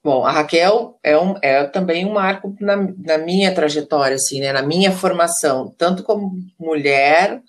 bom, 0.04 0.26
a 0.26 0.32
Raquel 0.32 1.00
é, 1.04 1.18
um, 1.18 1.36
é 1.42 1.66
também 1.66 2.06
um 2.06 2.14
marco 2.14 2.56
na, 2.60 2.76
na, 2.76 3.18
minha 3.18 3.54
trajetória, 3.54 4.16
assim, 4.16 4.40
né, 4.40 4.52
na 4.52 4.62
minha 4.62 4.92
formação, 4.92 5.74
tanto 5.78 6.04
como 6.04 6.32
mulher 6.60 7.42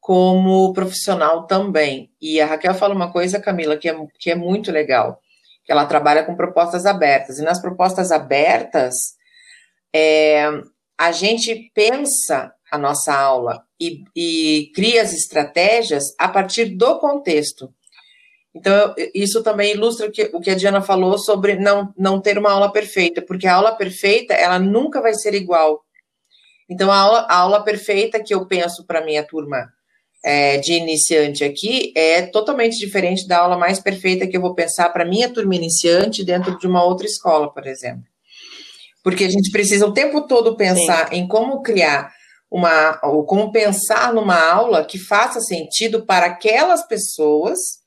como 0.00 0.72
profissional 0.72 1.46
também. 1.46 2.10
E 2.20 2.40
a 2.40 2.46
Raquel 2.46 2.74
fala 2.74 2.94
uma 2.94 3.12
coisa, 3.12 3.40
Camila, 3.40 3.76
que 3.76 3.88
é, 3.88 3.94
que 4.18 4.30
é 4.30 4.34
muito 4.34 4.72
legal, 4.72 5.20
que 5.64 5.70
ela 5.70 5.86
trabalha 5.86 6.24
com 6.24 6.34
propostas 6.34 6.86
abertas. 6.86 7.38
E 7.38 7.44
nas 7.44 7.60
propostas 7.60 8.10
abertas, 8.10 8.94
é, 9.94 10.48
a 10.98 11.12
gente 11.12 11.70
pensa 11.72 12.52
a 12.70 12.78
nossa 12.78 13.14
aula 13.14 13.62
e, 13.78 14.02
e 14.16 14.72
cria 14.74 15.02
as 15.02 15.12
estratégias 15.12 16.04
a 16.18 16.26
partir 16.26 16.76
do 16.76 16.98
contexto. 16.98 17.72
Então, 18.54 18.94
isso 19.14 19.42
também 19.42 19.72
ilustra 19.72 20.08
o 20.08 20.10
que, 20.10 20.30
o 20.32 20.40
que 20.40 20.50
a 20.50 20.54
Diana 20.54 20.82
falou 20.82 21.18
sobre 21.18 21.56
não, 21.56 21.92
não 21.96 22.20
ter 22.20 22.36
uma 22.36 22.52
aula 22.52 22.70
perfeita, 22.70 23.22
porque 23.22 23.46
a 23.46 23.54
aula 23.54 23.74
perfeita, 23.74 24.34
ela 24.34 24.58
nunca 24.58 25.00
vai 25.00 25.14
ser 25.14 25.34
igual. 25.34 25.82
Então, 26.68 26.92
a 26.92 26.96
aula, 26.96 27.20
a 27.28 27.36
aula 27.36 27.62
perfeita 27.62 28.22
que 28.22 28.34
eu 28.34 28.46
penso 28.46 28.84
para 28.86 29.04
minha 29.04 29.26
turma 29.26 29.72
é, 30.24 30.58
de 30.58 30.74
iniciante 30.74 31.42
aqui 31.42 31.92
é 31.96 32.22
totalmente 32.22 32.78
diferente 32.78 33.26
da 33.26 33.38
aula 33.38 33.56
mais 33.56 33.80
perfeita 33.80 34.26
que 34.26 34.36
eu 34.36 34.40
vou 34.40 34.54
pensar 34.54 34.90
para 34.90 35.04
minha 35.04 35.28
turma 35.28 35.54
iniciante 35.54 36.24
dentro 36.24 36.56
de 36.58 36.66
uma 36.66 36.84
outra 36.84 37.06
escola, 37.06 37.52
por 37.52 37.66
exemplo. 37.66 38.04
Porque 39.02 39.24
a 39.24 39.30
gente 39.30 39.50
precisa 39.50 39.86
o 39.86 39.94
tempo 39.94 40.26
todo 40.26 40.56
pensar 40.56 41.08
Sim. 41.08 41.16
em 41.16 41.28
como 41.28 41.62
criar 41.62 42.12
uma, 42.50 43.00
ou 43.02 43.24
como 43.24 43.50
pensar 43.50 44.12
numa 44.12 44.38
aula 44.38 44.84
que 44.84 44.98
faça 44.98 45.40
sentido 45.40 46.06
para 46.06 46.26
aquelas 46.26 46.86
pessoas 46.86 47.81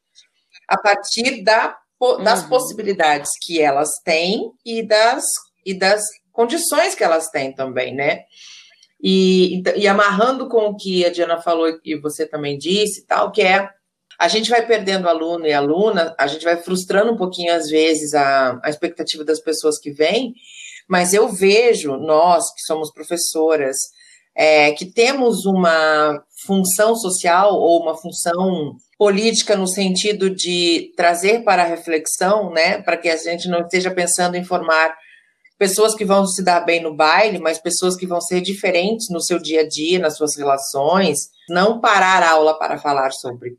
a 0.67 0.77
partir 0.77 1.43
da, 1.43 1.77
das 2.23 2.43
uhum. 2.43 2.49
possibilidades 2.49 3.31
que 3.41 3.61
elas 3.61 3.89
têm 4.03 4.51
e 4.65 4.85
das, 4.85 5.23
e 5.65 5.73
das 5.73 6.03
condições 6.31 6.95
que 6.95 7.03
elas 7.03 7.29
têm 7.29 7.53
também, 7.53 7.93
né? 7.93 8.23
E, 9.01 9.61
e 9.75 9.87
amarrando 9.87 10.47
com 10.47 10.67
o 10.67 10.75
que 10.75 11.05
a 11.05 11.11
Diana 11.11 11.41
falou 11.41 11.79
e 11.83 11.95
você 11.99 12.25
também 12.25 12.57
disse, 12.57 13.05
tal, 13.05 13.31
que 13.31 13.41
é 13.41 13.69
a 14.17 14.27
gente 14.27 14.49
vai 14.49 14.65
perdendo 14.65 15.09
aluno 15.09 15.45
e 15.45 15.53
aluna, 15.53 16.15
a 16.17 16.27
gente 16.27 16.43
vai 16.43 16.57
frustrando 16.57 17.11
um 17.11 17.17
pouquinho, 17.17 17.53
às 17.53 17.69
vezes, 17.69 18.13
a, 18.13 18.59
a 18.63 18.69
expectativa 18.69 19.23
das 19.25 19.41
pessoas 19.41 19.77
que 19.77 19.91
vêm, 19.91 20.33
mas 20.87 21.13
eu 21.13 21.27
vejo, 21.27 21.97
nós 21.97 22.43
que 22.53 22.61
somos 22.61 22.91
professoras, 22.93 23.75
é, 24.35 24.71
que 24.71 24.85
temos 24.85 25.45
uma 25.45 26.23
função 26.45 26.95
social 26.95 27.53
ou 27.55 27.81
uma 27.81 27.95
função 27.95 28.75
política 28.97 29.55
no 29.55 29.67
sentido 29.67 30.29
de 30.29 30.93
trazer 30.95 31.43
para 31.43 31.63
a 31.63 31.67
reflexão, 31.67 32.51
né, 32.51 32.81
para 32.81 32.97
que 32.97 33.09
a 33.09 33.17
gente 33.17 33.47
não 33.47 33.61
esteja 33.61 33.91
pensando 33.91 34.35
em 34.35 34.43
formar 34.43 34.95
pessoas 35.57 35.95
que 35.95 36.05
vão 36.05 36.25
se 36.25 36.43
dar 36.43 36.61
bem 36.61 36.81
no 36.81 36.95
baile, 36.95 37.39
mas 37.39 37.59
pessoas 37.59 37.95
que 37.95 38.07
vão 38.07 38.21
ser 38.21 38.41
diferentes 38.41 39.07
no 39.09 39.21
seu 39.21 39.39
dia 39.39 39.61
a 39.61 39.67
dia, 39.67 39.99
nas 39.99 40.17
suas 40.17 40.35
relações, 40.37 41.29
não 41.49 41.79
parar 41.79 42.23
a 42.23 42.31
aula 42.31 42.57
para 42.57 42.77
falar 42.77 43.11
sobre, 43.11 43.57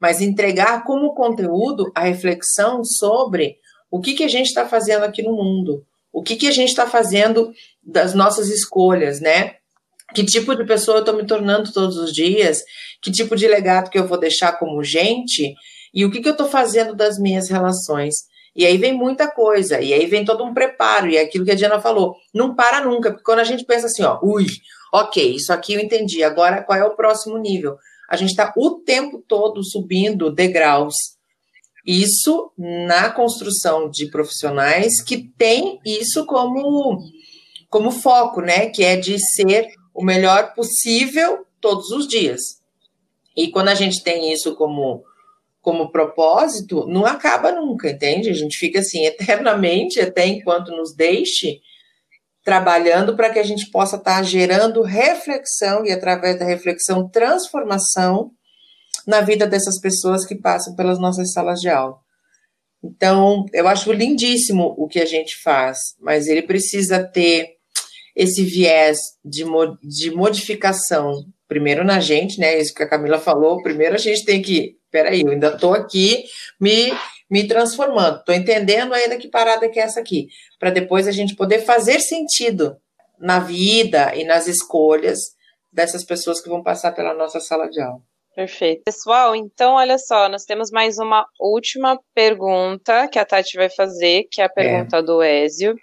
mas 0.00 0.20
entregar 0.20 0.84
como 0.84 1.14
conteúdo 1.14 1.90
a 1.94 2.02
reflexão 2.02 2.84
sobre 2.84 3.56
o 3.90 4.00
que, 4.00 4.14
que 4.14 4.24
a 4.24 4.28
gente 4.28 4.46
está 4.46 4.66
fazendo 4.66 5.04
aqui 5.04 5.22
no 5.22 5.32
mundo, 5.32 5.84
o 6.12 6.22
que, 6.22 6.36
que 6.36 6.48
a 6.48 6.52
gente 6.52 6.68
está 6.68 6.86
fazendo 6.86 7.52
das 7.82 8.14
nossas 8.14 8.48
escolhas, 8.48 9.20
né? 9.20 9.56
Que 10.16 10.24
tipo 10.24 10.56
de 10.56 10.64
pessoa 10.64 10.96
eu 10.96 11.00
estou 11.00 11.14
me 11.14 11.26
tornando 11.26 11.70
todos 11.70 11.98
os 11.98 12.10
dias, 12.10 12.62
que 13.02 13.10
tipo 13.10 13.36
de 13.36 13.46
legado 13.46 13.90
que 13.90 13.98
eu 13.98 14.08
vou 14.08 14.18
deixar 14.18 14.58
como 14.58 14.82
gente, 14.82 15.52
E 15.92 16.04
o 16.04 16.10
que, 16.10 16.20
que 16.20 16.28
eu 16.28 16.32
estou 16.32 16.48
fazendo 16.48 16.94
das 16.94 17.18
minhas 17.18 17.48
relações? 17.50 18.14
E 18.54 18.64
aí 18.64 18.78
vem 18.78 18.94
muita 18.94 19.30
coisa, 19.30 19.80
e 19.80 19.92
aí 19.92 20.06
vem 20.06 20.24
todo 20.24 20.42
um 20.42 20.54
preparo, 20.54 21.08
e 21.08 21.16
é 21.16 21.22
aquilo 21.22 21.44
que 21.44 21.50
a 21.50 21.54
Diana 21.54 21.80
falou, 21.80 22.16
não 22.34 22.54
para 22.54 22.82
nunca, 22.84 23.10
porque 23.10 23.24
quando 23.24 23.40
a 23.40 23.44
gente 23.44 23.64
pensa 23.64 23.86
assim, 23.86 24.02
ó, 24.02 24.18
ui, 24.22 24.46
ok, 24.92 25.34
isso 25.34 25.52
aqui 25.52 25.74
eu 25.74 25.80
entendi, 25.80 26.22
agora 26.22 26.62
qual 26.62 26.78
é 26.78 26.84
o 26.84 26.96
próximo 26.96 27.38
nível? 27.38 27.76
A 28.10 28.16
gente 28.16 28.30
está 28.30 28.52
o 28.56 28.80
tempo 28.80 29.22
todo 29.26 29.62
subindo 29.62 30.30
degraus. 30.30 30.94
Isso 31.86 32.50
na 32.58 33.10
construção 33.10 33.88
de 33.90 34.10
profissionais 34.10 35.02
que 35.02 35.30
tem 35.38 35.78
isso 35.84 36.26
como, 36.26 36.98
como 37.68 37.90
foco, 37.90 38.40
né? 38.40 38.68
Que 38.70 38.84
é 38.84 38.96
de 38.96 39.18
ser 39.18 39.68
o 39.96 40.04
melhor 40.04 40.54
possível 40.54 41.46
todos 41.60 41.90
os 41.90 42.06
dias. 42.06 42.60
E 43.36 43.50
quando 43.50 43.68
a 43.68 43.74
gente 43.74 44.02
tem 44.02 44.32
isso 44.32 44.54
como 44.54 45.04
como 45.60 45.90
propósito, 45.90 46.86
não 46.86 47.04
acaba 47.04 47.50
nunca, 47.50 47.90
entende? 47.90 48.30
A 48.30 48.32
gente 48.32 48.56
fica 48.56 48.78
assim 48.78 49.02
eternamente, 49.06 50.00
até 50.00 50.24
enquanto 50.24 50.70
nos 50.70 50.94
deixe, 50.94 51.58
trabalhando 52.44 53.16
para 53.16 53.30
que 53.30 53.40
a 53.40 53.42
gente 53.42 53.68
possa 53.72 53.96
estar 53.96 54.18
tá 54.18 54.22
gerando 54.22 54.80
reflexão 54.80 55.84
e, 55.84 55.90
através 55.90 56.38
da 56.38 56.44
reflexão, 56.44 57.08
transformação 57.08 58.30
na 59.04 59.20
vida 59.20 59.44
dessas 59.44 59.80
pessoas 59.80 60.24
que 60.24 60.36
passam 60.36 60.76
pelas 60.76 61.00
nossas 61.00 61.32
salas 61.32 61.58
de 61.58 61.68
aula. 61.68 61.96
Então, 62.84 63.44
eu 63.52 63.66
acho 63.66 63.92
lindíssimo 63.92 64.72
o 64.78 64.86
que 64.86 65.00
a 65.00 65.04
gente 65.04 65.34
faz, 65.42 65.78
mas 65.98 66.28
ele 66.28 66.42
precisa 66.42 67.02
ter 67.02 67.55
esse 68.16 68.42
viés 68.42 68.96
de, 69.22 69.44
de 69.82 70.10
modificação, 70.10 71.12
primeiro 71.46 71.84
na 71.84 72.00
gente, 72.00 72.40
né? 72.40 72.58
Isso 72.58 72.74
que 72.74 72.82
a 72.82 72.88
Camila 72.88 73.18
falou, 73.18 73.62
primeiro 73.62 73.94
a 73.94 73.98
gente 73.98 74.24
tem 74.24 74.40
que 74.40 74.76
peraí, 74.96 75.20
eu 75.20 75.30
ainda 75.30 75.48
estou 75.48 75.74
aqui 75.74 76.24
me, 76.58 76.90
me 77.30 77.46
transformando, 77.46 78.18
estou 78.18 78.34
entendendo 78.34 78.94
ainda 78.94 79.18
que 79.18 79.28
parada 79.28 79.68
que 79.68 79.78
é 79.78 79.82
essa 79.82 80.00
aqui, 80.00 80.28
para 80.58 80.70
depois 80.70 81.06
a 81.06 81.12
gente 81.12 81.36
poder 81.36 81.60
fazer 81.60 82.00
sentido 82.00 82.76
na 83.18 83.38
vida 83.38 84.14
e 84.14 84.24
nas 84.24 84.46
escolhas 84.46 85.18
dessas 85.70 86.02
pessoas 86.02 86.40
que 86.40 86.48
vão 86.48 86.62
passar 86.62 86.92
pela 86.92 87.12
nossa 87.12 87.40
sala 87.40 87.68
de 87.68 87.80
aula. 87.80 88.00
Perfeito. 88.34 88.82
Pessoal, 88.84 89.34
então 89.34 89.74
olha 89.74 89.96
só, 89.98 90.28
nós 90.28 90.44
temos 90.44 90.70
mais 90.70 90.98
uma 90.98 91.26
última 91.40 91.98
pergunta 92.14 93.08
que 93.08 93.18
a 93.18 93.24
Tati 93.24 93.56
vai 93.56 93.70
fazer, 93.70 94.24
que 94.30 94.42
é 94.42 94.44
a 94.44 94.48
pergunta 94.48 94.98
é. 94.98 95.02
do 95.02 95.22
Ézio. 95.22 95.74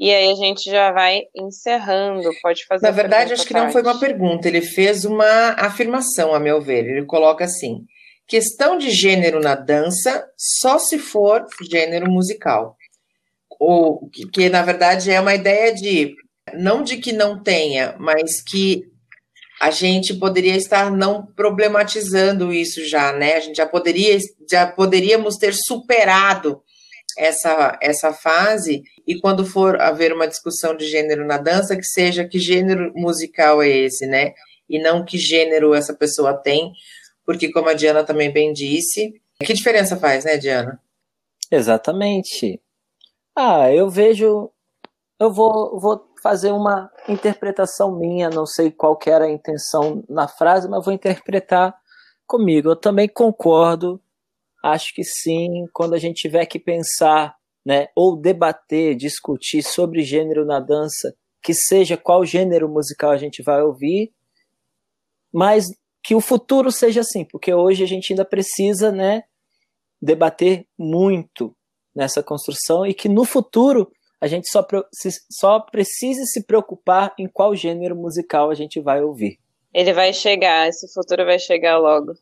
E 0.00 0.10
aí 0.10 0.30
a 0.30 0.34
gente 0.34 0.70
já 0.70 0.90
vai 0.90 1.24
encerrando. 1.36 2.30
Pode 2.42 2.64
fazer. 2.64 2.86
Na 2.86 2.90
verdade, 2.90 3.34
acho 3.34 3.46
que 3.46 3.52
não 3.52 3.70
foi 3.70 3.82
uma 3.82 4.00
pergunta. 4.00 4.48
Ele 4.48 4.62
fez 4.62 5.04
uma 5.04 5.50
afirmação, 5.58 6.34
a 6.34 6.40
meu 6.40 6.58
ver. 6.58 6.86
Ele 6.86 7.04
coloca 7.04 7.44
assim: 7.44 7.84
Questão 8.26 8.78
de 8.78 8.90
gênero 8.90 9.40
na 9.40 9.54
dança 9.54 10.24
só 10.38 10.78
se 10.78 10.98
for 10.98 11.44
gênero 11.70 12.10
musical. 12.10 12.76
Ou 13.58 14.08
que, 14.08 14.26
que 14.26 14.48
na 14.48 14.62
verdade 14.62 15.10
é 15.10 15.20
uma 15.20 15.34
ideia 15.34 15.74
de 15.74 16.14
não 16.54 16.82
de 16.82 16.96
que 16.96 17.12
não 17.12 17.42
tenha, 17.42 17.94
mas 17.98 18.40
que 18.42 18.84
a 19.60 19.70
gente 19.70 20.14
poderia 20.14 20.56
estar 20.56 20.90
não 20.90 21.26
problematizando 21.26 22.50
isso 22.50 22.88
já, 22.88 23.12
né? 23.12 23.34
A 23.34 23.40
gente 23.40 23.56
já 23.56 23.66
poderia 23.66 24.16
já 24.50 24.66
poderíamos 24.66 25.36
ter 25.36 25.52
superado 25.52 26.62
essa 27.18 27.78
essa 27.80 28.12
fase 28.12 28.82
e 29.06 29.20
quando 29.20 29.44
for 29.44 29.80
haver 29.80 30.12
uma 30.12 30.28
discussão 30.28 30.76
de 30.76 30.86
gênero 30.86 31.26
na 31.26 31.38
dança 31.38 31.76
que 31.76 31.84
seja 31.84 32.26
que 32.26 32.38
gênero 32.38 32.92
musical 32.94 33.62
é 33.62 33.68
esse, 33.68 34.06
né? 34.06 34.32
E 34.68 34.80
não 34.80 35.04
que 35.04 35.18
gênero 35.18 35.74
essa 35.74 35.92
pessoa 35.92 36.34
tem, 36.34 36.72
porque, 37.24 37.52
como 37.52 37.68
a 37.68 37.74
Diana 37.74 38.04
também 38.04 38.32
bem 38.32 38.52
disse, 38.52 39.12
que 39.44 39.52
diferença 39.52 39.96
faz, 39.96 40.24
né, 40.24 40.36
Diana? 40.36 40.80
Exatamente. 41.50 42.60
Ah, 43.36 43.72
eu 43.72 43.88
vejo. 43.88 44.50
Eu 45.18 45.32
vou, 45.32 45.78
vou 45.78 46.12
fazer 46.22 46.50
uma 46.50 46.90
interpretação 47.08 47.96
minha, 47.96 48.28
não 48.30 48.46
sei 48.46 48.70
qual 48.70 48.98
era 49.06 49.26
a 49.26 49.30
intenção 49.30 50.04
na 50.08 50.26
frase, 50.26 50.68
mas 50.68 50.84
vou 50.84 50.92
interpretar 50.92 51.72
comigo. 52.26 52.70
Eu 52.70 52.76
também 52.76 53.08
concordo, 53.08 54.00
acho 54.62 54.94
que 54.94 55.02
sim, 55.04 55.66
quando 55.72 55.94
a 55.94 55.98
gente 55.98 56.22
tiver 56.22 56.46
que 56.46 56.58
pensar, 56.58 57.34
né, 57.64 57.88
ou 57.94 58.16
debater, 58.16 58.94
discutir 58.94 59.62
sobre 59.62 60.02
gênero 60.02 60.44
na 60.44 60.60
dança, 60.60 61.14
que 61.42 61.54
seja 61.54 61.96
qual 61.96 62.24
gênero 62.24 62.68
musical 62.68 63.10
a 63.10 63.16
gente 63.16 63.42
vai 63.42 63.62
ouvir, 63.62 64.12
mas 65.32 65.66
que 66.02 66.14
o 66.14 66.20
futuro 66.20 66.72
seja 66.72 67.00
assim, 67.00 67.24
porque 67.24 67.52
hoje 67.52 67.84
a 67.84 67.86
gente 67.86 68.12
ainda 68.12 68.24
precisa, 68.24 68.90
né, 68.90 69.22
debater 70.00 70.66
muito 70.78 71.54
nessa 71.94 72.22
construção 72.22 72.86
e 72.86 72.94
que 72.94 73.08
no 73.08 73.24
futuro 73.24 73.90
a 74.20 74.26
gente 74.26 74.48
só, 74.50 74.66
só 75.30 75.60
precise 75.60 76.26
se 76.26 76.44
preocupar 76.44 77.14
em 77.18 77.26
qual 77.26 77.54
gênero 77.54 77.96
musical 77.96 78.50
a 78.50 78.54
gente 78.54 78.80
vai 78.80 79.02
ouvir. 79.02 79.38
Ele 79.72 79.92
vai 79.92 80.12
chegar, 80.12 80.68
esse 80.68 80.92
futuro 80.92 81.24
vai 81.24 81.38
chegar 81.38 81.78
logo. 81.78 82.12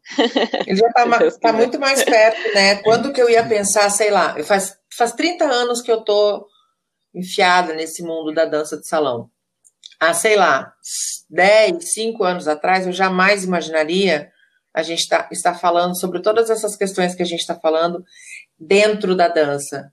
Ele 0.67 0.77
já 0.77 0.87
está 0.89 1.31
tá 1.41 1.53
muito 1.55 1.81
mais 1.81 2.05
perto, 2.05 2.55
né? 2.55 2.77
Quando 2.83 3.13
que 3.13 3.21
eu 3.21 3.31
ia 3.31 3.47
pensar, 3.47 3.89
sei 3.91 4.11
lá, 4.11 4.37
faz, 4.45 4.77
faz 4.97 5.13
30 5.13 5.45
anos 5.45 5.81
que 5.81 5.91
eu 5.91 6.03
tô 6.03 6.47
enfiada 7.15 7.73
nesse 7.73 8.03
mundo 8.03 8.35
da 8.35 8.45
dança 8.45 8.77
de 8.77 8.87
salão 8.87 9.31
há, 9.99 10.15
sei 10.15 10.37
lá, 10.37 10.73
10, 11.31 11.93
5 11.93 12.25
anos 12.25 12.49
atrás, 12.49 12.87
eu 12.87 12.93
jamais 12.93 13.45
imaginaria 13.45 14.31
a 14.73 14.83
gente 14.83 15.09
tá, 15.09 15.29
estar 15.33 15.55
falando 15.55 15.99
sobre 15.99 16.21
todas 16.21 16.51
essas 16.51 16.77
questões 16.77 17.15
que 17.15 17.23
a 17.23 17.27
gente 17.27 17.41
está 17.41 17.55
falando 17.55 18.05
dentro 18.59 19.17
da 19.17 19.29
dança, 19.29 19.93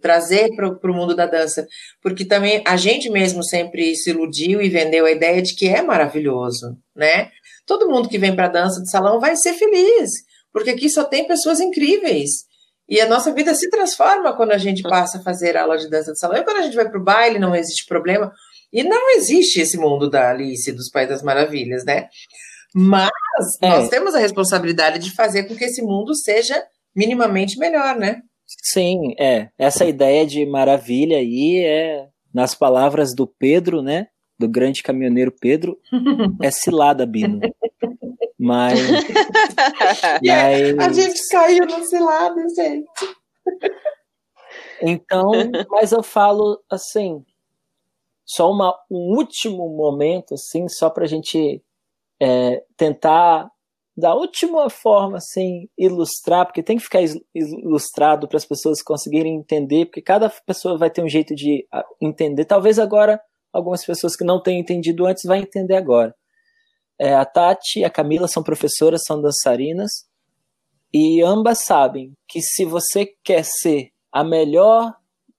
trazer 0.00 0.50
para 0.54 0.90
o 0.90 0.94
mundo 0.94 1.14
da 1.14 1.26
dança, 1.26 1.66
porque 2.02 2.24
também 2.24 2.62
a 2.66 2.76
gente 2.76 3.08
mesmo 3.10 3.42
sempre 3.42 3.94
se 3.96 4.10
iludiu 4.10 4.60
e 4.60 4.68
vendeu 4.68 5.06
a 5.06 5.10
ideia 5.10 5.40
de 5.40 5.54
que 5.54 5.68
é 5.68 5.82
maravilhoso, 5.82 6.76
né? 6.94 7.30
Todo 7.66 7.88
mundo 7.88 8.08
que 8.08 8.18
vem 8.18 8.34
para 8.34 8.46
a 8.46 8.50
dança 8.50 8.80
de 8.80 8.90
salão 8.90 9.20
vai 9.20 9.36
ser 9.36 9.54
feliz, 9.54 10.10
porque 10.52 10.70
aqui 10.70 10.88
só 10.88 11.04
tem 11.04 11.26
pessoas 11.26 11.60
incríveis. 11.60 12.48
E 12.88 13.00
a 13.00 13.08
nossa 13.08 13.32
vida 13.32 13.54
se 13.54 13.70
transforma 13.70 14.34
quando 14.36 14.50
a 14.50 14.58
gente 14.58 14.82
passa 14.82 15.18
a 15.18 15.22
fazer 15.22 15.56
aula 15.56 15.78
de 15.78 15.88
dança 15.88 16.12
de 16.12 16.18
salão. 16.18 16.36
E 16.36 16.42
quando 16.42 16.56
a 16.56 16.62
gente 16.62 16.74
vai 16.74 16.88
para 16.88 16.98
o 16.98 17.04
baile, 17.04 17.38
não 17.38 17.54
existe 17.54 17.86
problema. 17.86 18.32
E 18.72 18.82
não 18.82 19.10
existe 19.16 19.60
esse 19.60 19.76
mundo 19.76 20.10
da 20.10 20.30
Alice 20.30 20.72
dos 20.72 20.90
Pais 20.90 21.08
das 21.08 21.22
Maravilhas, 21.22 21.84
né? 21.84 22.08
Mas 22.74 23.10
é. 23.62 23.68
nós 23.68 23.88
temos 23.88 24.14
a 24.14 24.18
responsabilidade 24.18 24.98
de 24.98 25.14
fazer 25.14 25.44
com 25.44 25.54
que 25.54 25.64
esse 25.64 25.80
mundo 25.82 26.16
seja 26.16 26.60
minimamente 26.94 27.58
melhor, 27.58 27.96
né? 27.96 28.22
Sim, 28.62 29.14
é. 29.18 29.50
Essa 29.58 29.84
ideia 29.84 30.26
de 30.26 30.44
maravilha 30.44 31.18
aí 31.18 31.64
é, 31.64 32.08
nas 32.32 32.54
palavras 32.54 33.14
do 33.14 33.26
Pedro, 33.26 33.82
né? 33.82 34.08
Do 34.38 34.48
grande 34.48 34.82
caminhoneiro 34.82 35.32
Pedro, 35.32 35.78
é 36.42 36.50
cilada, 36.50 37.06
Bino. 37.06 37.40
Mas, 38.38 38.80
mas... 40.24 40.78
A 40.78 40.92
gente 40.92 41.28
caiu 41.28 41.66
no 41.66 41.84
cilada, 41.84 42.42
gente. 42.56 42.88
Então, 44.82 45.30
mas 45.68 45.92
eu 45.92 46.02
falo 46.02 46.62
assim, 46.70 47.22
só 48.24 48.50
uma, 48.50 48.74
um 48.90 49.16
último 49.16 49.68
momento, 49.68 50.34
assim, 50.34 50.68
só 50.68 50.88
para 50.88 51.04
a 51.04 51.06
gente 51.06 51.62
é, 52.18 52.62
tentar, 52.76 53.50
da 54.00 54.14
última 54.14 54.68
forma, 54.70 55.18
assim, 55.18 55.68
ilustrar, 55.78 56.46
porque 56.46 56.62
tem 56.62 56.78
que 56.78 56.82
ficar 56.82 57.00
ilustrado 57.34 58.26
para 58.26 58.38
as 58.38 58.44
pessoas 58.44 58.82
conseguirem 58.82 59.36
entender, 59.36 59.86
porque 59.86 60.02
cada 60.02 60.28
pessoa 60.28 60.78
vai 60.78 60.90
ter 60.90 61.04
um 61.04 61.08
jeito 61.08 61.34
de 61.34 61.66
entender. 62.00 62.46
Talvez 62.46 62.78
agora 62.78 63.20
algumas 63.52 63.84
pessoas 63.84 64.16
que 64.16 64.24
não 64.24 64.42
tenham 64.42 64.60
entendido 64.60 65.06
antes 65.06 65.24
vão 65.24 65.36
entender 65.36 65.76
agora. 65.76 66.14
É, 66.98 67.14
a 67.14 67.24
Tati 67.24 67.80
e 67.80 67.84
a 67.84 67.90
Camila 67.90 68.26
são 68.26 68.42
professoras, 68.42 69.02
são 69.06 69.20
dançarinas, 69.20 70.08
e 70.92 71.22
ambas 71.22 71.64
sabem 71.64 72.12
que 72.26 72.40
se 72.42 72.64
você 72.64 73.06
quer 73.22 73.44
ser 73.44 73.92
a 74.10 74.24
melhor 74.24 74.92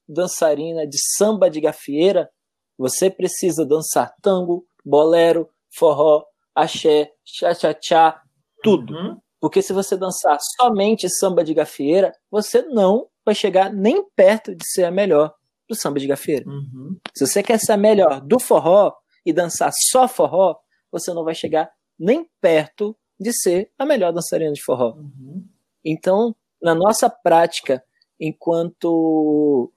dançarina 0.07 0.87
de 0.87 0.97
samba 1.17 1.49
de 1.49 1.59
gafieira, 1.59 2.29
você 2.77 3.09
precisa 3.09 3.65
dançar 3.65 4.13
tango, 4.21 4.65
bolero, 4.83 5.49
forró, 5.69 6.25
axé, 6.55 7.11
cha-cha-cha, 7.23 8.21
tudo. 8.61 8.93
Uhum. 8.93 9.17
Porque 9.39 9.61
se 9.61 9.73
você 9.73 9.97
dançar 9.97 10.37
somente 10.57 11.09
samba 11.09 11.43
de 11.43 11.53
gafieira, 11.53 12.13
você 12.29 12.61
não 12.61 13.07
vai 13.25 13.33
chegar 13.33 13.73
nem 13.73 14.03
perto 14.15 14.55
de 14.55 14.65
ser 14.65 14.83
a 14.83 14.91
melhor 14.91 15.33
do 15.67 15.75
samba 15.75 15.99
de 15.99 16.07
gafieira. 16.07 16.47
Uhum. 16.47 16.97
Se 17.15 17.25
você 17.25 17.41
quer 17.41 17.59
ser 17.59 17.71
a 17.73 17.77
melhor 17.77 18.21
do 18.21 18.39
forró 18.39 18.93
e 19.25 19.33
dançar 19.33 19.71
só 19.89 20.07
forró, 20.07 20.57
você 20.91 21.13
não 21.13 21.23
vai 21.23 21.33
chegar 21.33 21.71
nem 21.97 22.29
perto 22.39 22.95
de 23.19 23.31
ser 23.33 23.71
a 23.77 23.85
melhor 23.85 24.11
dançarina 24.11 24.51
de 24.51 24.63
forró. 24.63 24.95
Uhum. 24.95 25.47
Então, 25.83 26.35
na 26.61 26.75
nossa 26.75 27.09
prática, 27.09 27.83
enquanto 28.19 29.71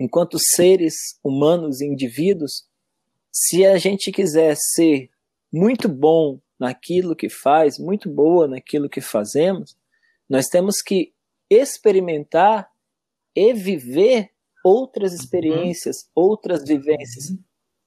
enquanto 0.00 0.38
seres 0.38 0.94
humanos 1.22 1.82
e 1.82 1.86
indivíduos, 1.86 2.66
se 3.30 3.66
a 3.66 3.76
gente 3.76 4.10
quiser 4.10 4.56
ser 4.56 5.10
muito 5.52 5.88
bom 5.88 6.40
naquilo 6.60 7.16
que 7.16 7.30
faz, 7.30 7.78
muito 7.78 8.08
boa 8.10 8.46
naquilo 8.46 8.88
que 8.88 9.00
fazemos, 9.00 9.76
Nós 10.28 10.46
temos 10.46 10.80
que 10.80 11.12
experimentar 11.50 12.70
e 13.34 13.52
viver 13.52 14.30
outras 14.64 15.12
experiências, 15.12 16.02
uhum. 16.02 16.24
outras 16.24 16.62
vivências. 16.62 17.36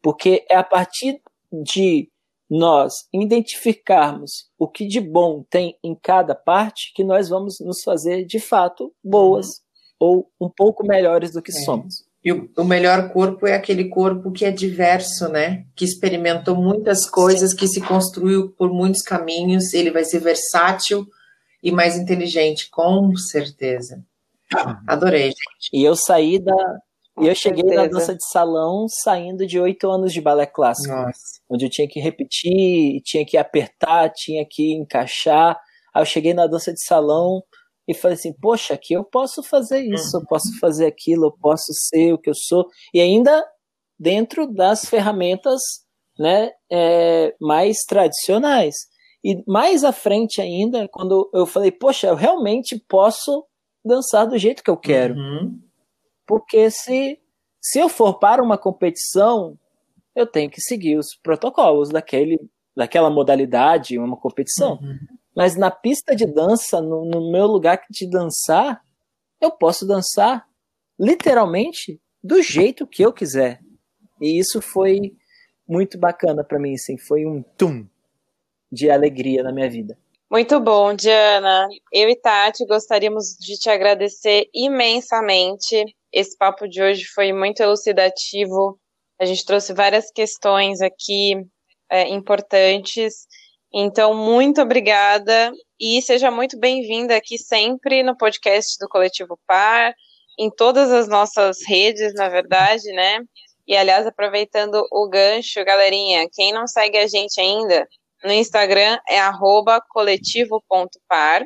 Porque 0.01 0.45
é 0.49 0.57
a 0.57 0.63
partir 0.63 1.21
de 1.49 2.11
nós 2.49 3.07
identificarmos 3.13 4.49
o 4.59 4.67
que 4.67 4.85
de 4.85 4.99
bom 4.99 5.43
tem 5.49 5.77
em 5.81 5.95
cada 5.95 6.35
parte 6.35 6.91
que 6.93 7.03
nós 7.03 7.29
vamos 7.29 7.59
nos 7.61 7.81
fazer 7.81 8.25
de 8.25 8.39
fato 8.39 8.93
boas 9.01 9.47
uhum. 9.47 9.53
ou 9.99 10.31
um 10.41 10.49
pouco 10.49 10.85
melhores 10.85 11.31
do 11.31 11.41
que 11.41 11.51
é. 11.51 11.61
somos. 11.61 12.05
E 12.23 12.31
o, 12.31 12.49
o, 12.57 12.63
melhor 12.63 13.11
corpo 13.11 13.45
é 13.45 13.53
aquele 13.53 13.89
corpo 13.89 14.31
que 14.31 14.45
é 14.45 14.51
diverso, 14.51 15.27
né? 15.27 15.65
Que 15.75 15.83
experimentou 15.83 16.55
muitas 16.55 17.09
coisas, 17.09 17.53
que 17.53 17.67
se 17.67 17.81
construiu 17.81 18.51
por 18.51 18.71
muitos 18.71 19.01
caminhos. 19.01 19.73
Ele 19.73 19.91
vai 19.91 20.05
ser 20.05 20.19
versátil 20.19 21.05
e 21.61 21.71
mais 21.71 21.97
inteligente, 21.97 22.69
com 22.69 23.13
certeza. 23.15 24.01
Adorei, 24.87 25.27
gente. 25.27 25.69
E 25.73 25.83
eu 25.83 25.95
saí 25.95 26.39
da. 26.39 26.55
e 27.19 27.27
eu 27.27 27.35
cheguei 27.35 27.63
certeza. 27.63 27.81
na 27.81 27.87
dança 27.87 28.13
de 28.13 28.25
salão 28.31 28.85
saindo 28.87 29.45
de 29.45 29.59
oito 29.59 29.89
anos 29.89 30.13
de 30.13 30.21
balé 30.21 30.45
clássico. 30.45 30.93
Nossa. 30.93 31.41
Onde 31.49 31.65
eu 31.65 31.69
tinha 31.69 31.87
que 31.87 31.99
repetir, 31.99 33.01
tinha 33.03 33.25
que 33.25 33.37
apertar, 33.37 34.09
tinha 34.11 34.45
que 34.49 34.73
encaixar. 34.73 35.59
Aí 35.93 36.01
eu 36.01 36.05
cheguei 36.05 36.33
na 36.33 36.47
dança 36.47 36.71
de 36.71 36.81
salão 36.83 37.43
e 37.87 37.93
falei 37.93 38.15
assim, 38.15 38.33
poxa, 38.33 38.73
aqui 38.73 38.93
eu 38.93 39.03
posso 39.03 39.43
fazer 39.43 39.81
isso, 39.81 40.17
eu 40.17 40.25
posso 40.25 40.57
fazer 40.59 40.85
aquilo, 40.85 41.25
eu 41.25 41.31
posso 41.31 41.71
ser 41.73 42.13
o 42.13 42.17
que 42.17 42.29
eu 42.29 42.35
sou, 42.35 42.65
e 42.93 43.01
ainda 43.01 43.45
dentro 43.99 44.47
das 44.47 44.85
ferramentas 44.85 45.61
né, 46.17 46.51
é, 46.71 47.35
mais 47.39 47.79
tradicionais. 47.87 48.75
E 49.23 49.41
mais 49.47 49.83
à 49.83 49.91
frente 49.91 50.41
ainda, 50.41 50.87
quando 50.89 51.29
eu 51.33 51.45
falei, 51.45 51.71
poxa, 51.71 52.07
eu 52.07 52.15
realmente 52.15 52.77
posso 52.89 53.45
dançar 53.83 54.27
do 54.27 54.37
jeito 54.37 54.63
que 54.63 54.69
eu 54.69 54.77
quero. 54.77 55.15
Uhum. 55.15 55.59
Porque 56.27 56.69
se, 56.69 57.19
se 57.61 57.79
eu 57.79 57.87
for 57.87 58.19
para 58.19 58.43
uma 58.43 58.57
competição, 58.57 59.57
eu 60.15 60.27
tenho 60.27 60.49
que 60.49 60.61
seguir 60.61 60.97
os 60.97 61.15
protocolos 61.15 61.89
daquele, 61.89 62.37
daquela 62.75 63.09
modalidade, 63.09 63.97
uma 63.97 64.17
competição. 64.17 64.73
Uhum. 64.81 64.99
Mas 65.35 65.55
na 65.55 65.71
pista 65.71 66.15
de 66.15 66.25
dança, 66.25 66.81
no, 66.81 67.05
no 67.05 67.31
meu 67.31 67.47
lugar 67.47 67.81
de 67.89 68.07
dançar, 68.09 68.81
eu 69.41 69.51
posso 69.51 69.85
dançar 69.85 70.45
literalmente 70.99 71.99
do 72.23 72.41
jeito 72.41 72.87
que 72.87 73.03
eu 73.03 73.11
quiser. 73.11 73.59
E 74.21 74.39
isso 74.39 74.61
foi 74.61 75.13
muito 75.67 75.97
bacana 75.97 76.43
para 76.43 76.59
mim, 76.59 76.73
assim, 76.75 76.97
foi 76.97 77.25
um 77.25 77.41
tum 77.57 77.87
de 78.71 78.89
alegria 78.89 79.43
na 79.43 79.51
minha 79.51 79.69
vida. 79.69 79.97
Muito 80.31 80.59
bom, 80.59 80.95
Diana. 80.95 81.67
Eu 81.91 82.09
e 82.09 82.15
Tati 82.15 82.65
gostaríamos 82.65 83.35
de 83.39 83.55
te 83.57 83.69
agradecer 83.69 84.49
imensamente. 84.53 85.83
Esse 86.11 86.35
papo 86.37 86.67
de 86.67 86.81
hoje 86.81 87.05
foi 87.05 87.31
muito 87.31 87.61
elucidativo. 87.61 88.79
A 89.19 89.25
gente 89.25 89.45
trouxe 89.45 89.73
várias 89.73 90.09
questões 90.11 90.81
aqui 90.81 91.35
é, 91.89 92.09
importantes 92.09 93.27
então, 93.73 94.13
muito 94.13 94.61
obrigada 94.61 95.51
e 95.79 95.99
seja 96.01 96.29
muito 96.29 96.59
bem-vinda 96.59 97.15
aqui 97.15 97.37
sempre 97.37 98.03
no 98.03 98.15
podcast 98.15 98.77
do 98.79 98.87
Coletivo 98.87 99.39
Par, 99.47 99.93
em 100.37 100.51
todas 100.51 100.91
as 100.91 101.07
nossas 101.07 101.57
redes, 101.67 102.13
na 102.13 102.29
verdade, 102.29 102.91
né? 102.93 103.19
E, 103.67 103.75
aliás, 103.75 104.05
aproveitando 104.05 104.85
o 104.91 105.09
gancho, 105.09 105.65
galerinha, 105.65 106.27
quem 106.31 106.53
não 106.53 106.67
segue 106.67 106.97
a 106.97 107.07
gente 107.07 107.39
ainda, 107.41 107.87
no 108.23 108.31
Instagram 108.31 108.99
é 109.09 109.19
coletivo.par 109.89 111.43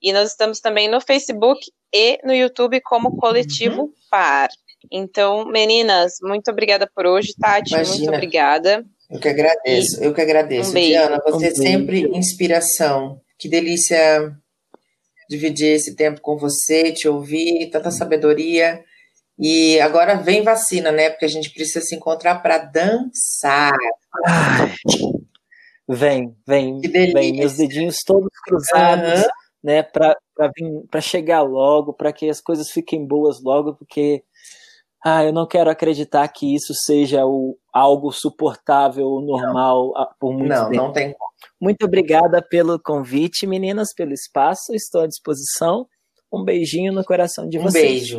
e 0.00 0.12
nós 0.12 0.30
estamos 0.30 0.60
também 0.60 0.88
no 0.88 1.00
Facebook 1.00 1.60
e 1.92 2.18
no 2.24 2.32
YouTube 2.32 2.80
como 2.82 3.16
Coletivo 3.16 3.92
Par. 4.10 4.48
Então, 4.92 5.44
meninas, 5.46 6.18
muito 6.22 6.50
obrigada 6.50 6.88
por 6.94 7.06
hoje, 7.06 7.34
Tati, 7.38 7.74
Imagina. 7.74 7.96
muito 7.96 8.14
obrigada. 8.14 8.84
Eu 9.10 9.20
que 9.20 9.28
agradeço, 9.28 10.02
eu 10.02 10.14
que 10.14 10.20
agradeço. 10.20 10.70
Um 10.70 10.74
Diana, 10.74 11.20
você 11.24 11.46
um 11.46 11.48
é 11.48 11.54
sempre 11.54 12.00
inspiração. 12.16 13.20
Que 13.38 13.48
delícia 13.48 14.34
dividir 15.28 15.74
esse 15.74 15.94
tempo 15.94 16.20
com 16.20 16.36
você, 16.36 16.92
te 16.92 17.08
ouvir, 17.08 17.70
tanta 17.70 17.90
sabedoria. 17.90 18.82
E 19.38 19.80
agora 19.80 20.14
vem 20.14 20.42
vacina, 20.42 20.92
né? 20.92 21.10
Porque 21.10 21.24
a 21.24 21.28
gente 21.28 21.50
precisa 21.50 21.80
se 21.80 21.94
encontrar 21.94 22.36
para 22.36 22.58
dançar. 22.58 23.72
Ai, 24.26 24.72
vem, 25.88 26.34
vem, 26.46 26.80
vem. 26.80 27.36
Meus 27.36 27.56
dedinhos 27.56 27.98
todos 28.04 28.30
cruzados, 28.44 29.22
uhum. 29.22 29.28
né? 29.62 29.82
Para 29.82 31.00
chegar 31.00 31.42
logo, 31.42 31.92
para 31.92 32.12
que 32.12 32.30
as 32.30 32.40
coisas 32.40 32.70
fiquem 32.70 33.04
boas 33.04 33.42
logo, 33.42 33.74
porque 33.74 34.22
ah, 35.06 35.22
eu 35.22 35.34
não 35.34 35.46
quero 35.46 35.68
acreditar 35.68 36.26
que 36.28 36.54
isso 36.54 36.72
seja 36.72 37.26
o, 37.26 37.58
algo 37.70 38.10
suportável, 38.10 39.20
normal 39.20 39.92
não. 39.94 40.06
por 40.18 40.32
muito 40.32 40.48
não, 40.48 40.64
tempo. 40.70 40.76
Não, 40.76 40.84
não 40.86 40.92
tem 40.92 41.14
Muito 41.60 41.84
obrigada 41.84 42.40
pelo 42.40 42.80
convite, 42.80 43.46
meninas, 43.46 43.92
pelo 43.94 44.14
espaço. 44.14 44.74
Estou 44.74 45.02
à 45.02 45.06
disposição. 45.06 45.86
Um 46.32 46.42
beijinho 46.42 46.90
no 46.90 47.04
coração 47.04 47.46
de 47.46 47.58
um 47.58 47.64
vocês. 47.64 47.84
Um 47.84 47.88
beijo. 47.98 48.12